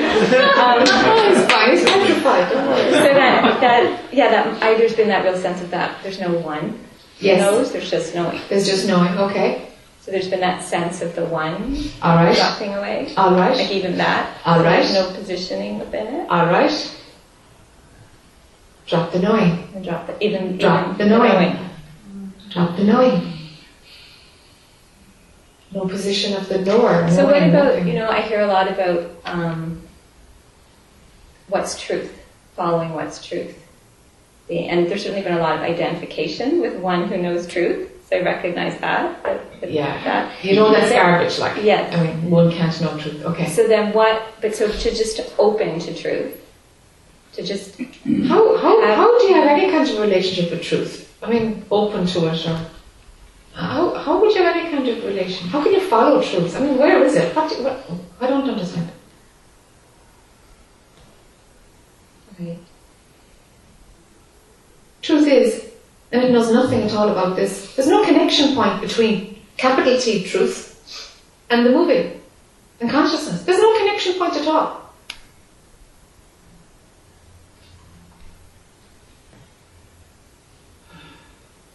Um, 0.62 0.82
Oh, 1.04 1.32
it's 1.32 1.52
fine. 1.52 1.70
It's 1.72 1.84
petrified. 1.84 2.48
So 2.92 3.14
that, 3.14 3.60
that, 3.60 4.14
yeah, 4.14 4.28
that, 4.30 4.62
I, 4.62 4.74
there's 4.74 4.94
been 4.94 5.08
that 5.08 5.24
real 5.24 5.36
sense 5.36 5.60
of 5.60 5.70
that. 5.70 6.02
There's 6.02 6.20
no 6.20 6.30
one 6.38 6.78
Yes. 7.18 7.40
knows, 7.40 7.72
there's 7.72 7.90
just 7.90 8.14
knowing. 8.14 8.40
There's 8.48 8.66
just 8.66 8.86
knowing. 8.86 9.16
Okay. 9.16 9.68
So 10.00 10.10
there's 10.10 10.28
been 10.28 10.40
that 10.40 10.62
sense 10.64 11.00
of 11.02 11.14
the 11.14 11.24
one 11.24 11.78
All 12.02 12.16
right. 12.16 12.34
dropping 12.34 12.74
away. 12.74 13.12
All 13.16 13.34
right. 13.34 13.56
Like 13.56 13.70
even 13.70 13.96
that. 13.98 14.36
All 14.44 14.62
right. 14.62 14.82
There's 14.82 14.94
no 14.94 15.12
positioning 15.14 15.78
within 15.78 16.06
it. 16.08 16.28
All 16.30 16.46
right. 16.46 16.72
Drop 18.86 19.12
the 19.12 19.18
knowing. 19.18 19.68
And 19.74 19.84
drop 19.84 20.06
the, 20.06 20.24
even, 20.24 20.58
Drop 20.58 20.94
even 20.94 21.08
the 21.08 21.18
knowing. 21.18 21.56
Drop 22.50 22.76
the 22.76 22.84
knowing. 22.84 23.32
No 25.72 25.86
position 25.86 26.34
of 26.36 26.48
the 26.48 26.58
knower. 26.58 27.08
So 27.10 27.24
what 27.24 27.36
about, 27.36 27.50
nothing. 27.76 27.88
you 27.88 27.94
know, 27.94 28.10
I 28.10 28.20
hear 28.20 28.40
a 28.42 28.46
lot 28.46 28.68
about 28.70 29.10
um, 29.24 29.80
what's 31.48 31.80
truth, 31.80 32.12
following 32.56 32.92
what's 32.92 33.24
truth. 33.24 33.58
The, 34.48 34.66
and 34.66 34.86
there's 34.86 35.02
certainly 35.02 35.22
been 35.22 35.34
a 35.34 35.40
lot 35.40 35.54
of 35.56 35.62
identification 35.62 36.60
with 36.60 36.76
one 36.76 37.08
who 37.08 37.16
knows 37.16 37.46
truth. 37.46 37.88
So 38.10 38.18
I 38.18 38.22
recognize 38.22 38.78
that. 38.80 39.22
that, 39.22 39.60
that 39.62 39.70
Yeah. 39.70 40.04
That. 40.04 40.44
You 40.44 40.56
know 40.56 40.70
that's 40.72 40.90
then- 40.90 41.02
garbage. 41.02 41.38
Like. 41.38 41.64
Yes. 41.64 41.94
I 41.94 42.04
mean, 42.04 42.30
one 42.30 42.50
can't 42.52 42.78
know 42.82 42.98
truth. 42.98 43.24
Okay. 43.24 43.48
So 43.48 43.66
then 43.66 43.94
what, 43.94 44.22
but 44.42 44.54
so 44.54 44.70
to 44.70 44.90
just 44.90 45.20
open 45.38 45.78
to 45.78 45.94
truth, 45.94 46.38
to 47.34 47.42
just, 47.42 47.80
How 48.28 48.56
how 48.58 48.82
Um, 48.82 48.96
how 48.96 49.18
do 49.18 49.24
you 49.26 49.34
have 49.34 49.48
any 49.48 49.70
kind 49.70 49.88
of 49.88 49.98
relationship 49.98 50.50
with 50.50 50.62
truth? 50.62 51.16
I 51.22 51.30
mean, 51.30 51.64
open 51.70 52.06
to 52.06 52.26
it, 52.28 52.46
or 52.46 52.58
how 53.54 53.94
how 53.94 54.20
would 54.20 54.34
you 54.34 54.42
have 54.42 54.56
any 54.56 54.70
kind 54.70 54.86
of 54.88 55.04
relation? 55.04 55.48
How 55.48 55.62
can 55.62 55.72
you 55.72 55.80
follow 55.80 56.22
truth? 56.22 56.56
I 56.56 56.60
mean, 56.60 56.78
where 56.78 57.04
is 57.04 57.14
it? 57.14 57.34
What, 57.34 57.48
do, 57.48 57.62
what 57.62 57.78
I 58.20 58.26
don't 58.28 58.48
understand. 58.48 58.90
right, 62.40 62.58
Truth 65.00 65.26
is, 65.28 65.70
and 66.12 66.22
it 66.22 66.30
knows 66.30 66.50
nothing 66.52 66.82
at 66.82 66.92
all 66.94 67.08
about 67.08 67.36
this. 67.36 67.74
There's 67.74 67.88
no 67.88 68.04
connection 68.04 68.54
point 68.54 68.80
between 68.80 69.42
capital 69.56 69.98
T 69.98 70.24
truth 70.24 71.22
and 71.50 71.66
the 71.66 71.70
moving 71.70 72.20
and 72.80 72.90
consciousness. 72.90 73.42
There's 73.42 73.60
no 73.60 73.78
connection 73.78 74.14
point 74.18 74.34
at 74.34 74.46
all. 74.46 74.81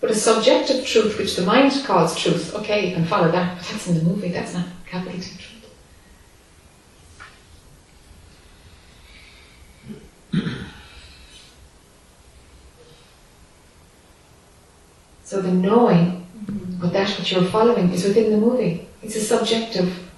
But 0.08 0.16
a 0.16 0.20
subjective 0.20 0.86
truth, 0.86 1.18
which 1.18 1.36
the 1.36 1.42
mind 1.42 1.84
calls 1.84 2.18
truth, 2.18 2.56
okay, 2.56 2.88
you 2.88 2.96
can 2.96 3.04
follow 3.04 3.30
that, 3.30 3.58
but 3.58 3.68
that's 3.68 3.88
in 3.88 3.96
the 3.96 4.04
movie, 4.06 4.30
that's 4.30 4.54
not 4.54 4.66
capital 4.86 5.20
T 5.20 5.32
truth. 5.38 5.68
So 15.26 15.42
the 15.42 15.52
knowing, 15.52 16.26
mm-hmm. 16.46 16.80
but 16.80 16.94
that 16.94 17.10
which 17.20 17.34
you're 17.34 17.44
following 17.44 17.92
is 17.92 18.06
within 18.06 18.32
the 18.32 18.38
movie. 18.38 18.88
It's 19.04 19.18
a 19.18 19.20
subjective 19.20 20.10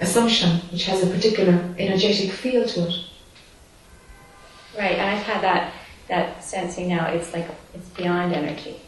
assumption 0.00 0.62
which 0.72 0.86
has 0.86 1.04
a 1.04 1.06
particular 1.06 1.76
energetic 1.78 2.32
feel 2.32 2.66
to 2.66 2.88
it. 2.88 2.94
right, 4.76 4.98
and 4.98 5.02
I've 5.02 5.22
had 5.22 5.40
that, 5.44 5.72
that 6.08 6.42
sensing 6.42 6.88
now, 6.88 7.06
it's 7.06 7.32
like, 7.32 7.46
it's 7.72 7.88
beyond 7.90 8.34
energy. 8.34 8.80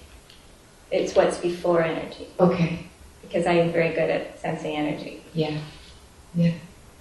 It's 0.90 1.14
what's 1.14 1.38
before 1.38 1.82
energy, 1.82 2.26
Okay, 2.40 2.86
because 3.22 3.46
I 3.46 3.52
am 3.52 3.70
very 3.72 3.90
good 3.90 4.10
at 4.10 4.38
sensing 4.40 4.76
energy. 4.76 5.22
yeah, 5.34 5.58
yeah. 6.34 6.52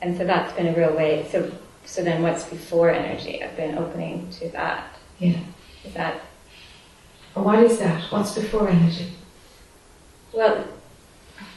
And 0.02 0.16
so 0.18 0.24
that's 0.26 0.54
been 0.54 0.68
a 0.68 0.74
real 0.78 0.96
way, 0.96 1.28
so, 1.32 1.52
so 1.86 2.04
then 2.04 2.22
what's 2.22 2.46
before 2.46 2.90
energy? 2.92 3.44
I've 3.44 3.58
been 3.58 3.78
opening 3.78 4.30
to 4.40 4.50
that. 4.50 4.88
Yeah. 5.20 5.40
Is 5.84 5.94
that, 5.96 6.22
And 7.36 7.44
what 7.46 7.60
is 7.60 7.80
that? 7.80 8.04
What's 8.12 8.34
before 8.36 8.70
energy? 8.70 9.12
well, 10.32 10.64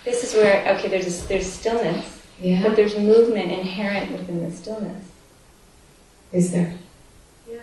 this 0.05 0.25
is 0.25 0.35
where, 0.35 0.67
okay, 0.77 0.89
there's, 0.89 1.27
there's 1.27 1.47
stillness, 1.47 2.23
Yeah. 2.41 2.63
but 2.63 2.75
there's 2.77 2.97
movement 2.99 3.53
inherent 3.53 4.11
within 4.13 4.49
the 4.49 4.57
stillness. 4.57 5.05
Is 6.33 6.51
there? 6.51 6.75
Yeah. 7.49 7.61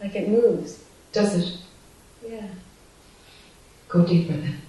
Like 0.00 0.16
it 0.16 0.28
moves. 0.28 0.82
Does 1.12 1.34
it? 1.36 1.58
Yeah. 2.26 2.46
Go 3.88 4.04
deeper 4.06 4.32
then. 4.34 4.60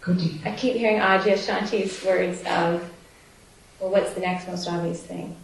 Go 0.00 0.14
deeper. 0.14 0.48
I 0.48 0.56
keep 0.56 0.74
hearing 0.74 1.00
Adyashanti's 1.00 2.04
words 2.04 2.40
of, 2.40 2.88
well, 3.80 3.90
what's 3.90 4.14
the 4.14 4.20
next 4.20 4.48
most 4.48 4.68
obvious 4.68 5.02
thing? 5.02 5.36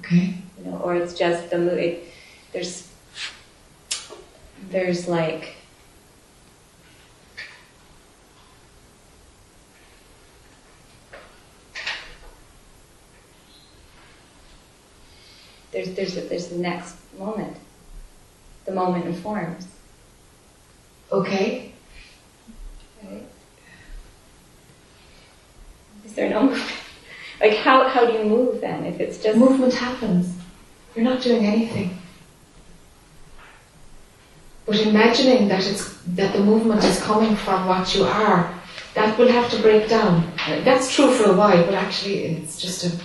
Okay. 0.00 0.34
You 0.58 0.70
know, 0.70 0.78
or 0.78 0.94
it's 0.96 1.14
just 1.14 1.50
the 1.50 1.58
mo- 1.58 1.72
it, 1.72 2.04
There's, 2.52 2.90
there's 4.70 5.06
like, 5.06 5.54
There's 15.72 15.94
there's 15.94 16.16
a, 16.16 16.22
there's 16.22 16.48
the 16.48 16.58
next 16.58 16.96
moment. 17.18 17.56
The 18.64 18.72
moment 18.72 19.06
informs. 19.06 19.66
Okay? 21.12 21.72
Right? 23.02 23.26
Is 26.04 26.14
there 26.14 26.30
no 26.30 26.42
movement? 26.42 26.70
Like 27.40 27.56
how 27.56 27.88
how 27.88 28.04
do 28.04 28.12
you 28.12 28.24
move 28.24 28.60
then 28.60 28.84
if 28.84 29.00
it's 29.00 29.16
just 29.22 29.38
Movement 29.38 29.72
happens. 29.72 30.36
You're 30.94 31.06
not 31.06 31.22
doing 31.22 31.46
anything. 31.46 31.96
But 34.66 34.78
imagining 34.80 35.48
that 35.48 35.66
it's 35.66 35.96
that 36.16 36.34
the 36.34 36.40
movement 36.40 36.84
is 36.84 37.00
coming 37.00 37.34
from 37.34 37.66
what 37.66 37.94
you 37.94 38.04
are, 38.04 38.52
that 38.94 39.18
will 39.18 39.28
have 39.28 39.50
to 39.52 39.62
break 39.62 39.88
down. 39.88 40.30
That's 40.64 40.94
true 40.94 41.10
for 41.12 41.30
a 41.30 41.32
while, 41.32 41.64
but 41.64 41.74
actually 41.74 42.24
it's 42.24 42.60
just 42.60 42.84
a, 42.84 43.00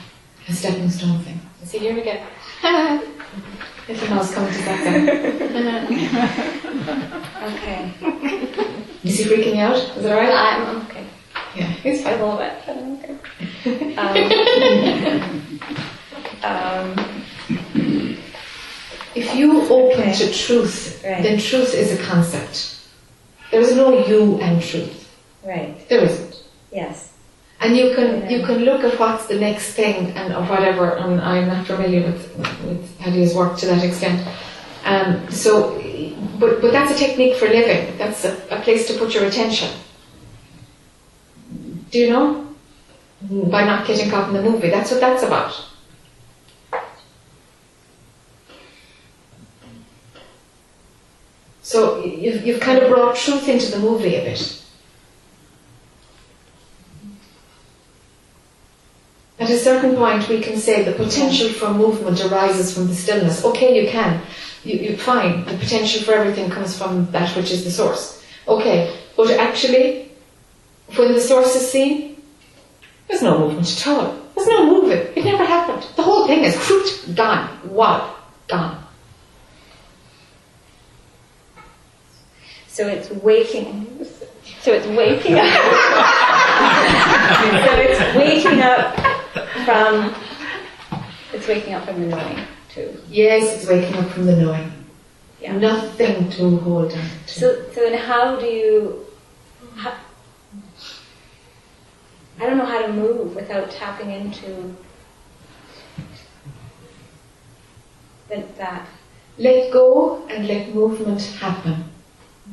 a 0.49 0.53
stepping 0.53 0.89
stone 0.89 1.20
thing. 1.20 1.39
See 1.63 1.80
here 1.80 1.97
again. 1.97 2.26
Little 3.88 4.09
mouse 4.16 4.34
coming 4.34 4.51
to 4.53 4.59
that 4.63 5.91
okay? 7.43 7.93
Is 9.03 9.20
he 9.20 9.24
freaking 9.26 9.51
me 9.53 9.59
out? 9.59 9.76
Is 9.76 10.03
it 10.05 10.11
alright? 10.11 10.34
I'm, 10.34 10.66
I'm 10.78 10.82
okay. 10.88 11.05
Yeah. 11.55 11.66
He's 11.68 12.01
fine 12.03 12.20
a 12.20 12.26
little 12.26 12.38
bit. 12.38 12.53
but 12.66 12.78
I'm 12.78 12.93
okay. 12.97 13.16
Um, 16.43 16.95
um, 16.97 18.18
If 19.13 19.36
you 19.36 19.61
open 19.70 19.99
Okay. 20.01 20.13
to 20.16 20.34
truth, 20.34 21.03
Right. 21.05 21.22
then 21.22 21.38
truth 21.39 21.74
is 21.76 21.91
a 21.97 22.03
concept. 22.03 22.78
There 23.51 23.61
is 23.61 23.76
no 23.76 24.05
you 24.07 24.39
and 24.41 24.59
truth. 24.61 25.07
right. 25.45 25.88
There 25.88 26.03
isn't. 26.03 26.41
Yes. 26.72 27.11
And 27.66 27.76
you 27.76 27.95
can 27.95 28.30
you 28.30 28.45
can 28.45 28.59
look 28.63 28.84
at 28.84 28.99
what's 28.99 29.26
the 29.26 29.39
next 29.39 29.74
thing 29.74 30.11
and 30.11 30.32
or 30.32 30.43
whatever. 30.43 30.97
And 30.97 31.20
I'm 31.20 31.47
not 31.47 31.66
familiar 31.66 32.01
with 32.05 32.22
with 32.63 32.99
Paddy's 32.99 33.34
work 33.34 33.57
to 33.57 33.66
that 33.66 33.84
extent. 33.84 34.22
Um, 34.84 35.28
so, 35.32 35.74
but 36.39 36.61
but 36.61 36.72
that's 36.72 36.91
a 36.95 36.99
technique 37.03 37.38
for 37.38 37.47
living. 37.47 37.97
That's 37.97 38.24
a, 38.24 38.34
a 38.51 38.61
place 38.61 38.86
to 38.89 38.93
put 38.99 39.16
your 39.16 39.26
attention. 39.26 39.72
Do 41.89 41.97
you 41.97 42.11
know? 42.11 42.45
By 43.32 43.63
not 43.66 43.88
getting 43.88 44.11
caught 44.11 44.28
in 44.28 44.36
the 44.36 44.43
movie. 44.43 44.70
That's 44.70 44.91
what 44.91 44.99
that's 44.99 45.24
about. 45.24 45.53
So 51.63 52.05
you've, 52.05 52.45
you've 52.45 52.59
kind 52.59 52.78
of 52.78 52.91
brought 52.91 53.16
truth 53.16 53.49
into 53.49 53.72
the 53.72 53.80
movie 53.80 54.18
a 54.18 54.24
bit. 54.24 54.64
At 59.38 59.50
a 59.50 59.58
certain 59.58 59.96
point, 59.96 60.30
we 60.30 60.40
can 60.40 60.58
say 60.58 60.84
the 60.84 60.94
potential 60.94 61.50
for 61.50 61.74
movement 61.74 62.24
arises 62.24 62.74
from 62.74 62.88
the 62.88 62.96
stillness. 62.96 63.44
Okay, 63.44 63.82
you 63.82 63.90
can. 63.90 64.22
You, 64.64 64.80
you 64.80 64.98
fine. 64.98 65.44
The 65.44 65.58
potential 65.58 66.04
for 66.04 66.14
everything 66.14 66.50
comes 66.50 66.78
from 66.78 67.12
that 67.12 67.36
which 67.36 67.52
is 67.52 67.66
the 67.66 67.72
source. 67.72 68.24
Okay, 68.48 68.98
but 69.18 69.32
actually, 69.32 70.10
when 70.96 71.14
the 71.14 71.20
source 71.20 71.54
is 71.56 71.70
seen, 71.70 72.22
there's 73.10 73.22
no 73.22 73.40
movement 73.40 73.70
at 73.70 73.88
all. 73.88 74.18
There's 74.36 74.48
no 74.48 74.68
moving. 74.68 75.06
It 75.16 75.26
never 75.26 75.44
happened. 75.44 75.86
The 75.96 76.04
whole 76.04 76.28
thing 76.28 76.46
is 76.46 76.56
whoop, 76.70 77.16
gone. 77.16 77.50
Wow, 77.70 78.16
gone. 78.48 78.82
So 82.68 82.88
it's 82.88 83.10
waking. 83.12 84.06
So 84.62 84.72
it's 84.72 84.88
waking 84.88 85.36
up. 85.36 85.46
so 87.66 87.76
it's 87.76 88.00
waking 88.16 88.62
up 88.62 89.05
from. 89.66 90.16
It's 91.34 91.47
waking 91.47 91.74
up 91.74 91.86
from 91.86 92.01
the 92.01 92.07
knowing 92.07 92.39
too. 92.74 92.97
Yes, 93.09 93.55
it's 93.55 93.70
waking 93.70 93.95
up 93.95 94.09
from 94.11 94.26
the 94.26 94.36
knowing. 94.36 94.72
Yeah. 95.41 95.57
Nothing 95.57 96.30
to 96.32 96.57
hold 96.57 96.93
on 96.93 97.09
to. 97.28 97.34
So 97.39 97.70
so 97.74 97.89
then 97.89 97.97
how 97.97 98.39
do 98.39 98.45
you? 98.45 99.05
How, 99.76 99.93
I 102.39 102.45
don't 102.45 102.57
know 102.57 102.66
how 102.66 102.86
to 102.86 102.93
move 102.93 103.36
without 103.36 103.72
tapping 103.72 104.11
into 104.11 104.76
that. 108.30 108.57
that. 108.57 108.88
Let 109.38 109.74
go 109.74 110.26
and 110.30 110.47
let 110.47 110.74
movement 110.74 111.22
happen. 111.22 111.86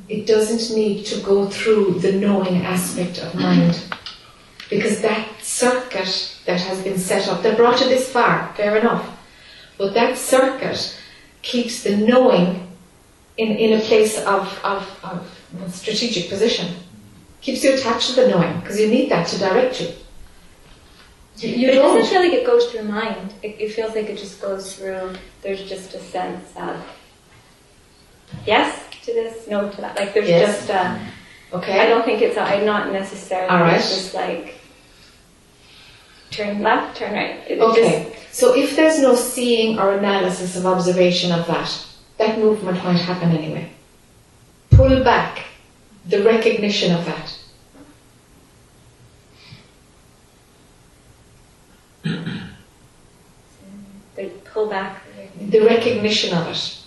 It 0.08 0.26
doesn't 0.26 0.74
need 0.76 1.04
to 1.06 1.20
go 1.20 1.46
through 1.46 2.00
the 2.00 2.12
knowing 2.12 2.64
aspect 2.64 3.18
of 3.18 3.34
mind. 3.34 3.80
Because 4.68 5.00
that 5.02 5.28
circuit 5.42 6.32
that 6.47 6.61
has 6.61 6.82
been 6.82 6.99
set 6.99 7.28
up, 7.28 7.43
that 7.43 7.57
brought 7.57 7.80
you 7.80 7.88
this 7.88 8.11
far, 8.11 8.53
fair 8.57 8.76
enough. 8.76 9.09
But 9.78 9.95
that 9.95 10.16
circuit 10.18 10.99
keeps 11.43 11.82
the 11.82 11.97
knowing 11.97 12.68
in, 13.36 13.49
in 13.57 13.78
a 13.78 13.82
place 13.82 14.18
of, 14.18 14.61
of, 14.64 15.05
of 15.05 15.74
strategic 15.74 16.28
position. 16.28 16.74
Keeps 17.40 17.64
you 17.64 17.74
attached 17.74 18.11
to 18.11 18.20
the 18.20 18.28
knowing, 18.28 18.61
because 18.61 18.78
you 18.80 18.88
need 18.88 19.11
that 19.11 19.26
to 19.28 19.38
direct 19.38 19.80
you. 19.80 19.88
You, 21.38 21.66
But 21.66 21.74
it 21.74 21.78
don't. 21.78 21.97
doesn't 21.97 22.11
feel 22.12 22.20
like 22.22 22.32
it 22.32 22.47
goes 22.47 22.66
through 22.70 22.82
mind. 22.84 23.32
It, 23.43 23.57
it 23.61 23.72
feels 23.72 23.95
like 23.95 24.07
it 24.07 24.18
just 24.18 24.40
goes 24.40 24.76
through. 24.76 25.14
There's 25.43 25.62
just 25.68 25.95
a 25.95 25.99
sense 25.99 26.45
of 26.57 26.76
yes 28.47 28.80
to 29.05 29.12
this, 29.12 29.49
no 29.49 29.68
to 29.70 29.80
that. 29.80 29.97
Like 29.99 30.14
there's 30.14 30.28
Yes. 30.28 30.59
just. 30.66 30.70
A, 30.70 31.01
Okay? 31.55 31.80
I 31.80 31.86
don't 31.86 32.05
think 32.05 32.22
it's. 32.22 32.38
I'm 32.38 32.64
not 32.64 32.93
necessarily. 32.93 33.49
All 33.51 33.61
right. 33.61 33.76
It's 33.76 33.90
just 33.95 34.14
like 34.14 34.55
turn 36.33 36.62
left, 36.62 36.97
turn 36.97 37.12
right. 37.12 37.41
It 37.49 37.61
Okay, 37.61 38.16
so 38.30 38.55
if 38.57 38.74
there's 38.74 38.99
no 39.01 39.14
seeing 39.14 39.78
or 39.78 39.93
analysis 39.93 40.57
of 40.57 40.66
observation 40.66 41.30
of 41.33 41.47
that, 41.47 41.87
that 42.18 42.39
movement 42.39 42.83
might 42.83 42.99
happen 42.99 43.30
anyway. 43.30 43.70
Pull 44.70 45.05
back 45.05 45.45
the 46.07 46.22
recognition 46.22 46.95
of 46.95 47.05
that. 47.07 47.39
They 54.14 54.28
pull 54.53 54.68
back. 54.68 55.03
The 55.41 55.61
recognition 55.61 56.37
of 56.37 56.47
it. 56.49 56.78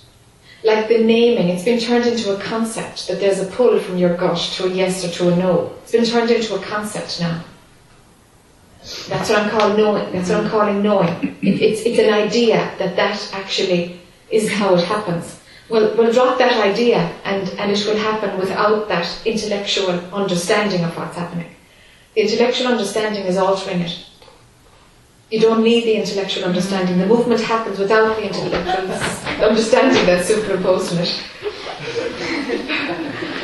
Like 0.63 0.87
the 0.87 1.03
naming, 1.03 1.49
it's 1.49 1.63
been 1.63 1.79
turned 1.79 2.05
into 2.05 2.35
a 2.35 2.39
concept 2.39 3.07
that 3.07 3.19
there's 3.19 3.39
a 3.39 3.45
pull 3.47 3.79
from 3.79 3.97
your 3.97 4.15
gut 4.15 4.37
to 4.53 4.65
a 4.65 4.69
yes 4.69 5.03
or 5.03 5.09
to 5.09 5.33
a 5.33 5.35
no. 5.35 5.73
It's 5.83 5.91
been 5.91 6.05
turned 6.05 6.31
into 6.31 6.55
a 6.55 6.59
concept 6.59 7.19
now. 7.19 7.43
That's 9.09 9.29
what 9.29 9.39
I'm 9.39 9.49
calling 9.49 9.77
knowing. 9.77 10.11
That's 10.11 10.29
what 10.29 10.43
I'm 10.43 10.49
calling 10.49 10.83
knowing. 10.83 11.37
It, 11.41 11.61
it's, 11.61 11.81
it's 11.81 11.97
an 11.97 12.13
idea 12.13 12.71
that 12.77 12.95
that 12.95 13.33
actually 13.33 13.99
is 14.29 14.51
how 14.51 14.75
it 14.75 14.83
happens. 14.83 15.41
Well, 15.69 15.95
we'll 15.97 16.13
drop 16.13 16.37
that 16.37 16.53
idea 16.63 16.99
and, 17.23 17.49
and 17.57 17.71
it 17.71 17.83
will 17.87 17.97
happen 17.97 18.37
without 18.37 18.87
that 18.87 19.07
intellectual 19.25 19.89
understanding 20.13 20.83
of 20.83 20.95
what's 20.95 21.17
happening. 21.17 21.49
The 22.13 22.21
intellectual 22.21 22.67
understanding 22.67 23.25
is 23.25 23.37
altering 23.37 23.81
it. 23.81 24.05
You 25.31 25.39
don't 25.39 25.63
need 25.63 25.85
the 25.85 25.95
intellectual 25.95 26.45
understanding. 26.45 26.99
The 26.99 27.07
movement 27.07 27.41
happens 27.41 27.79
without 27.79 28.15
the 28.17 28.27
intellectual 28.27 29.43
understanding 29.43 30.05
that's 30.05 30.27
superimposed 30.27 30.93
on 30.93 30.99
it. 30.99 31.23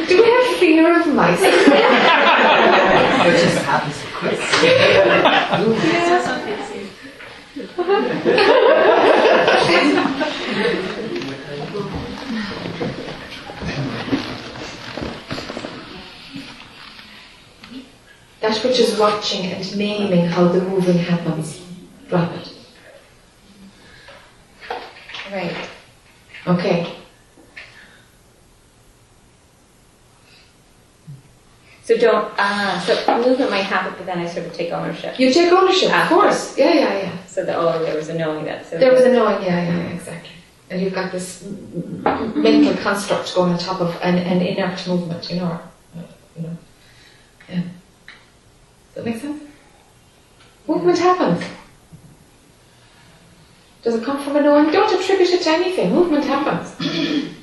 Do 0.08 0.22
we 0.22 0.30
have 0.30 0.58
fear 0.58 1.02
of 1.02 1.08
mice? 1.16 2.78
It 3.24 3.44
just 3.44 3.64
happens 3.66 3.96
so 3.96 4.08
quick. 4.16 4.40
That 18.40 18.58
which 18.64 18.80
is 18.80 18.98
watching 18.98 19.46
and 19.52 19.78
naming 19.78 20.26
how 20.26 20.48
the 20.48 20.62
moving 20.62 20.98
happens. 20.98 21.62
Drop 22.10 22.32
it. 22.34 22.54
Right. 25.32 25.56
Okay. 26.48 27.01
So 31.84 31.98
don't. 31.98 32.32
Ah, 32.38 32.82
so 32.86 33.18
movement 33.18 33.50
might 33.50 33.64
happen, 33.64 33.94
but 33.98 34.06
then 34.06 34.20
I 34.20 34.28
sort 34.28 34.46
of 34.46 34.54
take 34.54 34.72
ownership. 34.72 35.20
You 35.20 35.34
take 35.34 35.52
ownership, 35.52 35.92
of 35.92 36.10
course. 36.10 36.58
Yeah, 36.58 36.74
yeah, 36.74 36.98
yeah. 37.04 37.26
So 37.26 37.44
that 37.44 37.56
oh, 37.58 37.84
there 37.84 37.96
was 37.96 38.10
a 38.10 38.14
knowing 38.14 38.46
that. 38.46 38.66
So 38.68 38.78
There 38.78 38.94
was 38.94 39.04
a 39.04 39.12
knowing, 39.12 39.44
yeah, 39.44 39.64
yeah, 39.64 39.78
yeah, 39.78 39.96
exactly. 39.96 40.30
And 40.70 40.82
you've 40.82 40.94
got 40.94 41.12
this 41.12 41.44
mental 41.44 42.76
construct 42.82 43.34
going 43.36 43.52
on 43.52 43.60
top 43.60 43.82
of 43.82 43.96
an, 44.02 44.18
an 44.20 44.42
inert 44.42 44.88
movement, 44.88 45.30
you 45.30 45.38
know, 45.38 45.60
uh, 45.98 46.02
you 46.38 46.44
know. 46.44 46.58
Yeah. 47.50 47.56
Does 47.58 48.96
that 48.96 49.06
make 49.06 49.18
sense? 49.18 49.44
Movement 50.68 51.00
happens. 51.00 51.44
Does 53.84 53.96
it 53.96 54.04
come 54.04 54.24
from 54.24 54.36
a 54.36 54.42
knowing? 54.42 54.72
Don't 54.72 54.94
attribute 54.94 55.30
it 55.30 55.42
to 55.42 55.50
anything. 55.50 55.92
Movement 55.92 56.26
happens. 56.26 57.36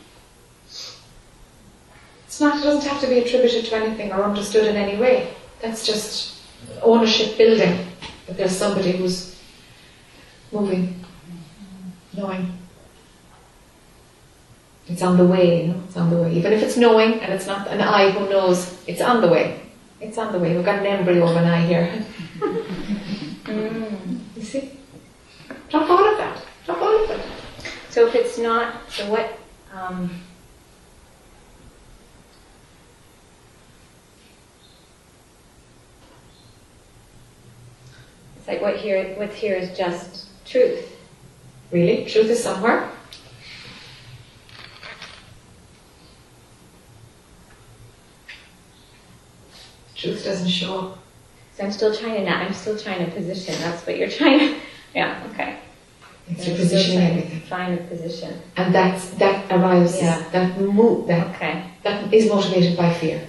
it 2.47 2.62
doesn't 2.62 2.89
have 2.89 3.01
to 3.01 3.09
be 3.09 3.18
attributed 3.18 3.64
to 3.66 3.76
anything 3.76 4.12
or 4.12 4.22
understood 4.22 4.66
in 4.66 4.76
any 4.76 4.97
way. 5.01 5.34
That's 5.61 5.84
just 5.84 6.41
ownership 6.82 7.36
building. 7.36 7.86
That 8.26 8.36
there's 8.36 8.57
somebody 8.57 8.93
who's 8.93 9.36
moving. 10.53 11.05
Knowing. 12.16 12.53
It's 14.89 15.03
on 15.03 15.18
the 15.18 15.26
way, 15.26 15.62
you 15.62 15.72
know, 15.72 15.82
it's 15.86 15.97
on 15.97 16.11
the 16.11 16.16
way. 16.16 16.32
Even 16.34 16.53
if 16.53 16.62
it's 16.62 16.76
knowing 16.76 17.20
and 17.20 17.32
it's 17.32 17.47
not 17.47 17.68
an 17.68 17.80
eye 17.80 18.11
who 18.11 18.28
knows, 18.28 18.82
it's 18.86 19.01
on 19.01 19.20
the 19.20 19.28
way. 19.28 19.61
It's 20.01 20.16
on 20.16 20.32
the 20.32 20.39
way. 20.39 20.55
We've 20.57 20.64
got 20.64 20.78
an 20.78 20.86
embryo 20.86 21.28
of 21.28 21.36
an 21.36 21.45
eye 21.45 21.66
here. 21.66 22.05
Mm. 23.45 24.20
You 24.36 24.43
see? 24.43 24.78
Drop 25.68 25.89
all 25.89 26.07
of 26.07 26.16
that. 26.18 26.43
Drop 26.64 26.80
all 26.80 27.05
of 27.05 27.11
it. 27.11 27.20
So 27.91 28.07
if 28.07 28.14
it's 28.14 28.39
not, 28.39 28.91
so 28.91 29.11
what? 29.11 29.39
Um, 29.72 30.11
it's 38.49 38.63
like 38.63 38.63
what 38.63 38.81
here, 38.81 39.15
what's 39.17 39.37
here 39.37 39.57
is 39.57 39.77
just 39.77 40.29
truth. 40.47 40.97
Really? 41.71 42.07
Truth 42.07 42.31
is 42.31 42.43
somewhere? 42.43 42.91
Truth 49.95 50.25
doesn't 50.25 50.49
show 50.49 50.79
up. 50.79 50.99
So 51.57 51.65
I'm 51.65 51.73
still 51.73 51.95
trying 51.95 52.15
to 52.15 52.25
not, 52.25 52.47
I'm 52.47 52.55
still 52.55 52.79
trying 52.79 53.05
to 53.05 53.11
position. 53.11 53.55
That's 53.61 53.85
what 53.87 53.99
you're 53.99 54.09
trying 54.09 54.39
to, 54.39 54.61
yeah, 54.95 55.23
okay. 55.33 55.59
It's 56.31 56.43
I'm 56.45 56.49
your 56.51 56.57
positioning 56.57 57.07
everything. 57.07 57.41
Find 57.41 57.79
a 57.79 57.83
position. 57.85 58.41
And 58.57 58.75
that's, 58.75 59.11
that 59.11 59.51
arrives, 59.53 60.01
Yeah. 60.01 60.23
that 60.31 60.59
move, 60.59 61.07
that, 61.09 61.35
Okay. 61.35 61.65
that 61.83 62.15
is 62.15 62.31
motivated 62.31 62.77
by 62.77 62.95
fear. 62.95 63.28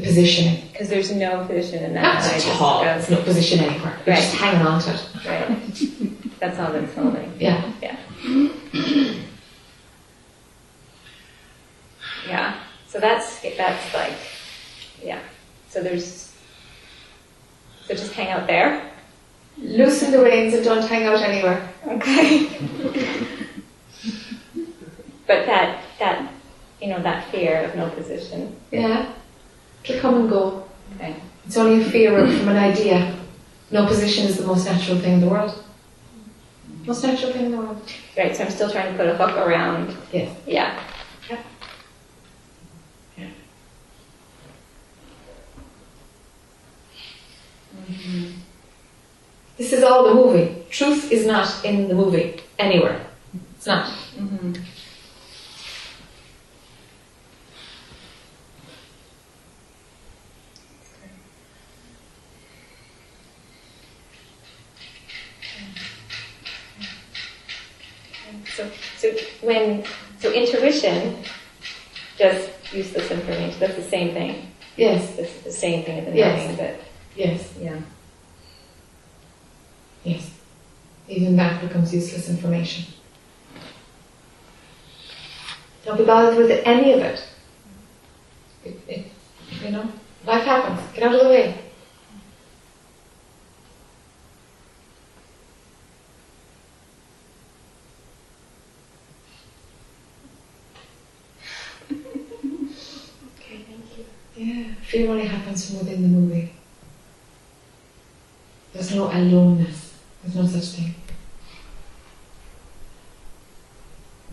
The 0.00 0.06
positioning. 0.06 0.68
Because 0.72 0.88
there's 0.88 1.10
no 1.12 1.44
position 1.46 1.82
in 1.84 1.94
that. 1.94 2.02
Not 2.02 2.24
at 2.24 2.34
just 2.42 2.60
all. 2.60 2.82
There's 2.84 3.10
no 3.10 3.22
position 3.22 3.60
anywhere. 3.60 3.98
You're 4.06 4.16
just 4.16 4.32
Right. 4.32 4.40
hanging 4.52 4.66
on 4.66 4.80
to 4.82 4.90
it. 4.94 5.08
Right. 5.26 6.38
That's 6.40 6.58
all 6.58 6.72
that's 6.72 6.94
holding. 6.94 7.32
Yeah. 7.40 7.72
Yeah. 7.82 7.96
Yeah. 12.28 12.60
So 12.88 13.00
that's 13.00 13.40
that's 13.56 13.94
like, 13.94 14.12
yeah. 15.02 15.20
So 15.70 15.82
there's. 15.82 16.34
So 17.86 17.94
just 17.94 18.12
hang 18.12 18.28
out 18.30 18.46
there. 18.46 18.90
Loosen 19.58 20.10
the 20.10 20.22
reins 20.22 20.52
and 20.54 20.64
don't 20.64 20.86
hang 20.86 21.04
out 21.06 21.20
anywhere. 21.22 21.68
Okay. 21.86 22.48
but 25.26 25.46
that 25.46 25.82
that 25.98 26.32
you 26.82 26.88
know 26.88 27.02
that 27.02 27.30
fear 27.30 27.62
of 27.64 27.74
no 27.76 27.88
position. 27.90 28.56
Yeah. 28.70 29.12
It'll 29.88 30.00
come 30.00 30.14
and 30.14 30.28
go. 30.30 30.66
Okay. 30.96 31.16
It's 31.46 31.56
only 31.56 31.82
a 31.82 31.90
fear 31.90 32.18
from 32.18 32.48
an 32.48 32.56
idea. 32.56 33.16
No 33.70 33.86
position 33.86 34.26
is 34.26 34.36
the 34.36 34.46
most 34.46 34.64
natural 34.64 34.98
thing 34.98 35.14
in 35.14 35.20
the 35.20 35.28
world. 35.28 35.62
Most 36.84 37.02
natural 37.04 37.32
thing 37.32 37.46
in 37.46 37.50
the 37.52 37.58
world. 37.58 37.80
Right. 38.16 38.34
So 38.34 38.44
I'm 38.44 38.50
still 38.50 38.70
trying 38.70 38.92
to 38.92 38.98
put 38.98 39.08
a 39.08 39.16
hook 39.16 39.36
around. 39.36 39.96
Yes. 40.12 40.36
Yeah. 40.46 40.80
Yeah. 41.28 41.42
This 49.56 49.72
is 49.72 49.82
all 49.82 50.08
the 50.08 50.14
movie. 50.14 50.64
Truth 50.70 51.10
is 51.12 51.26
not 51.26 51.64
in 51.64 51.88
the 51.88 51.94
movie 51.94 52.40
anywhere. 52.58 53.00
It's 53.56 53.66
not. 53.66 53.86
Mm-hmm. 54.16 54.52
So, 68.56 68.70
so 68.96 69.10
when 69.42 69.84
so 70.18 70.32
intuition 70.32 71.22
just 72.16 72.48
useless 72.72 73.10
information. 73.10 73.60
That's 73.60 73.76
the 73.76 73.82
same 73.82 74.14
thing. 74.14 74.50
Yes. 74.76 75.16
The 75.44 75.52
same 75.52 75.84
thing 75.84 75.98
as 76.00 76.06
the 76.06 76.16
Yes. 76.16 76.44
knowing, 76.44 76.56
but 76.56 76.80
Yes. 77.14 77.52
yeah. 77.60 77.80
Yes. 80.04 80.30
Even 81.08 81.36
that 81.36 81.60
becomes 81.60 81.92
useless 81.94 82.28
information. 82.30 82.86
Don't 85.84 85.98
be 85.98 86.04
bothered 86.04 86.36
with 86.36 86.50
any 86.64 86.92
of 86.94 87.00
it. 87.00 87.28
It, 88.64 88.80
it. 88.88 89.06
You 89.62 89.70
know, 89.70 89.88
life 90.26 90.42
happens. 90.44 90.80
Get 90.94 91.04
out 91.04 91.14
of 91.14 91.20
the 91.22 91.28
way. 91.28 91.54
Okay, 103.38 103.62
thank 103.68 103.98
you. 103.98 104.04
Yeah. 104.36 104.64
Fear 104.82 105.10
only 105.10 105.24
happens 105.24 105.66
from 105.66 105.78
within 105.78 106.02
the 106.02 106.08
movie. 106.08 106.52
There's 108.74 108.94
no 108.94 109.10
aloneness. 109.10 109.98
There's 110.22 110.36
no 110.36 110.46
such 110.46 110.78
thing. 110.78 110.94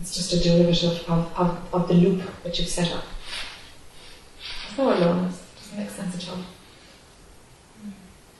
It's 0.00 0.14
just 0.14 0.34
a 0.34 0.40
derivative 0.40 1.08
of, 1.08 1.32
of, 1.38 1.74
of 1.74 1.88
the 1.88 1.94
loop 1.94 2.22
that 2.42 2.58
you've 2.58 2.68
set 2.68 2.92
up. 2.92 3.04
There's 4.66 4.78
no 4.78 4.92
aloneness. 4.92 5.40
It 5.40 5.60
doesn't 5.60 5.78
make 5.78 5.90
sense 5.90 6.16
at 6.16 6.28
all. 6.28 6.44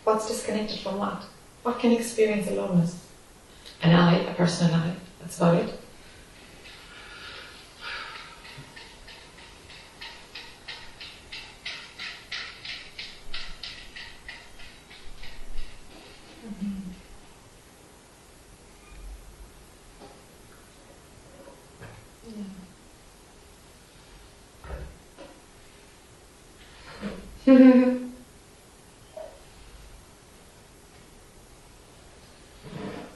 What's 0.05 0.29
disconnected 0.29 0.81
from 0.81 0.99
what? 0.99 1.25
What 1.63 1.79
can 1.79 1.93
experience 1.93 2.47
aloneness? 2.49 3.03
An 3.83 3.95
I, 3.95 4.19
a 4.19 4.35
personal 4.35 4.75
I. 4.75 4.95
That's 5.21 5.39
about 5.39 5.55
it. 5.55 5.81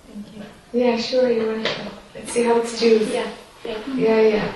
Thank 0.08 0.34
you. 0.36 0.42
Yeah, 0.78 0.96
sure, 0.96 1.28
you're 1.28 1.44
welcome. 1.60 1.92
Let's 2.14 2.30
see 2.32 2.44
how 2.44 2.60
it's 2.60 2.78
due. 2.78 2.98
Yeah, 3.10 3.28
thank 3.64 3.84
you. 3.88 3.94
Yeah, 3.94 4.20
yeah. 4.20 4.52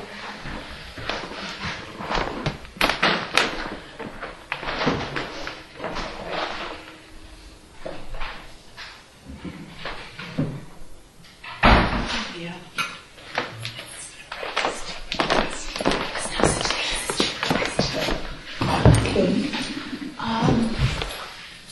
Yeah. 12.38 12.54
Okay. 19.00 19.50
Um, 20.18 20.74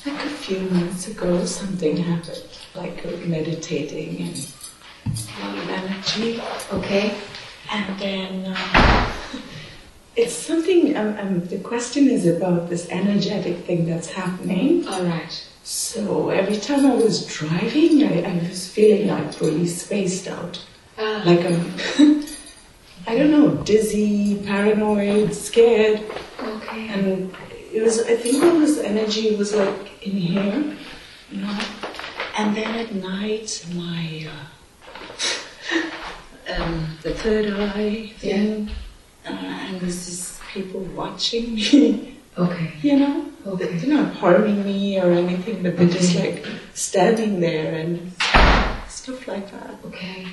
like 0.06 0.24
a 0.24 0.28
few 0.28 0.60
months 0.70 1.08
ago, 1.08 1.44
something 1.44 1.96
happened. 1.96 2.42
Like 2.74 3.04
I 3.04 3.10
was 3.10 3.20
meditating 3.26 4.20
and 4.22 4.52
a 5.06 5.46
lot 5.46 5.58
of 5.58 5.68
energy. 5.70 6.40
Okay. 6.72 7.14
And 7.72 7.98
then 8.00 8.46
um, 8.56 9.42
it's 10.16 10.34
something. 10.34 10.89
Um, 11.00 11.18
um, 11.18 11.40
the 11.46 11.58
question 11.58 12.08
is 12.08 12.26
about 12.26 12.68
this 12.68 12.86
energetic 12.90 13.64
thing 13.64 13.86
that's 13.86 14.10
happening. 14.10 14.86
All 14.86 15.02
right. 15.02 15.46
So 15.64 16.28
every 16.28 16.58
time 16.58 16.84
I 16.84 16.94
was 16.94 17.24
driving, 17.24 18.04
I, 18.04 18.22
I 18.22 18.34
was 18.48 18.68
feeling 18.68 19.08
like 19.08 19.40
really 19.40 19.66
spaced 19.66 20.28
out. 20.28 20.62
Ah, 20.98 21.22
Like 21.24 21.40
I'm, 21.46 21.72
I 23.06 23.16
don't 23.16 23.30
know, 23.30 23.54
dizzy, 23.64 24.42
paranoid, 24.44 25.32
scared. 25.32 26.02
okay. 26.38 26.88
And 26.88 27.34
it 27.72 27.82
was, 27.82 28.00
I 28.00 28.16
think 28.16 28.44
all 28.44 28.58
this 28.60 28.78
energy 28.78 29.34
was 29.36 29.54
like 29.54 30.06
in 30.06 30.12
here, 30.12 30.76
you 31.30 31.40
know. 31.40 31.58
And 32.36 32.54
then 32.54 32.74
at 32.74 32.94
night, 32.94 33.64
my, 33.74 34.28
uh, 34.28 34.44
um, 36.62 36.98
the 37.02 37.14
third 37.14 37.46
eye 37.58 38.12
thing, 38.18 38.68
uh, 39.24 39.30
and 39.30 39.80
this 39.80 40.06
just 40.06 40.39
people 40.52 40.80
watching 40.80 41.54
me, 41.54 42.16
Okay. 42.38 42.72
you 42.82 42.98
know. 42.98 43.26
Okay. 43.46 43.76
They're 43.78 43.94
not 44.02 44.14
harming 44.14 44.64
me 44.64 45.00
or 45.00 45.10
anything, 45.12 45.62
but 45.62 45.76
they're 45.76 45.88
just 45.88 46.14
like 46.16 46.44
standing 46.74 47.40
there 47.40 47.74
and 47.74 48.12
stuff 48.88 49.26
like 49.26 49.50
that. 49.50 49.78
Okay. 49.86 50.26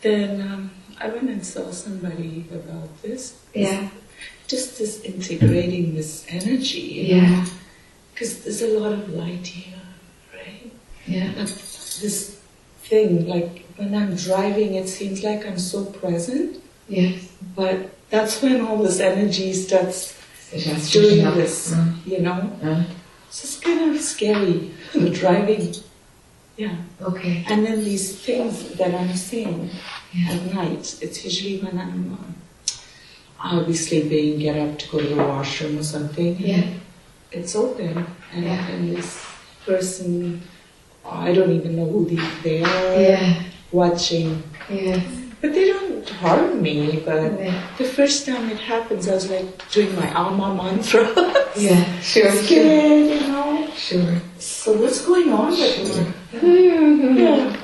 Then 0.00 0.40
um, 0.40 0.70
I 0.98 1.08
went 1.08 1.28
and 1.28 1.44
saw 1.44 1.70
somebody 1.70 2.46
about 2.50 3.02
this. 3.02 3.38
Yeah. 3.54 3.88
Just 4.46 4.78
this 4.78 5.02
integrating 5.02 5.94
this 5.94 6.24
energy. 6.28 7.06
Yeah. 7.08 7.44
Because 8.12 8.42
there's 8.44 8.62
a 8.62 8.78
lot 8.78 8.92
of 8.92 9.10
light 9.10 9.46
here, 9.46 9.78
right? 10.32 10.72
Yeah. 11.06 11.32
But 11.36 11.48
this 12.00 12.40
thing. 12.88 13.26
Like 13.26 13.66
when 13.76 13.94
I'm 13.94 14.16
driving, 14.16 14.74
it 14.74 14.88
seems 14.88 15.22
like 15.22 15.46
I'm 15.46 15.58
so 15.58 15.84
present, 15.84 16.62
Yes. 16.88 17.28
but 17.54 17.90
that's 18.10 18.40
when 18.42 18.60
all 18.60 18.82
this 18.82 19.00
energy 19.00 19.52
starts 19.52 20.14
doing 20.92 21.24
this, 21.34 21.72
Mm. 21.72 22.06
you 22.06 22.20
know? 22.20 22.50
Mm. 22.62 22.84
So 23.30 23.44
it's 23.44 23.58
kind 23.60 23.90
of 23.94 24.00
scary, 24.00 24.70
the 24.94 25.10
driving. 25.10 25.74
Yeah. 26.56 26.76
Okay. 27.02 27.44
And 27.50 27.66
then 27.66 27.84
these 27.84 28.16
things 28.16 28.68
that 28.78 28.94
I'm 28.94 29.14
seeing 29.16 29.68
Yeah. 30.14 30.32
at 30.32 30.54
night, 30.54 30.94
it's 31.02 31.24
usually 31.24 31.58
when 31.58 31.76
I'm, 31.78 32.16
um, 32.16 32.34
I'll 33.40 33.64
be 33.64 33.74
sleeping, 33.74 34.38
get 34.38 34.56
up 34.56 34.78
to 34.78 34.88
go 34.90 34.98
to 35.00 35.06
the 35.08 35.16
washroom 35.16 35.78
or 35.78 35.82
something. 35.82 36.36
Yeah. 36.38 36.64
It's 37.32 37.54
open. 37.56 38.06
And, 38.32 38.44
Yeah. 38.44 38.68
and 38.68 38.96
this 38.96 39.18
person, 39.66 40.40
I 41.04 41.32
don't 41.32 41.52
even 41.52 41.76
know 41.76 41.86
who 41.86 42.06
they, 42.06 42.20
they 42.42 42.62
are, 42.62 43.00
Yeah. 43.00 43.42
watching. 43.72 44.42
Yes. 44.70 45.02
But 45.42 45.52
they 45.52 45.66
don't 45.66 45.85
harm 46.10 46.62
me. 46.62 47.02
But 47.04 47.38
Yeah. 47.40 47.62
the 47.78 47.84
first 47.84 48.26
time 48.26 48.50
it 48.50 48.58
happens, 48.58 49.08
I 49.08 49.14
was 49.14 49.30
like 49.30 49.46
doing 49.72 49.94
my 49.96 50.12
alma 50.14 50.54
mantra. 50.54 51.04
Yeah. 51.56 51.82
Sure. 52.00 52.30
Sure. 52.30 52.42
Scared, 52.42 53.08
you 53.22 53.28
know. 53.28 53.66
Sure. 53.74 54.14
So 54.38 54.72
what's 54.72 55.00
going 55.06 55.32
on 55.32 55.50
with 55.50 55.96
me? 55.96 56.38
Mm-hmm. 56.38 57.54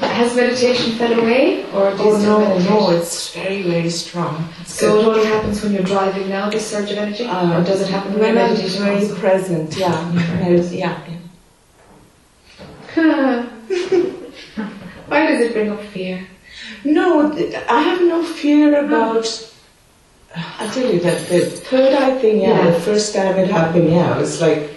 Has 0.00 0.34
meditation 0.34 0.92
fell 0.98 1.12
away, 1.20 1.64
or 1.72 1.90
do 1.96 2.02
Oh 2.02 2.16
no, 2.18 2.38
meditate? 2.40 2.70
no, 2.70 2.90
it's 2.90 3.32
very, 3.34 3.62
very 3.62 3.90
strong. 3.90 4.48
So 4.66 4.98
it 4.98 5.04
only 5.06 5.26
happens 5.26 5.62
when 5.62 5.72
you're 5.72 5.84
driving 5.84 6.28
now, 6.28 6.50
this 6.50 6.66
surge 6.66 6.90
of 6.90 6.98
energy, 6.98 7.24
Uh, 7.26 7.58
or 7.60 7.64
does 7.64 7.80
it 7.82 7.88
happen 7.90 8.12
when 8.18 8.34
when 8.34 8.38
I'm 8.50 8.56
very 8.56 9.02
also? 9.04 9.14
present, 9.16 9.76
yeah, 9.76 10.12
yeah, 10.48 10.72
yeah. 10.82 10.98
Why 15.08 15.26
does 15.26 15.40
it 15.40 15.52
bring 15.52 15.70
up 15.70 15.80
fear? 15.94 16.26
No, 16.84 17.32
I 17.68 17.80
have 17.80 18.00
no 18.00 18.22
fear 18.22 18.84
about. 18.84 19.26
I 20.34 20.68
tell 20.72 20.92
you 20.92 21.00
that 21.00 21.28
the 21.28 21.40
third 21.40 21.94
eye 21.94 22.18
thing, 22.18 22.40
yeah, 22.42 22.48
Yeah. 22.64 22.70
the 22.70 22.80
first 22.80 23.14
time 23.14 23.36
it 23.38 23.50
happened, 23.50 23.90
yeah, 23.90 24.14
it 24.16 24.20
was 24.20 24.40
like 24.40 24.70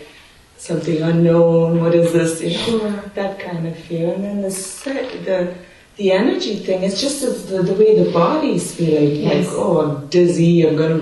something 0.57 1.01
unknown. 1.01 1.81
What 1.81 1.93
is 1.93 2.13
this? 2.13 2.41
You 2.41 2.51
know, 2.57 2.79
Sure. 2.79 3.03
that 3.15 3.39
kind 3.39 3.67
of 3.67 3.75
fear. 3.77 4.13
And 4.13 4.23
then 4.23 4.41
the 4.41 4.51
se- 4.51 5.19
the 5.25 5.53
the 5.97 6.11
energy 6.13 6.55
thing. 6.55 6.83
It's 6.83 6.99
just 7.01 7.21
the, 7.21 7.31
the, 7.57 7.63
the 7.63 7.73
way 7.73 8.01
the 8.03 8.09
body's 8.11 8.73
feeling. 8.73 9.15
Yes. 9.21 9.47
Like, 9.47 9.55
oh, 9.57 9.81
I'm 9.81 10.07
dizzy. 10.07 10.65
I'm 10.67 10.75
gonna 10.77 11.01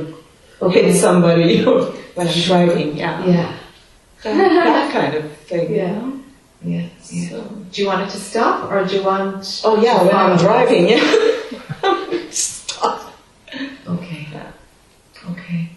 Okay. 0.62 0.84
hit 0.92 0.96
somebody 0.96 1.64
when 2.16 2.28
I'm 2.28 2.34
driving. 2.42 2.98
Yeah, 2.98 3.24
Yeah. 3.26 3.54
that, 4.24 4.36
that 4.38 4.92
kind 4.92 5.14
of 5.16 5.32
thing. 5.48 5.74
Yeah. 5.76 6.09
Yeah. 6.62 6.88
yeah. 7.10 7.30
So. 7.30 7.42
Do 7.72 7.82
you 7.82 7.88
want 7.88 8.08
it 8.08 8.12
to 8.12 8.18
stop, 8.18 8.72
or 8.72 8.86
do 8.86 8.98
you 8.98 9.04
want? 9.04 9.62
Oh 9.64 9.82
yeah, 9.82 10.04
when 10.04 10.16
I'm 10.16 10.38
driving, 10.38 10.90
yeah. 10.90 12.30
Stop. 12.32 13.14
Okay. 13.88 14.28
Yeah. 14.32 14.52
Okay. 15.32 15.70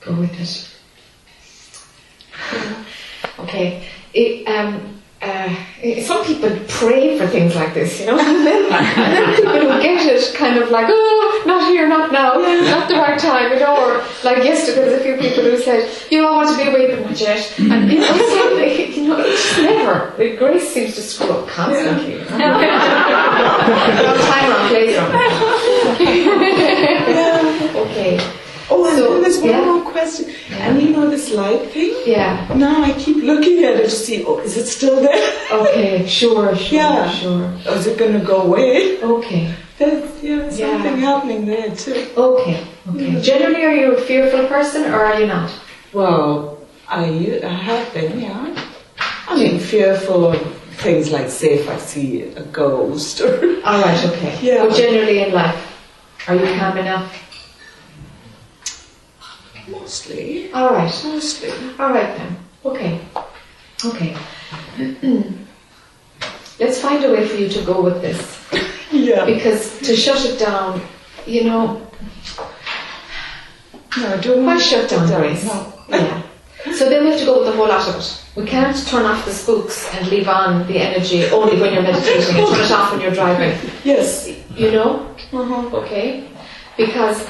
Go 0.00 0.14
with 0.14 0.40
it. 0.40 0.68
Okay. 3.40 3.88
It, 4.14 4.46
um, 4.48 5.01
uh, 5.22 5.54
eh, 5.82 6.02
some 6.02 6.24
people 6.24 6.50
pray 6.68 7.16
for 7.16 7.28
things 7.28 7.54
like 7.54 7.72
this, 7.74 8.00
you 8.00 8.06
know, 8.06 8.18
and 8.18 8.44
then, 8.46 8.72
and 8.72 9.16
then 9.16 9.36
people 9.36 9.52
who 9.52 9.68
get 9.80 10.04
it 10.04 10.34
kind 10.34 10.58
of 10.58 10.70
like, 10.70 10.86
oh, 10.88 11.42
not 11.46 11.70
here, 11.70 11.86
not 11.88 12.10
now, 12.10 12.34
not 12.34 12.88
the 12.88 12.94
right 12.94 13.16
time, 13.18 13.52
you 13.52 13.60
know, 13.60 13.76
or 13.76 14.02
like 14.24 14.38
yesterday 14.44 14.80
there 14.80 14.90
was 14.90 15.00
a 15.00 15.04
few 15.04 15.16
people 15.16 15.44
who 15.44 15.56
said, 15.58 15.88
you 16.10 16.20
know, 16.20 16.28
I 16.28 16.32
want 16.44 16.50
to 16.50 16.56
be 16.64 16.68
awake 16.68 16.90
but 16.90 17.02
not 17.08 17.20
yet, 17.20 17.54
and 17.58 17.92
you 17.92 18.00
know, 18.00 18.06
it's 18.10 18.34
like, 18.56 18.96
you 18.96 19.06
know, 19.06 19.20
it's 19.20 19.58
never. 19.58 20.12
The 20.16 20.34
grace 20.36 20.68
seems 20.72 20.96
to 20.96 21.02
screw 21.02 21.30
up 21.30 21.46
constantly. 21.46 22.14
Know? 22.14 22.24
wrong 22.28 22.40
time, 24.18 24.50
wrong 24.50 24.68
place, 24.68 24.96
Okay. 27.76 28.18
Oh, 28.72 28.88
and 28.88 28.96
So, 28.98 29.20
there's 29.20 29.38
one 29.38 29.50
yeah. 29.50 29.64
more 29.64 29.82
question. 29.90 30.24
And 30.64 30.80
you 30.82 30.90
know 30.90 31.08
this 31.10 31.30
light 31.32 31.70
thing? 31.70 31.92
Yeah. 32.06 32.48
Now 32.56 32.82
I 32.82 32.92
keep 33.04 33.18
looking 33.22 33.64
at 33.64 33.74
it 33.80 33.84
to 33.84 33.90
see, 33.90 34.24
oh, 34.24 34.38
is 34.40 34.56
it 34.56 34.66
still 34.66 35.00
there? 35.00 35.22
Okay. 35.60 36.06
Sure. 36.18 36.54
Sure. 36.56 36.78
Yeah. 36.78 37.10
Sure. 37.10 37.44
Or 37.68 37.74
is 37.80 37.86
it 37.86 37.98
going 37.98 38.16
to 38.18 38.24
go 38.24 38.42
away? 38.42 39.00
Okay. 39.02 39.54
There's 39.78 40.22
yeah, 40.22 40.50
Yeah. 40.50 40.72
something 40.72 40.96
happening 40.98 41.46
there 41.46 41.70
too. 41.74 42.06
Okay. 42.16 42.58
Okay. 42.90 43.10
Mm. 43.12 43.22
Generally, 43.22 43.62
are 43.64 43.74
you 43.82 43.88
a 43.96 44.00
fearful 44.00 44.46
person 44.46 44.84
or 44.92 45.00
are 45.04 45.18
you 45.20 45.26
not? 45.26 45.50
Well, 45.92 46.58
I, 46.88 47.40
I 47.44 47.48
have 47.68 47.92
been, 47.94 48.20
yeah. 48.20 48.54
I 49.28 49.36
mean, 49.36 49.58
fearful 49.60 50.26
of 50.32 50.38
things 50.84 51.10
like, 51.10 51.28
say, 51.28 51.54
if 51.60 51.68
I 51.68 51.78
see 51.78 52.22
a 52.22 52.42
ghost 52.60 53.20
or. 53.20 53.32
All 53.64 53.80
right. 53.82 54.00
Okay. 54.10 54.32
Yeah. 54.48 54.66
But 54.66 54.76
generally 54.76 55.18
in 55.24 55.32
life, 55.32 55.60
are 56.28 56.36
you 56.36 56.46
calm 56.58 56.76
enough? 56.78 57.08
Mostly. 59.68 60.52
All 60.52 60.70
right. 60.70 60.92
Mostly. 61.04 61.50
All 61.78 61.90
right 61.92 62.16
then. 62.16 62.36
Okay. 62.64 63.00
Okay. 63.84 64.16
Let's 66.60 66.80
find 66.80 67.04
a 67.04 67.10
way 67.12 67.26
for 67.26 67.36
you 67.36 67.48
to 67.48 67.62
go 67.62 67.82
with 67.82 68.00
this. 68.02 68.38
Yeah. 68.92 69.24
Because 69.24 69.78
to 69.80 69.96
shut 69.96 70.22
it 70.26 70.38
down, 70.38 70.82
you 71.26 71.44
know, 71.44 71.80
No, 73.96 74.20
don't 74.20 74.44
why 74.44 74.58
shut 74.58 74.88
down 74.90 75.06
Grace? 75.08 75.44
No. 75.46 75.72
Yeah. 75.88 76.22
So 76.72 76.88
then 76.88 77.04
we 77.04 77.10
have 77.10 77.18
to 77.20 77.24
go 77.26 77.38
with 77.38 77.46
the 77.48 77.56
whole 77.56 77.68
lot 77.68 77.86
of 77.88 77.96
it. 77.96 78.22
We 78.36 78.44
can't 78.46 78.76
turn 78.86 79.04
off 79.04 79.24
the 79.24 79.32
spooks 79.32 79.88
and 79.94 80.08
leave 80.08 80.28
on 80.28 80.66
the 80.66 80.78
energy 80.78 81.24
only 81.26 81.60
when 81.60 81.72
you're 81.72 81.82
meditating 81.82 82.36
and 82.36 82.46
turn 82.54 82.64
it 82.64 82.70
off 82.70 82.92
when 82.92 83.00
you're 83.00 83.10
driving. 83.12 83.58
Yes. 83.84 84.28
You 84.54 84.70
know? 84.72 85.06
Uh-huh. 85.32 85.76
Okay? 85.76 86.28
Because, 86.76 87.26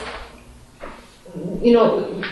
you 1.62 1.72
know, 1.72 2.22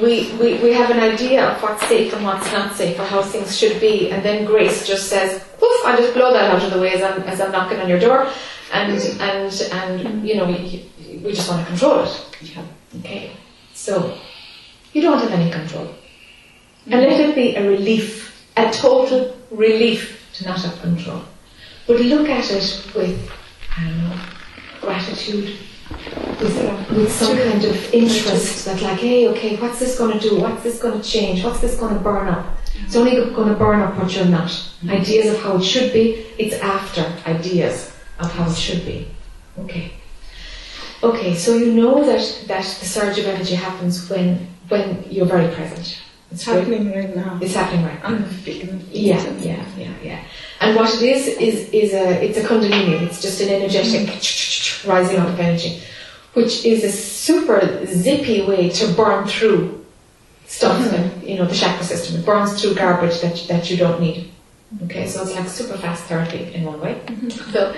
we, 0.00 0.32
we, 0.40 0.58
we 0.62 0.72
have 0.72 0.90
an 0.90 1.00
idea 1.00 1.50
of 1.50 1.62
what's 1.62 1.86
safe 1.88 2.12
and 2.12 2.24
what's 2.24 2.50
not 2.52 2.74
safe 2.76 2.98
or 2.98 3.04
how 3.04 3.22
things 3.22 3.56
should 3.56 3.80
be, 3.80 4.10
and 4.10 4.22
then 4.22 4.44
Grace 4.44 4.86
just 4.86 5.08
says, 5.08 5.42
poof, 5.58 5.84
I 5.84 5.96
just 5.96 6.14
blow 6.14 6.32
that 6.32 6.50
out 6.50 6.62
of 6.62 6.72
the 6.72 6.80
way 6.80 6.92
as 6.92 7.02
I'm, 7.02 7.22
as 7.22 7.40
I'm 7.40 7.50
knocking 7.50 7.80
on 7.80 7.88
your 7.88 7.98
door, 7.98 8.30
and, 8.72 8.92
and, 9.20 9.62
and 9.72 10.28
you 10.28 10.36
know, 10.36 10.46
we, 10.46 10.88
we 11.24 11.32
just 11.32 11.48
want 11.48 11.62
to 11.62 11.66
control 11.66 12.04
it. 12.04 12.36
Yeah. 12.42 12.64
Okay? 13.00 13.32
So, 13.74 14.16
you 14.92 15.02
don't 15.02 15.18
have 15.18 15.32
any 15.32 15.50
control. 15.50 15.88
And 16.86 17.00
let 17.02 17.20
it 17.20 17.34
be 17.34 17.56
a 17.56 17.68
relief, 17.68 18.46
a 18.56 18.70
total 18.70 19.36
relief 19.50 20.30
to 20.34 20.44
not 20.44 20.60
have 20.62 20.80
control. 20.80 21.22
But 21.86 22.00
look 22.00 22.28
at 22.28 22.50
it 22.50 22.92
with, 22.94 23.30
I 23.76 23.84
don't 23.84 23.98
know, 23.98 24.20
gratitude, 24.80 25.56
with, 26.40 26.90
with 26.90 27.12
some 27.12 27.36
kind 27.36 27.64
of 27.64 27.94
interest 27.94 28.64
that 28.64 28.80
like, 28.82 28.98
hey, 28.98 29.28
okay, 29.28 29.56
what's 29.56 29.78
this 29.78 29.98
going 29.98 30.18
to 30.18 30.20
do? 30.20 30.40
What's 30.40 30.62
this 30.62 30.80
going 30.80 31.00
to 31.00 31.08
change? 31.08 31.44
What's 31.44 31.60
this 31.60 31.76
going 31.78 31.94
to 31.94 32.00
burn 32.00 32.28
up? 32.28 32.46
It's 32.84 32.96
only 32.96 33.12
going 33.12 33.48
to 33.48 33.54
burn 33.54 33.80
up 33.80 33.96
what 33.96 34.14
you're 34.14 34.24
not. 34.24 34.48
Mm-hmm. 34.48 34.90
Ideas 34.90 35.34
of 35.34 35.42
how 35.42 35.56
it 35.56 35.62
should 35.64 35.92
be, 35.92 36.26
it's 36.38 36.54
after 36.56 37.02
ideas 37.26 37.96
of 38.18 38.32
how 38.32 38.50
it 38.50 38.56
should 38.56 38.84
be. 38.84 39.08
Okay. 39.58 39.92
Okay, 41.02 41.34
so 41.34 41.56
you 41.56 41.72
know 41.72 42.04
that, 42.04 42.44
that 42.46 42.64
the 42.64 42.86
surge 42.86 43.18
of 43.18 43.26
energy 43.26 43.54
happens 43.54 44.08
when 44.10 44.48
when 44.68 45.04
you're 45.10 45.26
very 45.26 45.52
present. 45.54 46.00
It's 46.30 46.44
happening 46.44 46.92
right 46.92 47.14
now. 47.14 47.38
It's 47.42 47.54
happening 47.54 47.84
right 47.84 48.00
now. 48.02 48.10
I'm 48.10 48.24
feeling 48.24 48.86
Yeah, 48.90 49.20
yeah, 49.38 49.64
yeah, 49.76 49.94
yeah. 50.02 50.24
And 50.60 50.76
what 50.76 50.94
it 50.94 51.02
is 51.02 51.26
is 51.26 51.68
is 51.70 51.92
a 51.92 52.22
it's 52.24 52.38
a 52.38 52.42
kundalini. 52.42 53.02
It's 53.02 53.20
just 53.20 53.40
an 53.40 53.48
energetic 53.48 54.06
mm-hmm. 54.06 54.18
Rising 54.84 55.16
out 55.18 55.28
of 55.28 55.38
energy, 55.40 55.82
which 56.34 56.64
is 56.64 56.84
a 56.84 56.90
super 56.92 57.84
zippy 57.86 58.42
way 58.42 58.68
to 58.70 58.92
burn 58.94 59.26
through 59.26 59.84
stuff. 60.46 60.78
that, 60.90 61.24
you 61.26 61.36
know, 61.38 61.46
the 61.46 61.54
chakra 61.54 61.84
system. 61.84 62.20
It 62.20 62.26
burns 62.26 62.60
through 62.60 62.74
garbage 62.74 63.20
that 63.20 63.36
that 63.48 63.70
you 63.70 63.76
don't 63.76 64.00
need. 64.00 64.30
Okay, 64.84 65.06
so 65.06 65.22
it's 65.22 65.34
like 65.34 65.48
super 65.48 65.76
fast 65.78 66.04
therapy 66.04 66.52
in 66.54 66.64
one 66.64 66.80
way. 66.80 67.00
So. 67.52 67.74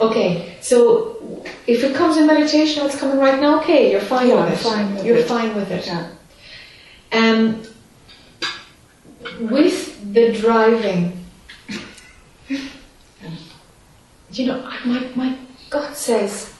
Okay, 0.00 0.56
so 0.60 1.44
if 1.66 1.84
it 1.84 1.94
comes 1.94 2.16
in 2.16 2.26
meditation, 2.26 2.84
it's 2.86 2.98
coming 2.98 3.18
right 3.18 3.40
now. 3.40 3.60
Okay, 3.60 3.90
you're 3.92 4.00
fine 4.00 4.28
Yeah, 4.28 4.44
with 4.44 4.54
it. 4.54 4.58
fine 4.58 4.94
with 4.96 5.04
you're 5.06 5.16
it. 5.18 5.28
fine 5.28 5.54
with 5.54 5.70
it. 5.70 5.86
Yeah. 5.86 6.08
Um, 7.12 7.62
with 9.48 10.12
the 10.14 10.32
driving, 10.32 11.24
you 14.32 14.46
know, 14.46 14.70
my, 14.84 15.10
my 15.14 15.36
gut 15.70 15.96
says 15.96 16.54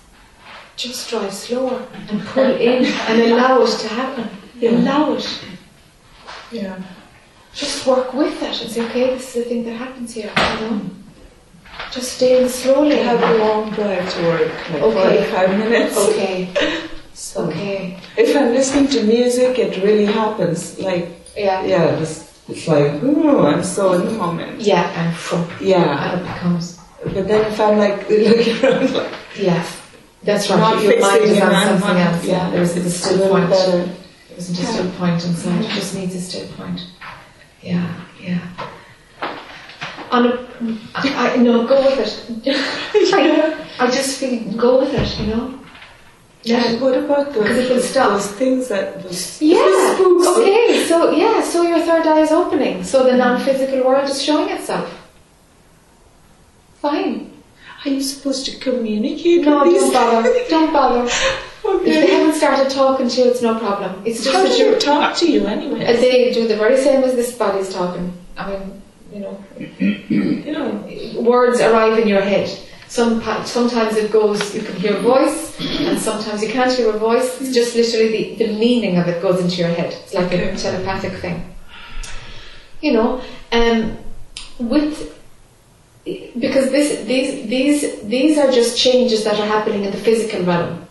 just 0.77 1.09
drive 1.11 1.33
slower 1.33 1.87
and 2.09 2.21
pull 2.27 2.45
in 2.45 2.85
and 2.85 3.21
allow 3.33 3.63
it 3.63 3.79
to 3.81 3.89
happen. 3.89 4.29
Allow 4.63 5.15
it. 5.15 5.45
Yeah. 6.51 6.81
Just 7.55 7.87
work 7.87 8.15
with 8.15 8.43
it 8.43 8.63
and 8.63 8.71
say, 8.71 8.85
okay, 8.87 9.11
this 9.11 9.37
is 9.37 9.45
the 9.45 9.49
thing 9.49 9.65
that 9.65 9.75
happens 9.77 10.15
here. 10.15 10.33
You 10.61 10.71
know, 10.71 10.81
just 11.91 12.13
stay 12.17 12.43
in 12.43 12.49
slowly. 12.49 13.01
I 13.01 13.03
have 13.03 13.23
a 13.23 13.39
long 13.45 13.71
drive 13.73 14.13
to 14.15 14.23
work, 14.23 14.71
like 14.71 14.83
Okay. 14.83 15.25
45 15.31 15.59
minutes. 15.59 15.97
Okay, 15.99 16.49
So 17.13 17.45
okay. 17.49 17.99
if 18.17 18.35
I'm 18.37 18.53
listening 18.55 18.89
to 18.89 19.03
music, 19.05 19.59
it 19.59 19.83
really 19.83 20.07
happens. 20.07 20.79
Like 20.79 21.09
Yeah. 21.37 21.65
yeah, 21.65 21.85
it's, 22.01 22.33
it's 22.49 22.67
like, 22.67 23.03
ooh, 23.03 23.47
I'm 23.47 23.63
so 23.63 23.93
in 23.95 24.05
the 24.07 24.13
moment. 24.13 24.61
Yeah, 24.61 24.89
and 24.97 25.15
from 25.17 25.47
Yeah. 25.61 26.13
and 26.13 26.21
it 26.21 26.25
becomes 26.33 26.79
But 27.05 27.29
then 27.29 27.53
if 27.53 27.61
I'm 27.61 27.79
like 27.79 28.09
looking 28.11 28.65
around, 28.65 28.93
like, 28.95 29.13
yes. 29.37 29.81
That's 30.23 30.49
right. 30.49 30.59
Not 30.59 30.83
Your 30.83 31.01
mind 31.01 31.25
is 31.25 31.41
on 31.41 31.81
something 31.81 31.97
else. 32.01 32.25
yeah, 32.25 32.33
Yeah, 32.33 32.51
there's 32.51 32.77
a 32.77 32.91
still 32.91 33.29
point. 33.29 33.51
better. 33.51 33.85
There 33.85 34.39
isn't 34.39 34.59
a 34.59 34.67
still 34.67 34.91
point 34.93 35.25
inside. 35.25 35.65
It 35.65 35.71
just 35.71 35.95
needs 35.97 36.15
a 36.15 36.21
still 36.21 36.49
point. 36.57 36.81
Yeah, 37.61 38.01
yeah. 38.21 38.41
On 40.13 40.27
a, 40.27 40.49
I, 40.95 41.33
I 41.33 41.37
no, 41.37 41.67
go 41.67 41.81
with 41.85 41.99
it. 42.47 42.55
I, 43.15 43.67
I 43.81 43.87
just 43.91 44.21
feel 44.21 44.53
go 44.57 44.81
with 44.81 44.95
it. 44.95 45.19
You 45.21 45.27
know. 45.27 45.59
And 46.45 46.81
what 46.81 46.97
about 46.97 47.33
those, 47.33 47.47
it 47.47 47.71
will 47.71 48.11
those 48.11 48.33
things 48.33 48.69
that 48.69 49.03
those 49.03 49.41
Yeah. 49.41 49.97
Okay. 50.01 50.85
So 50.89 51.11
yeah. 51.13 51.43
So 51.43 51.63
your 51.63 51.81
third 51.81 52.07
eye 52.07 52.21
is 52.21 52.33
opening. 52.33 52.83
So 52.85 53.05
the 53.05 53.17
non-physical 53.17 53.85
world 53.85 54.09
is 54.09 54.21
showing 54.23 54.49
itself. 54.51 55.02
Fine. 56.83 57.31
Are 57.85 57.91
you 57.91 58.03
supposed 58.03 58.45
to 58.47 58.59
communicate 58.59 59.45
No, 59.45 59.65
don't 59.65 59.93
bother. 59.93 60.35
Don't 60.49 60.73
bother. 60.73 61.05
If 61.05 61.85
they 61.85 62.03
okay. 62.03 62.13
haven't 62.13 62.35
started 62.35 62.71
talking 62.71 63.09
to 63.09 63.21
you, 63.21 63.31
it's 63.31 63.41
no 63.41 63.57
problem. 63.57 64.03
It's 64.05 64.25
just 64.25 64.35
How 64.35 64.43
that 64.43 64.59
you're 64.59 64.81
talk 64.81 65.17
to 65.19 65.31
you 65.31 65.47
anyway? 65.47 65.85
And 65.85 65.99
they 65.99 66.33
do 66.33 66.49
the 66.49 66.57
very 66.57 66.77
same 66.77 67.05
as 67.05 67.15
this 67.15 67.39
body's 67.39 67.73
talking. 67.73 68.13
I 68.37 68.51
mean, 68.51 68.83
you 69.13 69.21
know, 69.21 69.45
you 69.79 70.53
know, 70.53 71.21
words 71.21 71.61
arrive 71.61 72.01
in 72.01 72.09
your 72.09 72.21
head. 72.21 72.49
Some 72.89 73.23
sometimes 73.47 73.97
it 73.97 74.11
goes, 74.11 74.53
you 74.53 74.63
can 74.63 74.75
hear 74.75 74.97
a 74.97 75.01
voice, 75.01 75.59
and 75.61 75.99
sometimes 76.01 76.43
you 76.43 76.49
can't 76.49 76.73
hear 76.73 76.91
a 76.91 76.99
voice. 76.99 77.41
It's 77.41 77.55
just 77.55 77.77
literally 77.77 78.35
the, 78.35 78.45
the 78.45 78.59
meaning 78.59 78.99
of 78.99 79.07
it 79.07 79.23
goes 79.23 79.41
into 79.41 79.57
your 79.57 79.69
head. 79.69 79.93
It's 79.93 80.15
like 80.15 80.33
a 80.33 80.57
telepathic 80.57 81.13
thing. 81.21 81.55
You 82.81 82.93
know, 82.95 83.23
um, 83.53 83.99
with 84.59 85.22
because 86.05 86.71
this 86.71 87.05
these 87.05 87.49
these 87.49 88.03
these 88.03 88.39
are 88.39 88.51
just 88.51 88.79
changes 88.79 89.25
that 89.25 89.39
are 89.39 89.47
happening 89.47 89.85
in 89.85 89.91
the 89.91 89.97
physical 89.99 90.43
realm. 90.45 90.87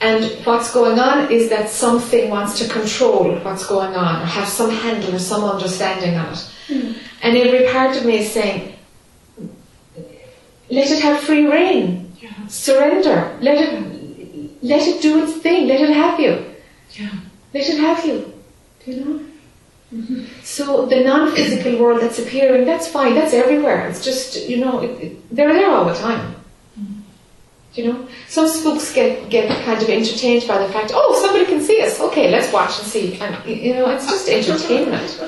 And 0.00 0.24
what's 0.44 0.70
going 0.70 0.98
on 0.98 1.32
is 1.32 1.48
that 1.48 1.70
something 1.70 2.28
wants 2.28 2.58
to 2.58 2.68
control 2.68 3.34
what's 3.36 3.64
going 3.66 3.94
on 3.94 4.20
or 4.22 4.26
have 4.26 4.48
some 4.48 4.70
handle 4.70 5.14
or 5.14 5.18
some 5.18 5.44
understanding 5.44 6.14
on 6.16 6.34
it. 6.34 6.50
Hmm. 6.66 6.92
And 7.22 7.38
every 7.38 7.72
part 7.72 7.96
of 7.96 8.04
me 8.04 8.18
is 8.18 8.30
saying, 8.30 8.74
let 10.68 10.90
it 10.90 11.00
have 11.00 11.20
free 11.20 11.46
reign. 11.46 12.12
Surrender. 12.48 13.38
Let 13.40 13.56
it 13.62 14.62
let 14.62 14.86
it 14.86 15.00
do 15.00 15.22
its 15.22 15.34
thing. 15.38 15.68
Let 15.68 15.80
it 15.80 15.90
have 15.90 16.20
you. 16.20 16.44
Yeah. 16.92 17.10
Let 17.54 17.68
it 17.68 17.78
have 17.78 18.04
you. 18.04 18.32
Do 18.84 18.90
you 18.92 19.04
know? 19.04 19.20
So 20.42 20.86
the 20.86 21.00
non-physical 21.04 21.78
world 21.78 22.00
that's 22.00 22.18
appearing, 22.18 22.64
that's 22.64 22.88
fine. 22.88 23.14
That's 23.14 23.32
everywhere. 23.32 23.88
It's 23.88 24.04
just 24.04 24.48
you 24.48 24.58
know, 24.58 24.80
it, 24.80 24.90
it, 25.02 25.34
they're 25.34 25.52
there 25.52 25.70
all 25.70 25.84
the 25.84 25.94
time. 25.94 26.34
You 27.74 27.92
know, 27.92 28.08
some 28.28 28.46
spooks 28.46 28.92
get 28.94 29.30
get 29.30 29.48
kind 29.64 29.82
of 29.82 29.88
entertained 29.88 30.46
by 30.46 30.64
the 30.64 30.72
fact, 30.72 30.92
oh, 30.94 31.20
somebody 31.20 31.44
can 31.44 31.60
see 31.60 31.80
us. 31.82 32.00
Okay, 32.00 32.30
let's 32.30 32.52
watch 32.52 32.78
and 32.78 32.86
see. 32.86 33.18
And 33.20 33.34
you 33.48 33.74
know, 33.74 33.90
it's 33.90 34.06
just 34.06 34.28
entertainment. 34.28 35.20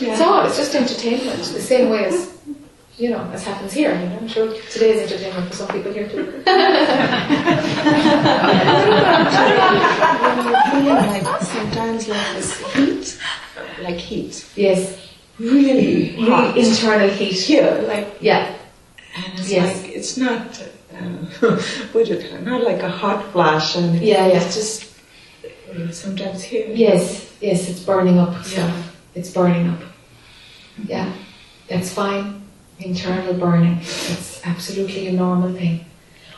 It's 0.00 0.20
all. 0.20 0.46
It's 0.46 0.56
just 0.56 0.74
entertainment. 0.74 1.38
The 1.38 1.60
same 1.60 1.90
way 1.90 2.06
as 2.06 2.30
you 3.00 3.10
know, 3.10 3.24
as 3.32 3.44
happens 3.44 3.72
here. 3.72 3.94
You 3.98 4.08
know, 4.08 4.18
I'm 4.18 4.28
sure 4.28 4.52
today 4.70 4.92
is 4.92 5.10
entertainment 5.10 5.48
for 5.48 5.56
some 5.56 5.68
people 5.68 5.92
here 5.92 6.08
too. 6.08 6.42
when 10.24 10.46
you're 10.46 10.62
feeling 10.70 11.24
like 11.24 11.42
sometimes 11.42 12.08
like 12.08 12.34
this 12.34 12.58
heat, 12.74 13.18
like 13.82 13.96
heat, 13.96 14.44
yes, 14.56 14.96
really 15.38 16.14
really 16.16 16.60
internal 16.60 17.08
heat. 17.08 17.32
here, 17.48 17.84
like, 17.88 18.06
Yeah, 18.20 18.54
and 19.16 19.38
it's 19.38 19.50
Yes. 19.50 19.82
like 19.82 19.90
it's 19.96 20.16
not, 20.16 20.62
uh, 20.94 21.56
what 21.92 22.06
do 22.06 22.14
you? 22.14 22.38
Not 22.40 22.62
like 22.64 22.82
a 22.82 22.88
hot 22.90 23.32
flash, 23.32 23.76
and 23.76 24.00
Yeah, 24.00 24.26
yeah. 24.26 24.40
it's 24.40 24.54
just 24.54 24.86
sometimes 25.92 26.42
here. 26.42 26.66
yes, 26.74 27.32
yes. 27.40 27.68
It's 27.68 27.80
burning 27.80 28.18
up 28.18 28.44
stuff. 28.44 28.68
Yeah. 28.74 28.82
It's 29.14 29.30
burning 29.30 29.68
up. 29.68 29.80
Yeah, 30.86 31.12
that's 31.68 31.92
fine. 31.92 32.42
Internal 32.78 33.34
burning. 33.34 33.78
It's 33.80 34.40
absolutely 34.44 35.08
a 35.08 35.12
normal 35.12 35.52
thing. 35.52 35.84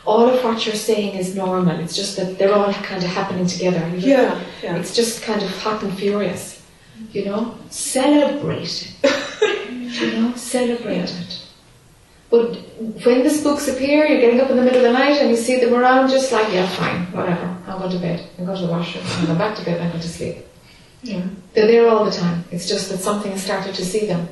All 0.05 0.27
of 0.29 0.43
what 0.43 0.65
you're 0.65 0.75
saying 0.75 1.15
is 1.17 1.33
normal. 1.35 1.79
It's 1.79 1.95
just 1.95 2.17
that 2.17 2.37
they're 2.37 2.53
all 2.53 2.73
kind 2.73 3.01
of 3.01 3.09
happening 3.09 3.47
together. 3.47 3.87
Yeah, 3.97 4.37
yeah. 4.61 4.75
It's 4.75 4.93
just 4.93 5.21
kind 5.23 5.41
of 5.41 5.49
hot 5.63 5.81
and 5.83 5.97
furious. 5.97 6.52
You 7.11 7.25
know? 7.25 7.57
Celebrate 7.69 8.93
it. 9.03 9.71
you 10.01 10.11
know? 10.21 10.35
Celebrate 10.35 11.09
it. 11.09 11.39
But 12.29 12.55
when 13.05 13.23
the 13.23 13.29
spooks 13.29 13.67
appear, 13.67 14.07
you're 14.07 14.19
getting 14.19 14.41
up 14.41 14.49
in 14.49 14.57
the 14.57 14.63
middle 14.63 14.79
of 14.79 14.91
the 14.91 14.93
night 14.93 15.21
and 15.21 15.29
you 15.29 15.35
see 15.37 15.59
them 15.59 15.73
around, 15.75 16.09
just 16.09 16.31
like, 16.31 16.51
yeah, 16.51 16.67
fine, 16.69 17.05
whatever. 17.11 17.55
I'll 17.67 17.79
go 17.79 17.89
to 17.91 17.99
bed. 17.99 18.27
I'm 18.39 18.45
going 18.45 18.59
to 18.59 18.65
the 18.65 18.71
washroom. 18.71 19.03
I'm 19.07 19.25
going 19.27 19.37
back 19.37 19.55
to 19.57 19.63
bed. 19.65 19.79
I'm 19.81 19.89
going 19.89 20.01
to 20.01 20.07
sleep. 20.09 20.37
Yeah. 21.03 21.21
They're 21.53 21.67
there 21.67 21.87
all 21.89 22.03
the 22.05 22.11
time. 22.11 22.43
It's 22.51 22.67
just 22.67 22.89
that 22.89 22.97
something 22.99 23.31
has 23.31 23.43
started 23.43 23.75
to 23.75 23.85
see 23.85 24.07
them. 24.07 24.27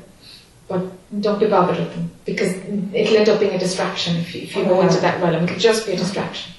But 0.68 0.90
don't 1.22 1.40
be 1.40 1.48
bothered 1.48 1.78
with 1.78 1.94
them 1.94 2.10
because 2.26 2.56
it'll 2.94 3.18
end 3.18 3.30
up 3.30 3.40
being 3.40 3.54
a 3.54 3.60
distraction 3.60 4.16
if 4.16 4.34
you, 4.34 4.44
if 4.44 4.56
you 4.56 4.64
go 4.64 4.76
Oh, 4.76 4.82
yeah. 4.82 4.88
into 4.88 5.02
that 5.02 5.22
realm. 5.22 5.44
It'll 5.44 5.58
just 5.60 5.86
be 5.86 5.92
a 5.92 5.98
distraction. 5.98 6.54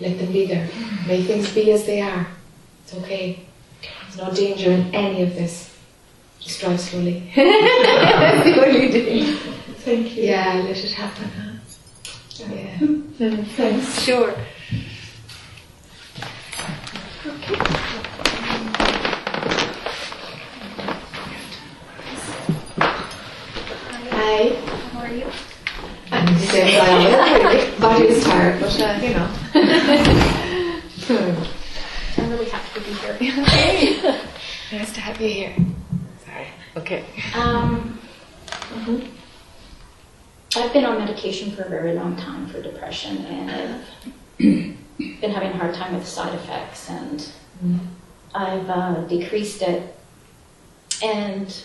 Let 0.00 0.18
them 0.18 0.32
be 0.32 0.46
there. 0.46 0.68
May 1.06 1.22
things 1.22 1.52
be 1.54 1.70
as 1.70 1.84
they 1.86 2.00
are. 2.00 2.26
It's 2.82 2.94
okay. 2.94 3.40
There's 4.14 4.28
no 4.28 4.34
danger 4.34 4.70
in 4.70 4.94
any 4.94 5.22
of 5.22 5.34
this. 5.34 5.76
Just 6.38 6.60
drive 6.60 6.78
slowly. 6.78 7.32
That's 7.36 8.44
the 8.44 8.64
only 8.64 8.92
thing. 8.92 9.36
Thank 9.78 10.16
you. 10.16 10.24
Yeah, 10.24 10.62
let 10.64 10.76
it 10.76 10.92
happen. 10.92 11.24
Huh? 11.24 11.52
Yeah. 12.48 12.78
Thanks. 13.56 14.02
Sure. 14.02 14.34
Hi. 24.10 24.54
How 24.92 25.00
are 25.00 25.08
you? 25.08 25.26
I'm 26.12 26.26
the 26.34 26.40
same 26.40 26.68
as 26.68 26.74
I 26.82 26.88
am, 26.88 27.42
really. 27.42 27.80
Body 27.80 28.04
is 28.06 28.24
tired, 28.24 28.60
but 28.60 28.80
uh, 28.80 28.98
you 29.02 29.10
know. 31.18 31.50
Really 32.34 32.50
happy 32.50 32.80
to 32.80 32.84
be 32.84 32.92
here. 32.94 33.14
Hey. 33.44 34.18
nice 34.76 34.92
to 34.94 35.00
have 35.00 35.20
you 35.20 35.28
here. 35.28 35.54
Sorry. 36.24 36.46
Okay. 36.76 37.04
Um, 37.32 38.00
Mhm. 38.72 39.08
I've 40.56 40.72
been 40.72 40.84
on 40.84 40.98
medication 40.98 41.52
for 41.54 41.62
a 41.62 41.68
very 41.68 41.92
long 41.94 42.16
time 42.16 42.48
for 42.48 42.60
depression, 42.60 43.18
and 43.26 43.50
I've 43.52 43.86
been 45.20 45.30
having 45.30 45.50
a 45.50 45.56
hard 45.56 45.76
time 45.76 45.94
with 45.94 46.08
side 46.08 46.34
effects, 46.34 46.90
and 46.90 47.28
I've 48.34 48.68
uh, 48.68 48.94
decreased 49.02 49.62
it. 49.62 49.94
And 51.04 51.56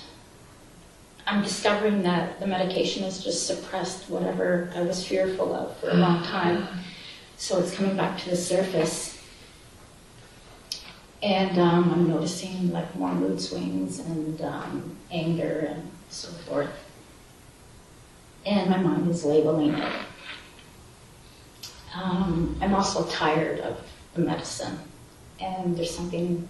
I'm 1.25 1.41
discovering 1.41 2.03
that 2.03 2.39
the 2.39 2.45
medication 2.45 3.01
has 3.05 3.23
just 3.23 3.47
suppressed 3.47 4.07
whatever 4.07 4.71
I 4.75 4.81
was 4.83 5.03
fearful 5.03 5.51
of 5.51 5.75
for 5.77 5.89
a 5.89 5.95
long 5.95 6.23
time. 6.23 6.67
So 7.37 7.57
it's 7.57 7.73
coming 7.73 7.97
back 7.97 8.19
to 8.19 8.29
the 8.29 8.37
surface. 8.37 9.18
And 11.21 11.59
um, 11.59 11.91
I'm 11.91 12.07
noticing 12.07 12.71
like 12.71 12.95
more 12.95 13.13
mood 13.13 13.41
swings 13.41 13.99
and 13.99 14.41
um, 14.41 14.95
anger 15.11 15.67
and 15.69 15.91
so 16.09 16.29
forth. 16.29 16.71
And 18.45 18.69
my 18.69 18.77
mind 18.77 19.09
is 19.09 19.25
labeling 19.25 19.73
it. 19.73 19.93
Um, 21.93 22.57
I'm 22.61 22.73
also 22.73 23.05
tired 23.07 23.59
of 23.61 23.81
the 24.13 24.21
medicine, 24.21 24.77
and 25.41 25.75
there's 25.75 25.93
something, 25.93 26.47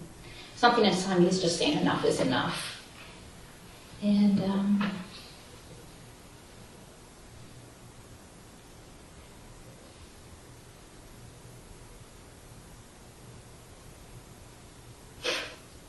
something 0.54 0.84
inside 0.84 1.18
me 1.18 1.26
is 1.26 1.40
just 1.40 1.58
saying 1.58 1.78
enough 1.78 2.04
is 2.04 2.20
enough. 2.20 2.84
And 4.02 4.40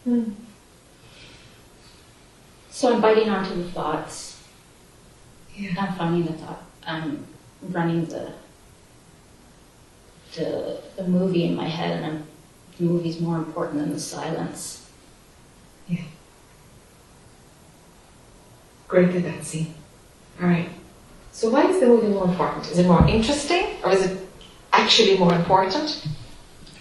um, 0.05 0.35
so 2.69 2.93
I'm 2.93 3.01
biting 3.01 3.29
onto 3.29 3.55
the 3.55 3.69
thoughts. 3.71 4.43
Yeah. 5.55 5.73
I'm 5.77 5.93
finding 5.95 6.25
the 6.25 6.33
thought. 6.33 6.63
I'm 6.85 7.25
running 7.61 8.05
the 8.05 8.33
the 10.35 10.81
the 10.95 11.07
movie 11.07 11.45
in 11.45 11.55
my 11.55 11.67
head, 11.67 11.97
and 11.97 12.05
I'm, 12.05 12.27
the 12.77 12.85
movie's 12.85 13.19
more 13.19 13.37
important 13.37 13.79
than 13.79 13.93
the 13.93 13.99
silence. 13.99 14.89
Great 18.87 19.15
at 19.15 19.23
that 19.23 19.45
scene. 19.45 19.73
All 20.41 20.47
right. 20.47 20.69
So 21.31 21.49
why 21.49 21.63
is 21.63 21.79
the 21.79 21.87
movie 21.87 22.07
more 22.07 22.25
important? 22.25 22.69
Is 22.69 22.77
it 22.77 22.87
more 22.87 23.07
interesting, 23.07 23.77
or 23.85 23.91
is 23.91 24.05
it 24.05 24.27
actually 24.73 25.17
more 25.17 25.33
important, 25.33 26.07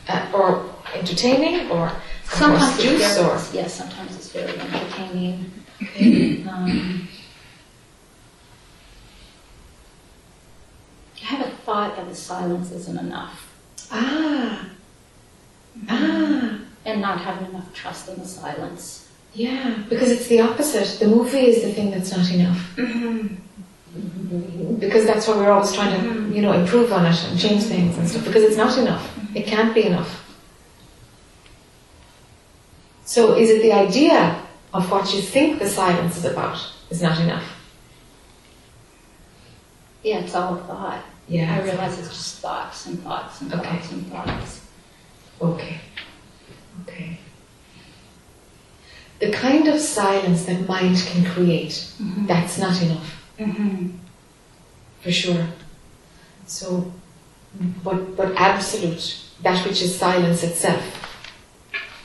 uh, 0.08 0.30
or 0.34 0.74
entertaining, 0.94 1.70
or 1.70 1.92
Sometimes 2.30 2.74
it's 2.78 2.82
juice 2.82 3.16
very, 3.16 3.64
or 3.64 3.68
sometimes 3.68 4.16
it's 4.16 4.32
very 4.32 4.58
entertaining. 4.58 5.50
Um, 6.50 7.08
I 11.22 11.24
have 11.24 11.46
a 11.46 11.50
thought 11.50 11.96
that 11.96 12.08
the 12.08 12.14
silence 12.14 12.70
isn't 12.72 12.98
enough, 12.98 13.54
ah 13.90 14.66
ah 15.88 16.58
and 16.84 17.00
not 17.00 17.20
having 17.20 17.48
enough 17.50 17.72
trust 17.74 18.08
in 18.08 18.18
the 18.18 18.26
silence. 18.26 19.08
yeah 19.34 19.82
because 19.88 20.10
it's 20.10 20.26
the 20.28 20.40
opposite. 20.40 20.98
The 20.98 21.06
movie 21.08 21.46
is 21.46 21.62
the 21.62 21.72
thing 21.72 21.90
that's 21.90 22.10
not 22.14 22.30
enough 22.30 22.60
because 24.78 25.06
that's 25.06 25.26
what 25.28 25.36
we're 25.38 25.50
always 25.50 25.72
trying 25.72 25.98
to 26.00 26.34
you 26.34 26.42
know 26.42 26.52
improve 26.52 26.92
on 26.92 27.06
it 27.06 27.24
and 27.24 27.38
change 27.38 27.62
things 27.64 27.96
and 27.96 28.08
stuff 28.08 28.24
because 28.24 28.42
it's 28.42 28.56
not 28.56 28.76
enough. 28.78 29.08
It 29.34 29.46
can't 29.46 29.74
be 29.74 29.84
enough. 29.84 30.29
So 33.10 33.34
is 33.34 33.50
it 33.50 33.60
the 33.62 33.72
idea 33.72 34.40
of 34.72 34.88
what 34.88 35.12
you 35.12 35.20
think 35.20 35.58
the 35.58 35.68
silence 35.68 36.16
is 36.16 36.24
about 36.26 36.58
is 36.90 37.02
not 37.02 37.18
enough? 37.18 37.42
Yeah, 40.04 40.20
it's 40.20 40.32
all 40.36 40.54
thought. 40.54 41.02
Yeah. 41.26 41.52
I 41.56 41.60
realize 41.64 41.98
it's 41.98 42.10
just 42.10 42.38
thoughts 42.38 42.86
and 42.86 43.02
thoughts 43.02 43.40
and 43.40 43.52
Okay. 43.52 43.68
thoughts 43.68 43.90
and 43.90 44.06
thoughts. 44.12 44.60
Okay. 45.42 45.80
Okay. 46.84 47.18
The 49.18 49.32
kind 49.32 49.66
of 49.66 49.80
silence 49.80 50.44
that 50.44 50.68
mind 50.68 50.96
can 51.04 51.24
create, 51.24 51.92
that's 52.28 52.58
not 52.58 52.80
enough, 52.80 53.10
Mm-hmm. 53.40 53.88
for 55.00 55.10
sure. 55.10 55.48
So, 56.46 56.92
but, 57.82 58.16
but 58.16 58.36
absolute, 58.36 59.16
that 59.42 59.66
which 59.66 59.82
is 59.82 59.98
silence 59.98 60.44
itself, 60.44 60.84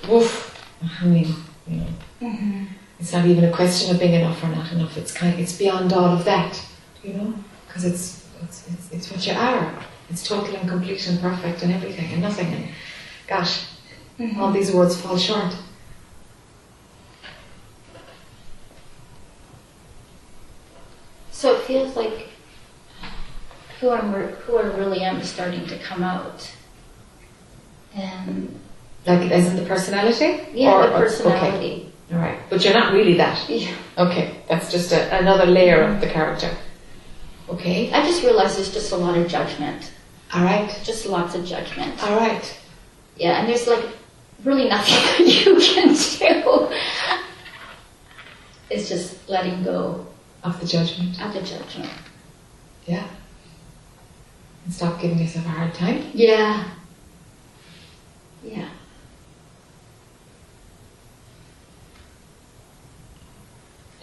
woof, 0.10 0.55
I 1.02 1.06
mean, 1.06 1.36
you 1.68 1.78
know, 1.78 1.88
Mm-hmm. 2.22 2.64
it's 3.00 3.12
not 3.12 3.26
even 3.26 3.44
a 3.44 3.52
question 3.52 3.94
of 3.94 4.00
being 4.00 4.14
enough 4.14 4.42
or 4.44 4.48
not 4.48 4.72
enough, 4.72 4.98
it's 4.98 5.12
kind, 5.12 5.38
it's 5.40 5.58
beyond 5.58 5.92
all 5.94 6.06
of 6.06 6.24
that, 6.26 6.60
you 7.04 7.14
know, 7.14 7.34
because 7.68 7.84
it's, 7.86 8.26
it's, 8.42 8.68
it's, 8.72 8.92
it's 8.92 9.12
what 9.12 9.26
you 9.28 9.34
are. 9.34 9.74
It's 10.10 10.26
total 10.28 10.56
and 10.56 10.70
complete 10.70 11.08
and 11.10 11.20
perfect 11.20 11.62
and 11.64 11.74
everything 11.74 12.12
and 12.14 12.22
nothing 12.22 12.48
and, 12.48 12.68
gosh, 13.28 13.66
all 14.38 14.52
these 14.52 14.72
words 14.72 15.00
fall 15.00 15.18
short. 15.18 15.54
So 21.32 21.56
it 21.56 21.62
feels 21.64 21.96
like 21.96 22.30
who 23.80 23.90
I'm, 23.90 24.14
re- 24.14 24.34
who 24.46 24.58
I 24.58 24.64
really 24.64 25.02
am 25.02 25.18
is 25.20 25.30
starting 25.30 25.66
to 25.68 25.78
come 25.80 26.02
out. 26.02 26.50
And 27.94 28.60
Like 29.06 29.32
as 29.32 29.48
in 29.48 29.56
the 29.56 29.64
personality? 29.66 30.40
yeah, 30.54 30.72
Or- 30.74 30.88
the 30.88 30.94
personality. 30.94 31.56
Okay. 31.56 31.92
All 32.16 32.20
right. 32.20 32.40
But 32.50 32.64
you're 32.64 32.74
not 32.74 32.94
really 32.94 33.16
that. 33.18 33.50
Yeah. 33.50 33.74
Okay. 33.98 34.36
That's 34.50 34.72
just 34.72 34.92
a, 34.92 35.18
another 35.20 35.46
layer 35.46 35.82
of 35.84 36.02
the 36.02 36.08
character. 36.08 36.56
Okay. 37.50 37.92
I 37.92 38.04
just 38.06 38.24
realized 38.24 38.58
there's 38.58 38.74
just 38.74 38.92
a 38.92 38.96
lot 38.98 39.18
of 39.18 39.28
judgment. 39.28 39.92
All 40.34 40.44
right. 40.44 40.70
Just 40.84 41.06
lots 41.08 41.36
of 41.36 41.46
judgment. 41.46 42.02
All 42.04 42.18
right. 42.18 42.46
Yeah, 43.18 43.40
and 43.40 43.48
there's 43.50 43.68
like 43.68 43.86
really 44.44 44.68
nothing 44.68 45.26
you 45.28 45.56
can 45.60 45.94
do. 45.94 46.70
It's 48.70 48.90
just 48.90 49.28
letting 49.30 49.64
go 49.64 50.06
Of 50.44 50.60
the 50.60 50.66
judgment. 50.68 51.22
of 51.22 51.34
the 51.34 51.42
judgment. 51.42 51.92
Yeah. 52.86 53.08
And 54.66 54.74
stop 54.74 55.00
giving 55.00 55.20
yourself 55.20 55.46
a 55.46 55.50
hard 55.50 55.74
time. 55.74 56.04
Yeah. 56.14 56.68
Yeah. 58.44 58.70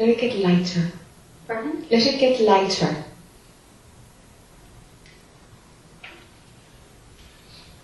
Let 0.02 0.10
it 0.10 0.18
get 0.18 0.36
lighter. 0.38 0.90
Pardon? 1.46 1.86
Let 1.88 2.04
it 2.04 2.18
get 2.18 2.40
lighter. 2.40 3.04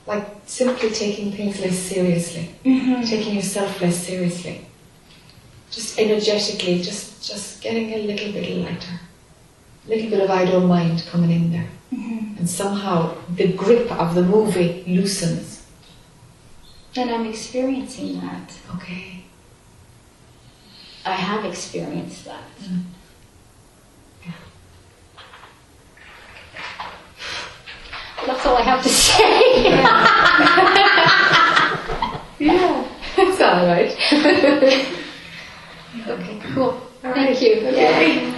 Like 0.05 0.27
simply 0.45 0.91
taking 0.91 1.31
things 1.31 1.61
less 1.61 1.79
seriously. 1.79 2.57
Mm-hmm. 2.65 3.05
Taking 3.05 3.37
yourself 3.37 3.81
less 3.81 4.05
seriously. 4.05 4.67
Just 5.71 5.97
energetically, 5.97 6.83
just 6.83 7.25
just 7.25 7.63
getting 7.63 7.93
a 7.93 7.99
little 7.99 8.33
bit 8.33 8.51
lighter. 8.65 8.99
A 9.87 9.89
little 9.89 10.11
bit 10.11 10.21
of 10.21 10.29
I 10.29 10.45
don't 10.45 10.67
mind 10.67 11.05
coming 11.09 11.31
in 11.31 11.53
there. 11.53 11.69
Mm-hmm. 11.95 12.39
And 12.39 12.51
somehow 12.51 13.15
the 13.37 13.53
grip 13.53 13.93
of 13.93 14.17
the 14.17 14.25
movie 14.25 14.83
loosens. 14.89 15.65
And 16.97 17.13
I'm 17.13 17.27
experiencing 17.27 18.21
that. 18.23 18.53
Okay. 18.75 19.23
I 21.09 21.13
have 21.13 21.45
experienced 21.45 22.25
that. 22.27 22.43
That's 28.27 28.45
all 28.45 28.57
I 28.57 28.63
have 28.63 28.83
to 28.83 28.89
say. 28.89 29.83
Yeah. 32.41 32.85
It's 33.17 33.41
all 33.41 33.67
right. 33.67 33.91
okay, 36.07 36.41
cool. 36.55 36.65
All 36.65 36.81
Thank 37.03 37.17
right. 37.17 37.43
you. 37.43 37.67
Okay. 37.67 38.21
Yay. 38.21 38.35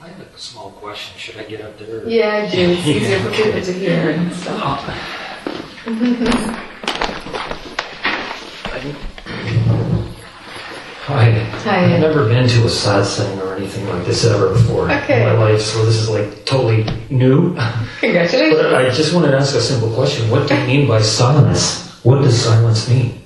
I 0.00 0.08
have 0.10 0.20
a 0.20 0.38
small 0.38 0.70
question. 0.70 1.17
Should 1.28 1.40
I 1.40 1.44
get 1.44 1.60
up 1.60 1.78
there? 1.78 1.98
or- 2.04 2.08
Yeah, 2.08 2.46
I 2.48 2.50
do. 2.50 2.70
It's 2.70 2.86
easier 2.86 3.18
for 3.20 3.30
people 3.30 3.60
to 3.60 3.72
hear 3.72 4.10
and 4.10 4.32
stuff. 4.32 4.84
Hi. 11.06 11.30
Hi. 11.64 11.94
I've 11.94 12.00
never 12.00 12.24
been 12.28 12.46
to 12.48 12.60
a 12.62 12.66
satsang 12.66 13.38
or 13.42 13.54
anything 13.56 13.86
like 13.88 14.04
this 14.04 14.24
ever 14.26 14.50
before 14.52 14.90
Okay. 14.90 15.22
in 15.22 15.26
my 15.26 15.32
life, 15.50 15.60
so 15.60 15.84
this 15.86 15.96
is 15.96 16.08
like 16.10 16.44
totally 16.44 16.84
new. 17.10 17.54
Congratulations. 18.00 18.56
But 18.60 18.74
I 18.74 18.90
just 18.90 19.14
wanted 19.14 19.30
to 19.30 19.38
ask 19.38 19.54
a 19.54 19.60
simple 19.60 19.90
question. 19.94 20.30
What 20.30 20.46
do 20.48 20.54
you 20.54 20.66
mean 20.66 20.86
by 20.88 21.00
silence? 21.00 21.88
What 22.04 22.22
does 22.22 22.40
silence 22.42 22.88
mean? 22.88 23.22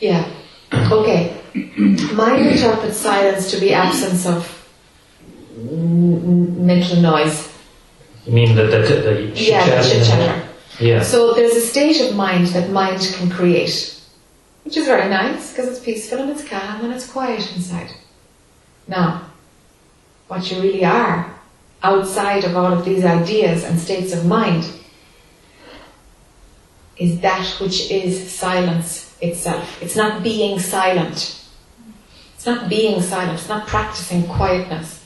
Yeah. 0.00 0.28
Okay. 0.72 1.36
Mind 1.54 2.46
interprets 2.46 2.96
silence 2.96 3.50
to 3.52 3.60
be 3.60 3.72
absence 3.72 4.26
of 4.26 4.44
mental 6.66 6.96
noise. 7.00 7.52
You 8.26 8.32
mean 8.32 8.54
the, 8.54 8.64
the, 8.64 8.78
the, 8.78 8.94
the 9.00 9.32
Yeah, 9.34 9.64
the 9.64 9.76
and 9.76 9.86
chit-chatter. 9.86 10.48
Yeah. 10.80 11.02
So 11.02 11.34
there's 11.34 11.56
a 11.56 11.60
state 11.60 12.00
of 12.00 12.14
mind 12.14 12.48
that 12.48 12.70
mind 12.70 13.00
can 13.16 13.30
create, 13.30 14.00
which 14.64 14.76
is 14.76 14.86
very 14.86 15.08
nice 15.08 15.50
because 15.50 15.68
it's 15.68 15.80
peaceful 15.80 16.18
and 16.18 16.30
it's 16.30 16.46
calm 16.46 16.84
and 16.84 16.92
it's 16.92 17.10
quiet 17.10 17.50
inside. 17.56 17.90
Now, 18.86 19.30
what 20.28 20.50
you 20.50 20.60
really 20.60 20.84
are 20.84 21.34
outside 21.82 22.44
of 22.44 22.56
all 22.56 22.72
of 22.72 22.84
these 22.84 23.04
ideas 23.04 23.64
and 23.64 23.78
states 23.78 24.12
of 24.12 24.26
mind 24.26 24.64
is 26.96 27.20
that 27.20 27.46
which 27.60 27.90
is 27.90 28.30
silence 28.30 29.16
itself. 29.20 29.80
It's 29.82 29.96
not 29.96 30.22
being 30.22 30.58
silent. 30.58 31.40
It's 32.34 32.46
not 32.46 32.68
being 32.68 33.00
silent. 33.02 33.38
It's 33.38 33.48
not 33.48 33.66
practicing 33.66 34.24
quietness. 34.24 35.04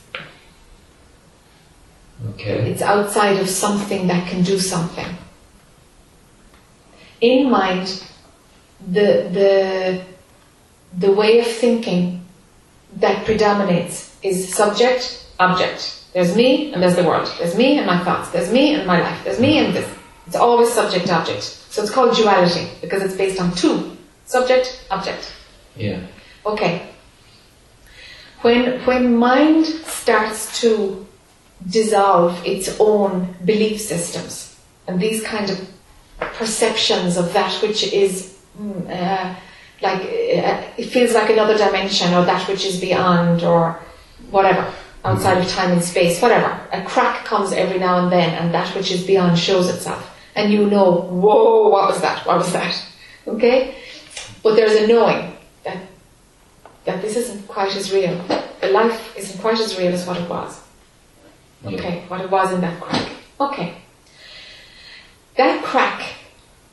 Okay. 2.31 2.71
It's 2.71 2.83
outside 2.83 3.39
of 3.39 3.49
something 3.49 4.07
that 4.07 4.29
can 4.29 4.43
do 4.43 4.59
something. 4.59 5.07
In 7.21 7.51
mind, 7.51 8.05
the, 8.87 9.29
the, 9.33 10.05
the 10.99 11.13
way 11.13 11.41
of 11.41 11.47
thinking 11.47 12.25
that 12.97 13.25
predominates 13.25 14.17
is 14.23 14.53
subject, 14.55 15.27
object. 15.41 16.05
There's 16.13 16.37
me 16.37 16.73
and 16.73 16.83
there's 16.83 16.97
the 16.97 17.05
world. 17.05 17.33
There's 17.39 17.57
me 17.57 17.79
and 17.79 17.87
my 17.87 18.03
thoughts. 18.05 18.31
There's 18.31 18.53
me 18.53 18.75
and 18.75 18.87
my 18.87 19.01
life. 19.01 19.25
There's 19.25 19.41
me 19.41 19.59
and 19.59 19.75
this. 19.75 19.89
It's 20.27 20.37
always 20.37 20.73
subject, 20.73 21.11
object. 21.11 21.43
So 21.43 21.83
it's 21.83 21.91
called 21.91 22.17
duality 22.17 22.69
because 22.81 23.03
it's 23.03 23.15
based 23.15 23.41
on 23.41 23.55
two. 23.55 23.97
Subject, 24.27 24.85
object. 24.91 25.33
Yeah. 25.77 26.01
Okay. 26.45 26.89
When, 28.43 28.85
when 28.85 29.17
mind 29.17 29.67
starts 29.67 30.61
to 30.61 31.07
dissolve 31.69 32.41
its 32.45 32.77
own 32.81 33.35
belief 33.45 33.81
systems 33.81 34.59
and 34.87 35.01
these 35.01 35.23
kind 35.23 35.51
of 35.51 35.69
perceptions 36.19 37.17
of 37.17 37.33
that 37.33 37.53
which 37.63 37.93
is 37.93 38.39
mm, 38.59 38.89
uh, 38.91 39.35
like 39.81 40.01
uh, 40.01 40.63
it 40.77 40.87
feels 40.87 41.13
like 41.13 41.31
another 41.31 41.59
dimension 41.59 42.15
or 42.15 42.25
that 42.25 42.47
which 42.49 42.65
is 42.65 42.81
beyond 42.81 43.43
or 43.43 43.81
whatever, 44.31 44.73
outside 45.05 45.39
of 45.39 45.49
time 45.49 45.73
and 45.73 45.83
space, 45.83 46.21
whatever. 46.21 46.59
A 46.73 46.83
crack 46.85 47.25
comes 47.25 47.53
every 47.53 47.79
now 47.79 48.03
and 48.03 48.13
then, 48.13 48.31
and 48.35 48.55
that 48.55 48.75
which 48.75 48.91
is 48.91 49.05
beyond 49.05 49.39
shows 49.39 49.69
itself. 49.69 50.09
And 50.35 50.53
you 50.53 50.69
know, 50.69 50.91
whoa, 50.93 51.69
what 51.69 51.89
was 51.91 52.01
that? 52.01 52.27
What 52.27 52.39
was 52.39 52.53
that? 52.53 52.87
Okay? 53.25 53.77
But 54.43 54.57
there's 54.57 54.73
a 54.73 54.89
knowing 54.89 55.37
that, 55.63 55.79
that 56.85 57.01
this 57.01 57.15
isn't 57.15 57.47
quite 57.47 57.73
as 57.77 57.93
real. 57.93 58.21
The 58.61 58.67
life 58.71 59.17
isn't 59.17 59.41
quite 59.41 59.61
as 59.61 59.79
real 59.79 59.93
as 59.93 60.05
what 60.05 60.17
it 60.17 60.29
was. 60.29 60.61
Okay, 61.65 62.05
what 62.09 62.21
it 62.21 62.31
was 62.31 62.53
in 62.53 62.61
that 62.61 62.81
crack. 62.81 63.09
Okay. 63.41 63.75
That 65.37 65.65
crack, 65.65 66.03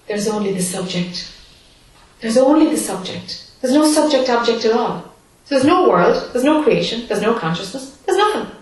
there's 0.08 0.28
only 0.28 0.54
the 0.54 0.62
subject. 0.62 1.32
There's 2.20 2.38
only 2.38 2.70
the 2.70 2.78
subject. 2.78 3.52
There's 3.62 3.74
no 3.74 3.90
subject 3.92 4.30
object 4.30 4.66
at 4.66 4.74
all. 4.74 5.02
So 5.46 5.56
there's 5.56 5.66
no 5.66 5.90
world, 5.90 6.30
there's 6.32 6.46
no 6.46 6.64
creation, 6.64 7.08
there's 7.08 7.22
no 7.22 7.34
consciousness, 7.34 7.98
there's 8.06 8.18
nothing. 8.18 8.56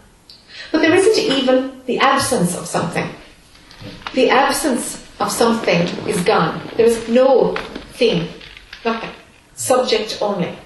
But 0.71 0.81
there 0.81 0.95
isn't 0.95 1.17
even 1.17 1.81
the 1.85 1.99
absence 1.99 2.55
of 2.55 2.65
something. 2.65 3.09
The 4.13 4.29
absence 4.29 5.05
of 5.19 5.31
something 5.31 5.81
is 6.07 6.23
gone. 6.23 6.61
There's 6.77 7.09
no 7.09 7.55
thing, 7.93 8.29
nothing. 8.85 9.11
Subject 9.55 10.17
only. 10.21 10.57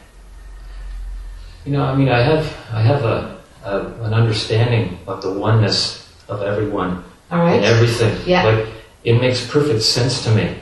You 1.65 1.73
know, 1.73 1.83
I 1.83 1.95
mean, 1.95 2.09
I 2.09 2.21
have, 2.21 2.45
I 2.71 2.81
have 2.81 3.03
a, 3.03 3.40
a 3.63 3.85
an 4.03 4.13
understanding 4.13 4.97
of 5.07 5.21
the 5.21 5.31
oneness 5.31 6.09
of 6.27 6.41
everyone 6.41 7.03
All 7.31 7.39
right? 7.39 7.55
and 7.55 7.65
everything. 7.65 8.15
Yeah. 8.25 8.43
Like, 8.43 8.67
it 9.03 9.19
makes 9.19 9.45
perfect 9.49 9.81
sense 9.83 10.23
to 10.25 10.31
me. 10.35 10.55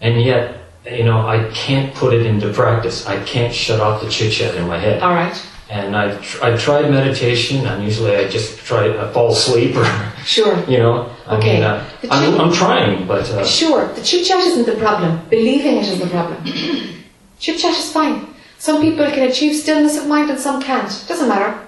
And 0.00 0.22
yet, 0.22 0.58
you 0.90 1.04
know, 1.04 1.26
I 1.26 1.48
can't 1.52 1.94
put 1.94 2.12
it 2.14 2.26
into 2.26 2.52
practice. 2.52 3.06
I 3.06 3.22
can't 3.24 3.54
shut 3.54 3.80
off 3.80 4.02
the 4.02 4.08
chit 4.10 4.32
chat 4.32 4.54
in 4.56 4.66
my 4.66 4.78
head. 4.78 5.02
All 5.02 5.14
right. 5.14 5.34
And 5.70 5.96
I've, 5.96 6.20
tr- 6.22 6.44
I've 6.44 6.60
tried 6.60 6.90
meditation, 6.90 7.64
and 7.66 7.82
usually 7.82 8.14
I 8.16 8.28
just 8.28 8.58
try, 8.58 8.88
I 9.02 9.10
fall 9.12 9.32
asleep, 9.32 9.74
or, 9.76 9.84
Sure. 10.24 10.58
you 10.68 10.78
know. 10.78 11.08
I 11.26 11.36
Okay. 11.36 11.54
mean, 11.54 11.62
uh, 11.62 11.88
I'm, 12.10 12.40
I'm 12.40 12.52
trying, 12.52 13.06
but, 13.06 13.24
uh, 13.30 13.44
Sure, 13.46 13.86
the 13.94 14.02
chit 14.02 14.26
chat 14.26 14.40
isn't 14.40 14.66
the 14.66 14.76
problem. 14.80 15.20
Believing 15.30 15.76
it 15.78 15.86
is 15.86 15.98
the 16.00 16.08
problem. 16.08 16.44
chit 17.38 17.58
chat 17.58 17.76
is 17.78 17.90
fine. 17.92 18.26
Some 18.58 18.80
people 18.82 19.06
can 19.06 19.28
achieve 19.30 19.56
stillness 19.56 19.96
of 19.98 20.06
mind 20.08 20.30
and 20.30 20.38
some 20.38 20.60
can't. 20.62 20.90
Doesn't 21.08 21.28
matter. 21.28 21.58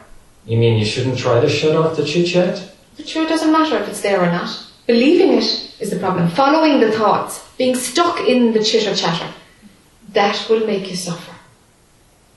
You 0.46 0.58
mean 0.58 0.78
you 0.78 0.84
shouldn't 0.84 1.18
try 1.18 1.40
to 1.40 1.48
shut 1.48 1.76
off 1.76 1.96
the 1.96 2.04
chit 2.04 2.26
chat? 2.26 2.72
But 2.96 3.08
sure, 3.08 3.24
it 3.24 3.28
doesn't 3.28 3.52
matter 3.52 3.76
if 3.78 3.88
it's 3.88 4.02
there 4.02 4.22
or 4.22 4.26
not. 4.26 4.50
Believing 4.86 5.32
it 5.32 5.74
is 5.80 5.90
the 5.90 5.98
problem. 5.98 6.28
Following 6.28 6.80
the 6.80 6.92
thoughts, 6.92 7.42
being 7.56 7.74
stuck 7.74 8.20
in 8.20 8.52
the 8.52 8.62
chitter 8.62 8.94
chatter, 8.94 9.32
that 10.12 10.46
will 10.48 10.66
make 10.66 10.90
you 10.90 10.96
suffer. 10.96 11.34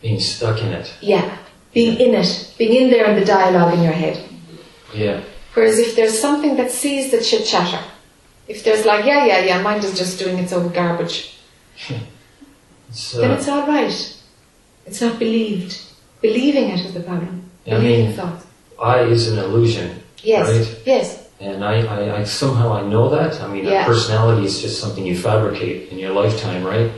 Being 0.01 0.19
stuck 0.19 0.61
in 0.61 0.71
it. 0.71 0.93
Yeah, 1.01 1.37
being 1.73 1.99
in 1.99 2.15
it, 2.15 2.53
being 2.57 2.83
in 2.83 2.89
there 2.89 3.05
in 3.09 3.19
the 3.19 3.25
dialogue 3.25 3.73
in 3.73 3.83
your 3.83 3.93
head. 3.93 4.23
Yeah. 4.93 5.23
Whereas 5.53 5.79
if 5.79 5.95
there's 5.95 6.17
something 6.17 6.55
that 6.55 6.71
sees 6.71 7.11
the 7.11 7.21
chit 7.21 7.45
chatter, 7.45 7.83
if 8.47 8.63
there's 8.63 8.85
like, 8.85 9.05
yeah, 9.05 9.25
yeah, 9.25 9.39
yeah, 9.39 9.61
mind 9.61 9.83
is 9.83 9.97
just 9.97 10.17
doing 10.17 10.37
its 10.37 10.53
own 10.53 10.71
garbage, 10.71 11.37
It's, 12.89 13.11
then 13.11 13.31
uh, 13.31 13.35
it's 13.35 13.47
all 13.47 13.67
right. 13.67 14.17
It's 14.85 15.01
not 15.01 15.19
believed. 15.19 15.81
Believing 16.21 16.69
it 16.69 16.79
is 16.85 16.93
the 16.93 17.01
problem. 17.01 17.46
I 17.75 17.79
mean- 17.79 18.13
thoughts. 18.13 18.45
I 18.81 18.99
is 19.01 19.27
an 19.31 19.39
illusion. 19.39 20.03
Yes, 20.23 20.47
Right. 20.47 20.77
yes, 20.85 21.27
And 21.39 21.63
I, 21.63 21.81
I, 21.85 22.19
I 22.19 22.23
somehow 22.23 22.73
I 22.73 22.81
know 22.81 23.09
that. 23.09 23.41
I 23.41 23.47
mean, 23.47 23.65
Yeah. 23.65 23.83
a 23.83 23.85
personality 23.85 24.45
is 24.45 24.61
just 24.61 24.79
something 24.79 25.05
you 25.05 25.15
fabricate 25.17 25.89
in 25.91 25.97
your 25.99 26.11
lifetime, 26.11 26.63
right? 26.63 26.91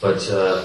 But 0.00 0.28
uh, 0.30 0.62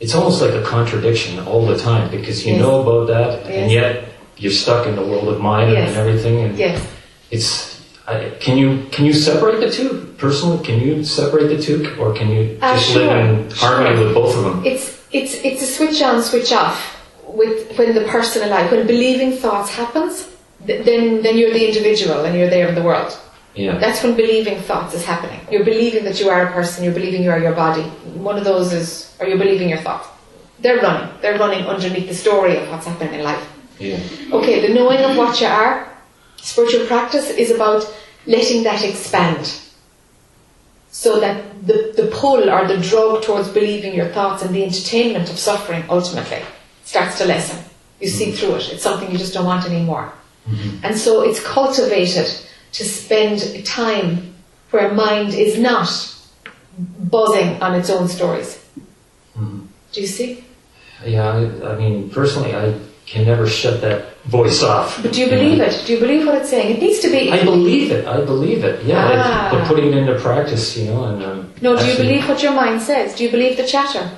it's 0.00 0.14
almost 0.14 0.40
like 0.42 0.52
a 0.54 0.62
contradiction 0.62 1.38
all 1.46 1.66
the 1.66 1.76
time 1.78 2.10
because 2.10 2.44
you 2.46 2.52
Yes. 2.54 2.62
know 2.62 2.80
about 2.82 3.06
that, 3.08 3.46
and 3.46 3.70
yet 3.70 4.04
you're 4.36 4.52
stuck 4.52 4.86
in 4.86 4.94
the 4.96 5.02
world 5.02 5.28
of 5.28 5.40
mind 5.40 5.72
Yes. 5.72 5.88
and 5.88 5.96
everything. 5.98 6.40
And 6.44 6.58
yes. 6.58 6.80
it's 7.30 7.80
I, 8.06 8.30
can 8.38 8.58
you 8.58 8.84
can 8.90 9.04
you 9.06 9.12
separate 9.14 9.60
the 9.60 9.70
two 9.70 10.14
personally? 10.18 10.62
Can 10.64 10.80
you 10.80 11.02
separate 11.04 11.48
the 11.56 11.60
two, 11.62 11.94
or 11.98 12.12
can 12.12 12.28
you 12.30 12.58
Uh, 12.60 12.74
just 12.74 12.90
sure, 12.90 13.06
live 13.06 13.16
in 13.28 13.50
harmony 13.50 13.96
sure. 13.96 14.04
with 14.04 14.14
both 14.14 14.36
of 14.36 14.44
them? 14.44 14.62
It's 14.66 14.98
it's 15.10 15.34
it's 15.42 15.62
a 15.62 15.66
switch 15.66 16.02
on, 16.02 16.22
switch 16.22 16.52
off. 16.52 16.93
With 17.40 17.76
when 17.76 17.94
the 17.94 18.04
person 18.04 18.42
alive, 18.48 18.70
when 18.70 18.86
believing 18.86 19.32
thoughts 19.44 19.70
happens, 19.70 20.28
th- 20.66 20.84
then 20.86 21.22
then 21.24 21.34
you're 21.38 21.52
the 21.58 21.66
individual 21.70 22.24
and 22.24 22.32
you're 22.38 22.52
there 22.56 22.68
in 22.68 22.74
the 22.74 22.86
world. 22.90 23.12
Yeah. 23.54 23.78
That's 23.78 24.02
when 24.02 24.14
believing 24.16 24.58
thoughts 24.60 24.94
is 24.94 25.04
happening. 25.04 25.40
You're 25.50 25.64
believing 25.64 26.04
that 26.04 26.18
you 26.20 26.28
are 26.28 26.46
a 26.46 26.52
person. 26.52 26.84
You're 26.84 26.98
believing 27.00 27.22
you 27.22 27.30
are 27.30 27.38
your 27.38 27.54
body. 27.54 27.82
One 28.30 28.36
of 28.36 28.44
those 28.44 28.72
is, 28.72 29.16
are 29.20 29.28
you 29.28 29.36
believing 29.38 29.68
your 29.68 29.78
thoughts? 29.78 30.08
They're 30.58 30.80
running. 30.80 31.08
They're 31.20 31.38
running 31.38 31.64
underneath 31.66 32.08
the 32.08 32.14
story 32.14 32.56
of 32.56 32.68
what's 32.68 32.86
happening 32.86 33.14
in 33.14 33.22
life. 33.22 33.44
Yeah. 33.78 34.00
Okay, 34.32 34.66
the 34.66 34.74
knowing 34.74 35.00
of 35.00 35.16
what 35.16 35.40
you 35.40 35.46
are, 35.46 35.88
spiritual 36.36 36.86
practice 36.86 37.30
is 37.30 37.50
about 37.50 37.82
letting 38.26 38.64
that 38.64 38.84
expand. 38.84 39.60
So 40.90 41.20
that 41.20 41.66
the, 41.66 41.92
the 41.96 42.08
pull 42.12 42.50
or 42.50 42.66
the 42.66 42.78
drug 42.78 43.22
towards 43.22 43.48
believing 43.48 43.94
your 43.94 44.08
thoughts 44.08 44.42
and 44.42 44.54
the 44.54 44.64
entertainment 44.64 45.30
of 45.30 45.38
suffering 45.38 45.84
ultimately 45.88 46.42
starts 46.84 47.18
to 47.18 47.24
lessen. 47.24 47.58
You 48.00 48.08
see 48.08 48.32
through 48.32 48.56
it. 48.56 48.72
It's 48.72 48.82
something 48.82 49.10
you 49.10 49.18
just 49.18 49.34
don't 49.34 49.46
want 49.46 49.64
anymore. 49.66 50.12
And 50.82 50.96
so 50.98 51.22
it's 51.22 51.40
cultivated 51.42 52.26
to 52.72 52.84
spend 52.84 53.64
time 53.64 54.34
where 54.70 54.92
mind 54.92 55.32
is 55.32 55.58
not 55.58 55.88
buzzing 56.98 57.62
on 57.62 57.74
its 57.74 57.88
own 57.88 58.08
stories. 58.08 58.62
Do 59.36 60.00
you 60.00 60.06
see? 60.06 60.44
Yeah. 61.06 61.28
I, 61.62 61.72
I 61.72 61.76
mean, 61.78 62.10
personally, 62.10 62.54
I 62.54 62.74
can 63.06 63.24
never 63.26 63.46
shut 63.46 63.80
that 63.82 64.16
voice 64.24 64.62
off. 64.62 65.00
But 65.02 65.12
do 65.12 65.20
you 65.20 65.28
believe 65.30 65.60
it? 65.60 65.84
Do 65.86 65.92
you 65.94 66.00
believe 66.00 66.26
what 66.26 66.34
it's 66.36 66.50
saying? 66.50 66.76
It 66.76 66.80
needs 66.80 66.98
to 67.00 67.10
be. 67.10 67.30
I 67.30 67.44
believe 67.44 67.92
it. 67.92 68.06
I 68.06 68.20
believe 68.24 68.64
it. 68.64 68.84
Yeah, 68.84 69.12
Ah. 69.14 69.48
but 69.52 69.66
putting 69.68 69.86
it 69.92 69.94
into 69.94 70.18
practice, 70.18 70.76
you 70.76 70.86
know, 70.90 71.04
and 71.04 71.22
um, 71.22 71.52
No, 71.62 71.76
do 71.78 71.86
you 71.86 71.96
believe 71.96 72.28
what 72.28 72.42
your 72.42 72.52
mind 72.54 72.82
says? 72.82 73.14
Do 73.14 73.24
you 73.24 73.30
believe 73.30 73.56
the 73.56 73.66
chatter? 73.66 74.10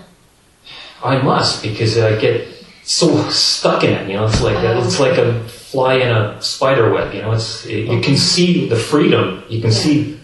I 1.04 1.18
must 1.18 1.62
because 1.62 1.98
I 1.98 2.18
get 2.18 2.48
so 2.88 3.28
stuck 3.30 3.82
in 3.84 3.90
it. 3.92 4.08
You 4.08 4.14
know, 4.16 4.26
it's 4.26 4.40
like 4.40 4.56
a, 4.64 4.74
Ah. 4.74 4.84
it's 4.86 5.00
like 5.00 5.18
a 5.18 5.42
fly 5.48 5.94
in 5.94 6.08
a 6.08 6.40
spider 6.40 6.92
web. 6.94 7.12
You 7.12 7.22
know, 7.22 7.32
it's 7.32 7.66
it, 7.66 7.86
you 7.92 8.00
can 8.00 8.16
see 8.16 8.68
the 8.68 8.76
freedom. 8.76 9.42
You 9.48 9.60
can 9.60 9.70
Yeah. 9.70 9.76
see 9.84 10.20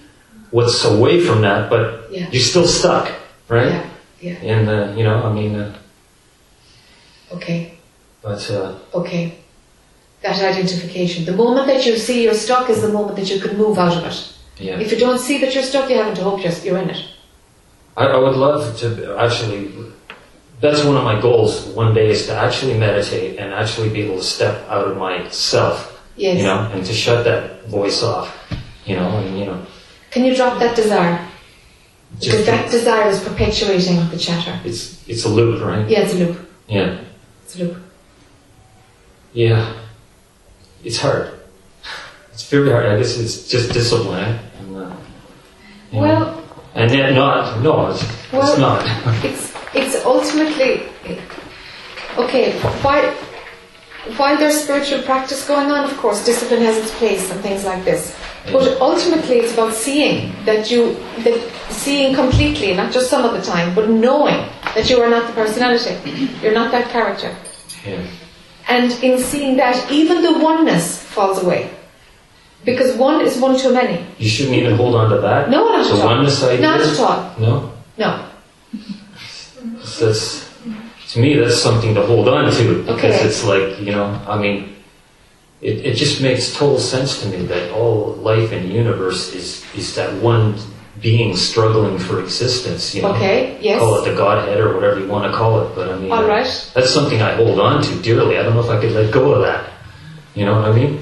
what's 0.52 0.84
away 0.84 1.20
from 1.20 1.40
that, 1.42 1.68
but 1.68 2.08
Yeah. 2.10 2.28
you're 2.32 2.42
still 2.52 2.66
stuck, 2.68 3.10
right? 3.48 3.72
Yeah, 3.72 3.84
yeah. 4.20 4.52
And 4.52 4.68
uh, 4.68 4.92
you 4.96 5.02
know, 5.04 5.16
I 5.28 5.32
mean, 5.32 5.52
uh, 5.56 5.72
Okay, 7.36 7.78
but 8.22 8.40
uh, 8.50 8.72
okay. 8.94 9.34
That 10.22 10.38
identification. 10.40 11.24
The 11.24 11.32
moment 11.32 11.66
that 11.66 11.84
you 11.84 11.96
see 11.96 12.22
you're 12.24 12.34
stuck 12.46 12.70
is 12.70 12.80
the 12.82 12.88
moment 12.88 13.16
that 13.16 13.28
you 13.28 13.40
can 13.40 13.56
move 13.58 13.76
out 13.78 13.96
of 13.96 14.04
it. 14.04 14.16
yeah, 14.58 14.78
If 14.78 14.92
you 14.92 14.98
don't 14.98 15.18
see 15.18 15.38
that 15.40 15.52
you're 15.54 15.64
stuck, 15.64 15.90
you 15.90 15.96
haven't 15.96 16.14
to 16.16 16.22
hope 16.22 16.44
you're, 16.44 16.52
you're 16.62 16.78
in 16.78 16.90
it. 16.90 17.02
I, 17.96 18.04
I 18.06 18.18
would 18.18 18.36
love 18.36 18.76
to 18.80 18.86
actually. 19.18 19.72
That's 20.62 20.84
one 20.84 20.96
of 20.96 21.02
my 21.04 21.20
goals. 21.20 21.66
One 21.74 21.92
day 21.92 22.10
is 22.10 22.26
to 22.26 22.34
actually 22.34 22.78
meditate 22.78 23.36
and 23.40 23.52
actually 23.52 23.88
be 23.90 24.02
able 24.02 24.18
to 24.18 24.22
step 24.24 24.54
out 24.68 24.86
of 24.88 24.96
myself 24.96 25.88
Yes. 26.16 26.38
you 26.38 26.44
know, 26.44 26.70
and 26.72 26.84
to 26.86 26.92
shut 26.92 27.24
that 27.24 27.64
voice 27.66 28.02
off, 28.02 28.28
you 28.84 28.94
know, 28.96 29.08
and 29.18 29.38
you 29.38 29.46
know, 29.46 29.58
Can 30.10 30.24
you 30.24 30.36
drop 30.36 30.58
that 30.60 30.76
desire? 30.76 31.18
Because 32.20 32.44
that 32.46 32.70
desire 32.70 33.08
is 33.08 33.18
perpetuating 33.24 33.96
the 34.10 34.18
chatter. 34.18 34.54
it's 34.64 35.02
it's 35.08 35.24
a 35.24 35.28
loop, 35.28 35.60
right? 35.64 35.88
Yeah, 35.88 36.00
it's 36.04 36.14
a 36.14 36.18
loop. 36.18 36.36
Yeah, 36.68 36.98
It's 37.44 37.56
a 37.56 37.64
loop. 37.64 37.76
yeah, 39.32 39.72
it's 40.84 40.98
hard. 40.98 41.32
It's 42.32 42.44
very 42.48 42.70
hard. 42.70 42.86
I 42.86 42.98
guess 42.98 43.18
it's 43.18 43.48
just 43.48 43.72
discipline. 43.72 44.38
And, 44.60 44.76
uh, 44.76 44.92
you 45.90 46.00
know, 46.00 46.06
Well, 46.06 46.44
and 46.74 46.90
then 46.90 47.14
not 47.14 47.60
no, 47.62 47.90
it's, 47.90 48.04
Well- 48.32 48.42
it's 48.50 48.58
not. 48.58 48.84
it's 49.24 49.51
ultimately 50.32 50.82
okay. 52.18 52.52
Why? 52.82 53.14
While 54.16 54.36
there's 54.36 54.60
spiritual 54.64 55.02
practice 55.02 55.46
going 55.46 55.70
on, 55.70 55.84
of 55.88 55.96
course, 55.98 56.24
discipline 56.24 56.62
has 56.62 56.76
its 56.76 56.90
place 56.98 57.30
and 57.30 57.40
things 57.40 57.64
like 57.64 57.84
this. 57.84 58.16
But 58.50 58.80
ultimately, 58.80 59.36
it's 59.38 59.52
about 59.52 59.74
seeing 59.74 60.32
that 60.44 60.68
you, 60.72 60.94
that 61.22 61.38
seeing 61.70 62.12
completely, 62.12 62.74
not 62.74 62.92
just 62.92 63.08
some 63.08 63.24
of 63.24 63.32
the 63.32 63.40
time, 63.42 63.72
but 63.76 63.88
knowing 63.88 64.44
that 64.74 64.90
you 64.90 65.00
are 65.00 65.08
not 65.08 65.28
the 65.28 65.32
personality. 65.34 65.94
You're 66.42 66.52
not 66.52 66.72
that 66.72 66.90
character. 66.90 67.32
yeah. 67.86 68.04
And 68.68 68.90
in 69.04 69.18
seeing 69.20 69.56
that, 69.58 69.88
even 69.90 70.22
the 70.22 70.38
oneness 70.38 71.00
falls 71.04 71.40
away. 71.42 71.70
Because 72.64 72.96
one 72.96 73.20
is 73.24 73.38
one 73.38 73.56
too 73.58 73.72
many. 73.72 74.04
You 74.18 74.28
shouldn't 74.28 74.56
even 74.56 74.76
hold 74.76 74.96
on 74.96 75.10
to 75.10 75.18
that. 75.20 75.48
No, 75.48 75.68
not 75.68 75.86
the 75.86 75.94
at 75.94 76.00
all. 76.00 76.06
oneness 76.06 76.42
idea. 76.42 76.60
Not 76.60 76.80
at 76.80 76.98
all. 76.98 77.38
No, 77.38 77.72
No. 77.98 78.28
that's 79.98 80.50
to 81.12 81.20
me 81.20 81.34
that's 81.36 81.60
something 81.60 81.94
to 81.94 82.02
hold 82.06 82.28
on 82.28 82.50
to 82.52 82.82
because 82.82 82.98
Okay. 83.16 83.24
it's 83.26 83.44
like 83.44 83.80
you 83.80 83.92
know 83.92 84.06
i 84.28 84.38
mean 84.38 84.74
it, 85.60 85.84
it 85.86 85.94
just 85.94 86.20
makes 86.22 86.54
total 86.56 86.78
sense 86.78 87.20
to 87.22 87.28
me 87.28 87.44
that 87.46 87.70
all 87.72 88.14
life 88.16 88.52
in 88.52 88.68
the 88.68 88.74
universe 88.74 89.34
is 89.34 89.64
is 89.76 89.94
that 89.94 90.10
one 90.22 90.54
being 91.00 91.34
struggling 91.36 91.98
for 91.98 92.20
existence. 92.20 92.94
You 92.94 93.02
know, 93.02 93.14
Okay, 93.14 93.58
yes. 93.60 93.78
call 93.80 93.94
it 94.00 94.08
the 94.08 94.14
Godhead 94.16 94.60
or 94.60 94.74
whatever 94.74 95.00
you 95.00 95.08
want 95.08 95.24
to 95.30 95.36
call 95.36 95.62
it. 95.62 95.74
But 95.74 95.90
I 95.90 95.98
mean, 95.98 96.12
All 96.12 96.22
right. 96.24 96.46
that's 96.74 96.90
something 96.90 97.20
I 97.22 97.34
hold 97.34 97.58
on 97.58 97.82
to 97.82 98.02
dearly. 98.02 98.38
I 98.38 98.42
don't 98.44 98.54
know 98.54 98.60
if 98.62 98.70
I 98.70 98.78
could 98.80 98.92
let 98.92 99.10
go 99.10 99.32
of 99.32 99.42
that. 99.42 99.70
You 100.36 100.44
know 100.44 100.54
what 100.60 100.70
I 100.70 100.72
mean? 100.72 101.00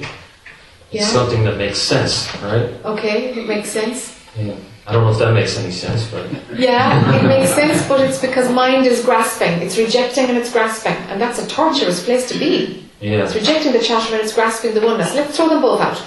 Yeah. 0.89 1.01
It's 1.03 1.07
something 1.11 1.43
that 1.43 1.57
makes 1.57 1.77
sense, 1.77 2.27
right? 2.41 2.69
Okay, 2.83 3.29
it 3.39 3.47
makes 3.47 3.69
sense. 3.69 4.17
Yeah. 4.35 4.55
I 4.87 4.93
don't 4.93 5.03
know 5.03 5.11
if 5.11 5.19
that 5.19 5.33
makes 5.33 5.57
any 5.57 5.71
sense, 5.71 6.09
but 6.09 6.25
Yeah, 6.57 7.15
it 7.15 7.27
makes 7.27 7.53
sense, 7.53 7.87
but 7.87 8.01
it's 8.01 8.19
because 8.19 8.51
mind 8.51 8.85
is 8.87 9.03
grasping. 9.05 9.61
It's 9.61 9.77
rejecting 9.77 10.25
and 10.25 10.37
it's 10.37 10.51
grasping. 10.51 10.95
And 11.09 11.21
that's 11.21 11.39
a 11.39 11.47
torturous 11.47 12.03
place 12.03 12.27
to 12.29 12.37
be. 12.39 12.89
yeah, 12.99 13.23
It's 13.23 13.35
rejecting 13.35 13.73
the 13.73 13.79
chatter 13.79 14.13
and 14.15 14.23
it's 14.23 14.33
grasping 14.33 14.73
the 14.73 14.81
oneness. 14.81 15.13
Let's 15.13 15.37
throw 15.37 15.49
them 15.49 15.61
both 15.61 15.81
out. 15.81 16.01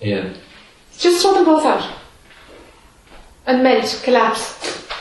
yeah. 0.00 0.32
Just 0.98 1.22
throw 1.22 1.34
them 1.34 1.44
both 1.44 1.64
out. 1.66 1.88
And 3.46 3.62
melt, 3.62 4.00
collapse. 4.02 4.54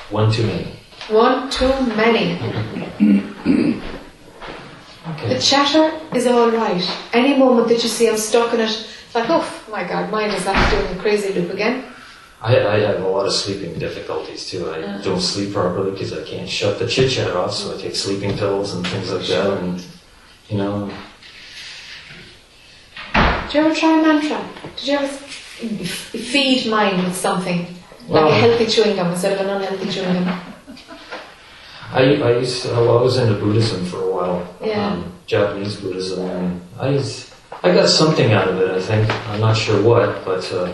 One 0.09 0.31
too 0.31 0.45
many. 0.45 0.67
One 1.09 1.49
too 1.49 1.71
many. 1.95 2.37
The 5.27 5.39
chatter 5.39 5.91
is 6.15 6.27
all 6.27 6.51
right. 6.51 6.83
Any 7.13 7.37
moment 7.37 7.67
that 7.69 7.81
you 7.83 7.89
see 7.89 8.07
I'm 8.09 8.17
stuck 8.17 8.53
in 8.53 8.59
it, 8.59 8.69
it's 8.69 9.15
like, 9.15 9.29
oh 9.29 9.43
my 9.71 9.83
god, 9.87 10.11
mine 10.11 10.29
is 10.31 10.43
that 10.45 10.71
doing 10.71 10.97
a 10.97 11.01
crazy 11.01 11.33
loop 11.33 11.51
again. 11.51 11.83
I, 12.41 12.55
I 12.67 12.79
have 12.79 13.01
a 13.01 13.07
lot 13.07 13.25
of 13.25 13.33
sleeping 13.33 13.77
difficulties 13.79 14.49
too. 14.49 14.71
I 14.71 15.01
don't 15.03 15.19
sleep 15.19 15.53
properly 15.53 15.91
because 15.91 16.13
I 16.13 16.23
can't 16.23 16.47
shut 16.49 16.79
the 16.79 16.87
chit 16.87 17.11
chat 17.11 17.35
off, 17.35 17.53
so 17.53 17.75
I 17.75 17.81
take 17.81 17.95
sleeping 17.95 18.37
pills 18.37 18.73
and 18.73 18.85
things 18.87 19.11
like 19.11 19.25
that. 19.27 19.57
And 19.59 19.85
you 20.49 20.57
know, 20.57 20.89
Did 23.13 23.53
you 23.53 23.59
ever 23.61 23.75
try 23.75 23.99
a 23.99 24.01
mantra? 24.01 24.41
Did 24.77 24.87
you 24.87 24.93
ever 24.97 25.05
f- 25.05 26.15
feed 26.31 26.69
mind 26.69 27.03
with 27.03 27.15
something? 27.15 27.59
Like 28.07 28.23
Well- 28.23 28.27
a 28.29 28.35
healthy 28.35 28.65
chewing 28.67 28.95
gum 28.95 29.11
instead 29.11 29.33
of 29.33 29.41
an 29.41 29.49
unhealthy 29.49 29.89
chewing 29.89 30.13
gum? 30.23 30.39
I, 31.91 32.01
I 32.21 32.37
used 32.37 32.61
to, 32.63 32.69
well, 32.69 32.99
I 32.99 33.01
was 33.01 33.17
into 33.17 33.33
Buddhism 33.33 33.83
for 33.85 34.03
a 34.03 34.09
while, 34.11 34.55
Yeah. 34.63 34.87
um, 34.91 35.11
Japanese 35.25 35.75
Buddhism, 35.77 36.23
and 36.29 36.61
I 36.79 37.03
I 37.63 37.73
got 37.73 37.89
something 37.89 38.31
out 38.31 38.47
of 38.47 38.57
it. 38.61 38.69
I 38.69 38.79
think 38.81 39.27
I'm 39.29 39.41
not 39.41 39.57
sure 39.57 39.81
what, 39.81 40.23
but 40.23 40.49
uh, 40.53 40.71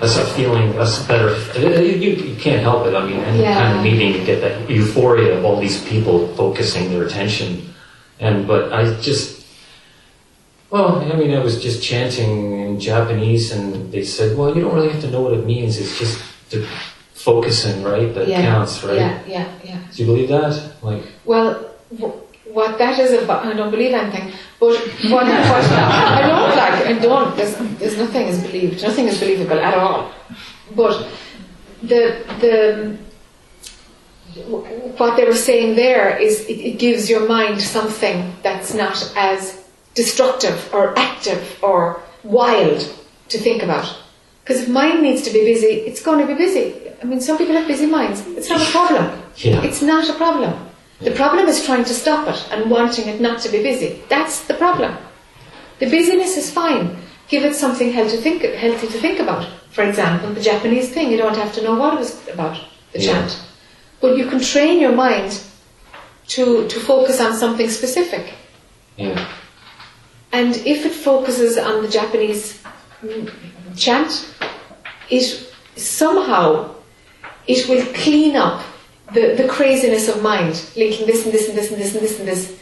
that's 0.00 0.16
a 0.16 0.24
feeling. 0.34 0.72
That's 0.76 0.98
better. 1.06 1.30
You, 1.58 2.10
you 2.30 2.36
can't 2.36 2.60
help 2.62 2.86
it. 2.86 2.94
I 2.94 3.04
mean, 3.06 3.20
any 3.20 3.40
Yeah. 3.42 3.54
kind 3.54 3.76
of 3.78 3.82
meeting, 3.82 4.12
you 4.14 4.24
get 4.24 4.40
that 4.40 4.68
euphoria 4.70 5.38
of 5.38 5.44
all 5.44 5.58
these 5.58 5.82
people 5.88 6.28
focusing 6.36 6.90
their 6.90 7.04
attention, 7.04 7.72
and 8.20 8.46
but 8.46 8.72
I 8.72 8.94
just. 9.00 9.34
Well, 10.70 10.98
I 11.00 11.14
mean, 11.16 11.32
I 11.32 11.38
was 11.38 11.62
just 11.62 11.82
chanting 11.82 12.58
in 12.60 12.80
Japanese, 12.80 13.52
and 13.52 13.90
they 13.92 14.02
said, 14.04 14.36
"Well, 14.36 14.54
you 14.54 14.62
don't 14.62 14.74
really 14.74 14.90
have 14.90 15.00
to 15.02 15.10
know 15.10 15.22
what 15.22 15.32
it 15.32 15.46
means. 15.46 15.78
It's 15.78 15.96
just 15.98 16.18
the 16.50 16.66
focusing, 17.14 17.82
right? 17.84 18.12
That 18.14 18.26
yeah. 18.28 18.42
counts, 18.42 18.82
right?" 18.84 18.96
Yeah, 18.96 19.18
yeah, 19.26 19.48
yeah. 19.64 19.78
Do 19.94 20.02
you 20.02 20.06
believe 20.10 20.28
that? 20.28 20.52
Like, 20.82 21.02
Well, 21.24 21.70
w- 21.96 22.14
what 22.52 22.78
that 22.78 22.98
is 22.98 23.12
about, 23.22 23.46
I 23.46 23.52
don't 23.54 23.70
believe 23.70 23.94
anything, 23.94 24.32
but 24.58 24.66
what, 24.70 24.80
what 25.12 25.24
I 25.30 26.20
don't 26.26 26.35
don't, 27.08 27.36
there's, 27.36 27.56
there's 27.78 27.96
nothing 27.98 28.26
is 28.26 28.42
believed, 28.42 28.82
nothing 28.82 29.06
is 29.06 29.18
believable 29.18 29.58
at 29.58 29.74
all. 29.74 30.12
But 30.74 31.08
the, 31.82 32.24
the, 32.40 32.98
what 34.98 35.16
they 35.16 35.24
were 35.24 35.34
saying 35.34 35.76
there 35.76 36.16
is 36.16 36.44
it, 36.46 36.58
it 36.58 36.78
gives 36.78 37.08
your 37.08 37.26
mind 37.28 37.60
something 37.60 38.34
that's 38.42 38.74
not 38.74 39.12
as 39.16 39.64
destructive 39.94 40.72
or 40.74 40.98
active 40.98 41.58
or 41.62 42.02
wild 42.22 42.80
to 43.28 43.38
think 43.38 43.62
about. 43.62 43.96
Because 44.42 44.62
if 44.62 44.68
mind 44.68 45.02
needs 45.02 45.22
to 45.22 45.32
be 45.32 45.44
busy, 45.44 45.66
it's 45.66 46.02
going 46.02 46.20
to 46.20 46.26
be 46.26 46.34
busy. 46.34 46.74
I 47.02 47.04
mean, 47.04 47.20
some 47.20 47.36
people 47.36 47.54
have 47.54 47.66
busy 47.66 47.86
minds. 47.86 48.24
It's 48.28 48.48
not 48.48 48.60
a 48.60 48.70
problem. 48.70 49.22
Yeah. 49.36 49.62
It's 49.62 49.82
not 49.82 50.08
a 50.08 50.14
problem. 50.14 50.68
The 51.00 51.10
problem 51.10 51.46
is 51.46 51.64
trying 51.64 51.84
to 51.84 51.94
stop 51.94 52.26
it 52.28 52.48
and 52.52 52.70
wanting 52.70 53.08
it 53.08 53.20
not 53.20 53.40
to 53.40 53.50
be 53.50 53.62
busy. 53.62 54.02
That's 54.08 54.46
the 54.46 54.54
problem. 54.54 54.96
The 55.78 55.86
busyness 55.90 56.36
is 56.36 56.50
fine. 56.50 56.96
Give 57.28 57.44
it 57.44 57.54
something 57.54 57.92
healthy 57.92 58.16
to 58.16 58.22
think, 58.22 58.42
healthy 58.42 58.86
to 58.86 58.98
think 58.98 59.18
about. 59.20 59.46
For 59.70 59.82
example, 59.84 60.32
the 60.32 60.40
Japanese 60.40 60.90
thing. 60.90 61.10
You 61.10 61.18
don't 61.18 61.36
have 61.36 61.52
to 61.54 61.62
know 61.62 61.74
what 61.74 61.94
it 61.94 61.98
was 61.98 62.28
about, 62.28 62.56
the 62.92 63.00
Yeah. 63.00 63.12
chant. 63.12 63.38
But 64.00 64.16
you 64.16 64.26
can 64.26 64.40
train 64.40 64.80
your 64.80 64.92
mind 64.92 65.40
to, 66.28 66.66
to 66.68 66.80
focus 66.80 67.20
on 67.20 67.34
something 67.36 67.68
specific. 67.70 68.34
yeah, 68.96 69.26
And 70.32 70.56
if 70.66 70.86
it 70.86 70.92
focuses 70.92 71.58
on 71.58 71.82
the 71.82 71.88
Japanese 71.88 72.62
mm, 73.04 73.30
chant, 73.76 74.28
it 75.10 75.52
somehow 75.76 76.70
it 77.46 77.68
will 77.68 77.84
clean 77.94 78.34
up 78.36 78.62
the, 79.12 79.34
the 79.36 79.46
craziness 79.48 80.08
of 80.08 80.22
mind, 80.22 80.54
linking 80.76 81.06
this 81.06 81.24
and 81.24 81.32
this 81.34 81.48
and 81.48 81.56
this 81.58 81.70
and 81.70 81.80
this 81.80 81.94
and 81.94 82.02
this 82.02 82.18
and 82.18 82.28
this. 82.28 82.58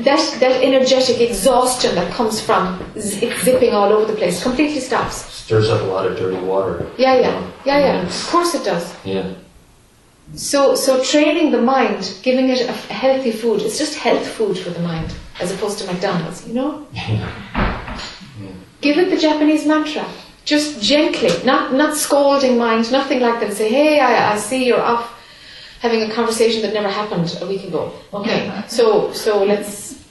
That 0.00 0.20
that 0.40 0.62
energetic 0.62 1.20
exhaustion 1.20 1.94
that 1.94 2.12
comes 2.12 2.40
from 2.40 2.78
z- 2.98 3.32
zipping 3.44 3.72
all 3.72 3.90
over 3.92 4.12
the 4.12 4.16
place 4.18 4.42
completely 4.42 4.80
stops. 4.80 5.16
stirs 5.32 5.70
up 5.70 5.80
a 5.80 5.84
lot 5.84 6.06
of 6.06 6.18
dirty 6.18 6.38
water. 6.44 6.86
Yeah, 6.98 7.14
yeah, 7.20 7.50
yeah, 7.64 7.78
yeah. 7.78 8.02
Of 8.06 8.26
course 8.28 8.54
it 8.54 8.64
does. 8.64 8.94
Yeah, 9.04 9.32
So, 10.34 10.74
so 10.74 11.02
training 11.02 11.50
the 11.50 11.62
mind, 11.62 12.02
giving 12.22 12.50
it 12.50 12.60
a 12.68 12.72
healthy 12.72 13.32
food, 13.32 13.62
it's 13.62 13.78
just 13.78 13.94
health 13.98 14.26
food 14.26 14.56
for 14.58 14.70
the 14.70 14.80
mind, 14.80 15.14
as 15.40 15.50
opposed 15.52 15.78
to 15.80 15.86
McDonald's, 15.92 16.46
you 16.46 16.54
know? 16.54 16.86
Give 18.80 18.96
it 18.98 19.10
the 19.10 19.16
Japanese 19.16 19.66
mantra. 19.66 20.04
Just 20.44 20.80
gently, 20.82 21.30
not, 21.44 21.72
not 21.74 21.96
scolding 21.96 22.56
mind, 22.58 22.90
nothing 22.92 23.20
like 23.20 23.40
that. 23.40 23.52
Say, 23.52 23.68
hey, 23.68 24.00
I, 24.00 24.32
I 24.32 24.36
see 24.38 24.66
you're 24.66 24.80
off 24.80 25.04
having 25.80 26.02
a 26.02 26.14
conversation 26.14 26.62
that 26.62 26.72
never 26.74 26.88
happened 26.88 27.36
a 27.40 27.46
week 27.46 27.64
ago. 27.64 27.92
Okay, 28.12 28.62
so, 28.68 29.12
so 29.12 29.42
let's, 29.44 30.04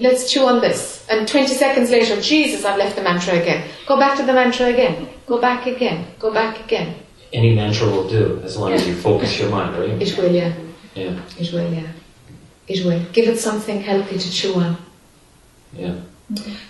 let's 0.00 0.30
chew 0.30 0.46
on 0.46 0.60
this. 0.60 1.06
And 1.08 1.28
20 1.28 1.48
seconds 1.54 1.90
later, 1.90 2.20
Jesus, 2.20 2.64
I've 2.64 2.78
left 2.78 2.96
the 2.96 3.02
mantra 3.02 3.34
again. 3.34 3.68
Go 3.86 3.96
back 3.98 4.16
to 4.18 4.24
the 4.24 4.32
mantra 4.32 4.66
again. 4.66 5.08
Go 5.26 5.40
back 5.40 5.66
again. 5.66 6.06
Go 6.18 6.32
back 6.32 6.64
again. 6.64 6.96
any 7.32 7.54
mantra 7.54 7.86
will 7.86 8.08
do 8.08 8.40
as 8.44 8.56
long 8.56 8.72
as 8.72 8.86
you 8.86 8.94
focus 8.94 9.38
your 9.38 9.50
mind, 9.50 9.76
right? 9.78 10.00
It 10.02 10.16
will, 10.18 10.32
yeah. 10.34 10.52
Yeah, 10.94 11.18
It 11.38 11.52
will, 11.52 11.72
yeah. 11.72 11.88
It 12.68 12.84
will. 12.84 13.02
Give 13.12 13.28
it 13.28 13.38
something 13.38 13.80
healthy 13.80 14.18
to 14.18 14.30
chew 14.30 14.54
on. 14.54 14.76
yeah, 15.72 15.94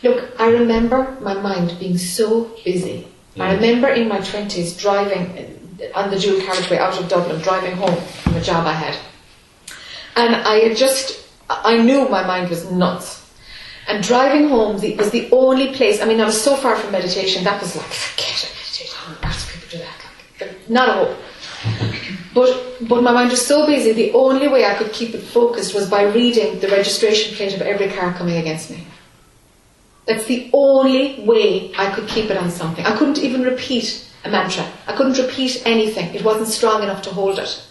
Look, 0.02 0.18
I 0.40 0.48
remember 0.50 1.16
my 1.20 1.34
mind 1.34 1.76
being 1.80 1.98
so 1.98 2.50
busy. 2.64 3.06
I 3.38 3.54
remember 3.54 3.88
in 3.88 4.08
my 4.08 4.18
20s 4.18 4.78
driving 4.78 5.61
on 5.94 6.10
the 6.10 6.18
dual 6.18 6.40
carriageway 6.40 6.78
out 6.78 6.98
of 6.98 7.08
Dublin, 7.08 7.40
driving 7.40 7.76
home 7.76 7.96
from 7.96 8.34
a 8.34 8.40
job 8.40 8.66
I 8.66 8.72
had. 8.72 8.98
And 10.16 10.36
I 10.36 10.74
just, 10.74 11.26
I 11.48 11.78
knew 11.78 12.08
my 12.08 12.26
mind 12.26 12.50
was 12.50 12.70
nuts. 12.70 13.20
And 13.88 14.02
driving 14.02 14.48
home 14.48 14.74
was 14.74 15.10
the 15.10 15.28
only 15.32 15.72
place, 15.74 16.00
I 16.00 16.04
mean, 16.04 16.20
I 16.20 16.24
was 16.24 16.40
so 16.40 16.54
far 16.56 16.76
from 16.76 16.92
meditation, 16.92 17.42
that 17.44 17.60
was 17.60 17.74
like, 17.74 17.86
forget 17.86 18.44
it, 18.44 18.52
meditation, 18.54 18.98
earth 19.24 19.46
do 19.46 19.52
people 19.52 19.78
do 19.78 19.84
that? 19.84 20.46
Like, 20.46 20.70
not 20.70 20.88
a 20.88 20.92
hope. 20.92 21.18
But, 22.34 22.88
but 22.88 23.02
my 23.02 23.12
mind 23.12 23.30
was 23.30 23.46
so 23.46 23.66
busy, 23.66 23.92
the 23.92 24.12
only 24.12 24.48
way 24.48 24.64
I 24.64 24.72
could 24.72 24.90
keep 24.90 25.14
it 25.14 25.20
focused 25.20 25.74
was 25.74 25.90
by 25.90 26.04
reading 26.04 26.60
the 26.60 26.68
registration 26.68 27.36
plate 27.36 27.52
of 27.52 27.60
every 27.60 27.88
car 27.90 28.14
coming 28.14 28.38
against 28.38 28.70
me. 28.70 28.86
That's 30.06 30.24
the 30.24 30.48
only 30.54 31.22
way 31.26 31.72
I 31.76 31.94
could 31.94 32.08
keep 32.08 32.30
it 32.30 32.38
on 32.38 32.50
something. 32.50 32.86
I 32.86 32.96
couldn't 32.96 33.18
even 33.18 33.42
repeat 33.42 34.08
a 34.24 34.30
mantra. 34.30 34.70
I 34.86 34.92
couldn't 34.94 35.18
repeat 35.18 35.62
anything. 35.66 36.14
It 36.14 36.24
wasn't 36.24 36.48
strong 36.48 36.82
enough 36.82 37.02
to 37.02 37.10
hold 37.10 37.38
it. 37.38 37.62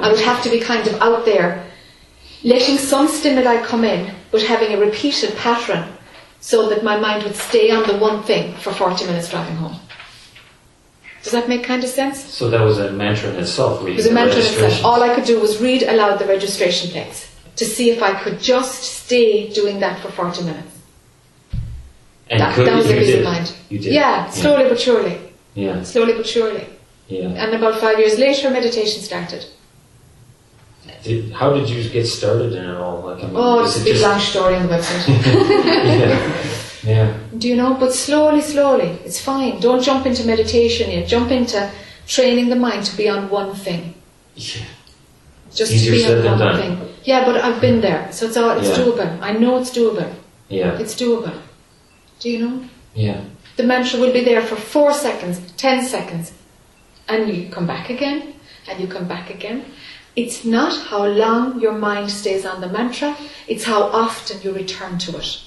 I 0.00 0.10
would 0.10 0.20
have 0.20 0.42
to 0.42 0.50
be 0.50 0.60
kind 0.60 0.86
of 0.88 1.00
out 1.00 1.24
there, 1.24 1.64
letting 2.42 2.76
some 2.76 3.06
stimuli 3.08 3.62
come 3.62 3.84
in, 3.84 4.14
but 4.32 4.42
having 4.42 4.72
a 4.74 4.78
repeated 4.78 5.36
pattern 5.36 5.92
so 6.40 6.68
that 6.68 6.84
my 6.84 6.98
mind 6.98 7.24
would 7.24 7.36
stay 7.36 7.70
on 7.70 7.86
the 7.86 7.96
one 7.98 8.22
thing 8.22 8.54
for 8.56 8.72
40 8.72 9.06
minutes 9.06 9.30
driving 9.30 9.56
home. 9.56 9.78
Does 11.22 11.32
that 11.32 11.48
make 11.48 11.64
kind 11.64 11.82
of 11.82 11.90
sense? 11.90 12.20
So 12.22 12.48
that 12.50 12.60
was 12.60 12.78
a 12.78 12.92
mantra 12.92 13.30
in 13.30 13.36
itself. 13.36 13.84
It 13.86 13.96
was 13.96 14.06
a 14.06 14.12
mantra 14.12 14.38
in 14.38 14.46
itself. 14.46 14.84
All 14.84 15.02
I 15.02 15.12
could 15.14 15.24
do 15.24 15.40
was 15.40 15.60
read 15.60 15.82
aloud 15.82 16.18
the 16.18 16.26
registration 16.26 16.90
plates 16.90 17.34
to 17.56 17.64
see 17.64 17.90
if 17.90 18.02
I 18.02 18.12
could 18.22 18.38
just 18.38 18.82
stay 18.84 19.48
doing 19.52 19.80
that 19.80 20.00
for 20.00 20.10
40 20.10 20.44
minutes. 20.44 20.68
and 22.30 22.40
that, 22.40 22.54
could, 22.54 22.66
that 22.68 22.76
was 22.76 22.88
you 22.90 22.96
a 22.96 23.00
did. 23.00 23.24
mind. 23.24 23.52
You 23.68 23.78
did. 23.78 23.92
Yeah, 23.92 24.30
slowly 24.30 24.68
but 24.68 24.78
surely. 24.78 25.25
Yeah, 25.56 25.82
Slowly 25.82 26.12
but 26.12 26.26
surely. 26.26 26.64
yeah. 27.08 27.28
And 27.42 27.54
about 27.54 27.80
five 27.80 27.98
years 27.98 28.18
later, 28.18 28.50
meditation 28.50 29.02
started. 29.02 29.44
Did, 31.02 31.32
how 31.32 31.52
did 31.52 31.68
you 31.68 31.88
get 31.90 32.06
started 32.06 32.52
in 32.52 32.64
it 32.64 32.76
all? 32.76 33.00
Like, 33.02 33.22
I 33.24 33.26
mean, 33.26 33.36
Oh, 33.36 33.64
it's 33.64 33.76
a 33.80 33.84
big 33.84 33.94
just- 33.94 34.02
long 34.04 34.20
story 34.20 34.54
on 34.56 34.66
the 34.66 34.74
website. 34.74 35.08
yeah, 36.02 36.42
yeah, 36.84 37.16
Do 37.38 37.48
you 37.48 37.56
know? 37.56 37.74
But 37.74 37.92
slowly, 37.92 38.40
slowly. 38.40 38.90
It's 39.04 39.20
fine. 39.20 39.58
Don't 39.60 39.82
jump 39.82 40.06
into 40.06 40.24
meditation 40.26 40.90
yet. 40.90 41.08
Jump 41.08 41.30
into 41.30 41.70
training 42.06 42.48
the 42.50 42.56
mind 42.56 42.84
to 42.86 42.96
be 42.96 43.08
on 43.08 43.28
one 43.30 43.54
thing. 43.54 43.94
yeah. 44.36 44.64
Just 45.54 45.72
Easier 45.72 45.90
to 45.92 45.96
be 45.96 46.02
said 46.02 46.18
on 46.18 46.22
than 46.38 46.46
one 46.48 46.56
done. 46.60 46.60
thing. 46.78 46.94
Yeah, 47.04 47.24
but 47.24 47.36
I've 47.36 47.60
been 47.62 47.80
there. 47.80 48.08
So 48.12 48.26
it's 48.26 48.36
all, 48.36 48.50
it's 48.58 48.68
Yeah. 48.68 48.84
doable. 48.84 49.18
I 49.22 49.32
know 49.32 49.58
it's 49.58 49.70
doable. 49.70 50.12
Yeah, 50.50 50.78
It's 50.78 50.94
doable. 50.94 51.32
Do 52.20 52.28
you 52.30 52.38
know? 52.46 52.62
yeah. 52.94 53.20
The 53.56 53.62
mantra 53.62 53.98
will 54.00 54.12
be 54.12 54.24
there 54.24 54.42
for 54.42 54.56
four 54.56 54.92
seconds, 54.92 55.40
ten 55.56 55.84
seconds, 55.84 56.32
and 57.08 57.34
you 57.34 57.48
come 57.50 57.66
back 57.66 57.90
again, 57.90 58.34
and 58.68 58.80
you 58.80 58.86
come 58.86 59.08
back 59.08 59.30
again. 59.30 59.64
It's 60.14 60.44
not 60.44 60.76
how 60.88 61.06
long 61.06 61.60
your 61.60 61.72
mind 61.72 62.10
stays 62.10 62.44
on 62.46 62.60
the 62.60 62.68
mantra, 62.68 63.16
it's 63.48 63.64
how 63.64 63.82
often 63.82 64.40
you 64.42 64.52
return 64.52 64.98
to 64.98 65.18
it. 65.18 65.42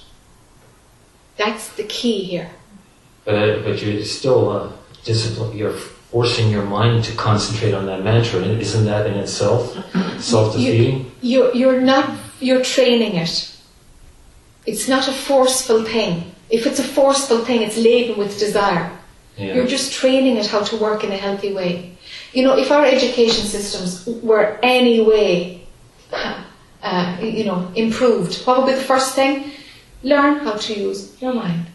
That's 1.37 1.69
the 1.69 1.83
key 1.83 2.23
here. 2.23 2.49
But 3.25 3.35
uh, 3.35 3.61
but 3.63 3.81
you're 3.81 4.03
still 4.03 4.49
uh, 4.49 4.71
discipline. 5.03 5.57
You're 5.57 5.77
forcing 6.11 6.49
your 6.49 6.65
mind 6.65 7.03
to 7.05 7.15
concentrate 7.15 7.73
on 7.73 7.85
that 7.85 8.03
mantra. 8.03 8.41
and 8.41 8.59
Isn't 8.59 8.85
that 8.85 9.05
in 9.05 9.13
itself 9.13 9.77
self-defeating? 10.19 11.11
You're, 11.21 11.53
you're 11.53 11.81
not, 11.81 12.17
you're 12.39 12.63
training 12.63 13.15
it. 13.15 13.55
It's 14.65 14.87
not 14.87 15.07
a 15.07 15.11
forceful 15.11 15.83
thing. 15.83 16.28
If 16.49 16.65
it's 16.65 16.79
a 16.79 16.83
forceful 16.83 17.39
thing, 17.45 17.61
it's 17.61 17.77
laden 17.77 18.17
with 18.17 18.39
desire. 18.39 18.91
Yeah. 19.37 19.55
You're 19.55 19.67
just 19.67 19.93
training 19.93 20.37
it 20.37 20.47
how 20.47 20.63
to 20.63 20.75
work 20.77 21.03
in 21.03 21.11
a 21.11 21.17
healthy 21.17 21.53
way. 21.53 21.97
You 22.33 22.43
know, 22.43 22.57
if 22.57 22.71
our 22.71 22.85
education 22.85 23.45
systems 23.45 24.05
were 24.23 24.59
any 24.63 25.01
way, 25.01 25.67
uh, 26.83 27.17
you 27.21 27.45
know, 27.45 27.71
improved, 27.75 28.43
what 28.45 28.57
would 28.57 28.67
be 28.67 28.73
the 28.73 28.81
first 28.83 29.15
thing? 29.15 29.51
Learn 30.03 30.39
how 30.39 30.53
to 30.53 30.73
use 30.73 31.21
your 31.21 31.33
mind. 31.33 31.65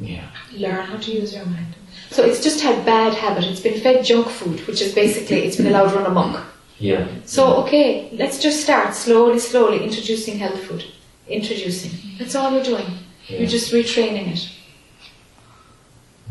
yeah. 0.00 0.28
Learn 0.52 0.86
how 0.86 0.96
to 0.96 1.10
use 1.12 1.34
your 1.34 1.44
mind. 1.46 1.74
So 2.10 2.24
it's 2.24 2.42
just 2.42 2.60
had 2.60 2.84
bad 2.86 3.12
habit. 3.14 3.44
It's 3.44 3.60
been 3.60 3.80
fed 3.80 4.04
junk 4.04 4.28
food, 4.28 4.60
which 4.66 4.80
is 4.80 4.94
basically 4.94 5.38
it's 5.44 5.56
been 5.56 5.66
allowed 5.66 5.92
run 5.92 6.06
amok. 6.06 6.44
Yeah. 6.78 7.06
So 7.24 7.54
okay, 7.62 8.08
let's 8.12 8.38
just 8.40 8.62
start 8.62 8.94
slowly, 8.94 9.38
slowly 9.40 9.82
introducing 9.82 10.38
health 10.38 10.60
food. 10.64 10.84
Introducing. 11.28 11.90
That's 12.18 12.34
all 12.36 12.52
we're 12.52 12.62
doing. 12.62 12.86
Yeah. 13.28 13.38
You're 13.38 13.48
just 13.48 13.72
retraining 13.72 14.32
it. 14.32 14.50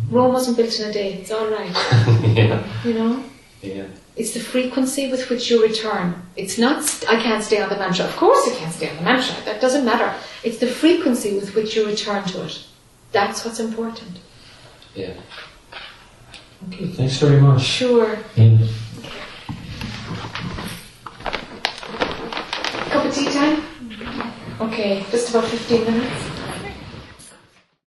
Rome 0.09 0.33
wasn't 0.33 0.57
built 0.57 0.79
in 0.79 0.89
a 0.89 0.93
day. 0.93 1.13
It's 1.13 1.31
all 1.31 1.47
right. 1.47 1.71
yeah. 2.35 2.63
You 2.85 2.93
know. 2.93 3.23
Yeah. 3.61 3.85
It's 4.15 4.33
the 4.33 4.39
frequency 4.39 5.09
with 5.09 5.27
which 5.29 5.49
you 5.49 5.63
return. 5.63 6.21
It's 6.35 6.59
not, 6.59 6.83
st- 6.83 7.09
I 7.11 7.21
can't 7.21 7.43
stay 7.43 7.61
on 7.61 7.69
the 7.69 7.77
mantra. 7.77 8.05
Of 8.05 8.15
course 8.15 8.47
I 8.47 8.55
can't 8.55 8.71
stay 8.71 8.89
on 8.89 8.97
the 8.97 9.01
mantra. 9.03 9.35
That 9.45 9.59
doesn't 9.59 9.85
matter. 9.85 10.13
It's 10.43 10.59
the 10.59 10.67
frequency 10.67 11.33
with 11.35 11.55
which 11.55 11.75
you 11.75 11.85
return 11.87 12.23
to 12.25 12.43
it. 12.45 12.63
That's 13.11 13.43
what's 13.43 13.59
important. 13.59 14.19
Yeah. 14.93 15.13
Okay. 16.67 16.87
Thanks 16.89 17.17
very 17.17 17.41
much. 17.41 17.61
Sure. 17.61 18.19
Yeah. 18.35 18.57
Cup 22.91 23.05
of 23.05 23.13
tea 23.15 23.31
time? 23.31 23.63
Okay, 24.61 25.03
just 25.09 25.29
about 25.31 25.45
15 25.45 25.83
minutes. 25.85 26.32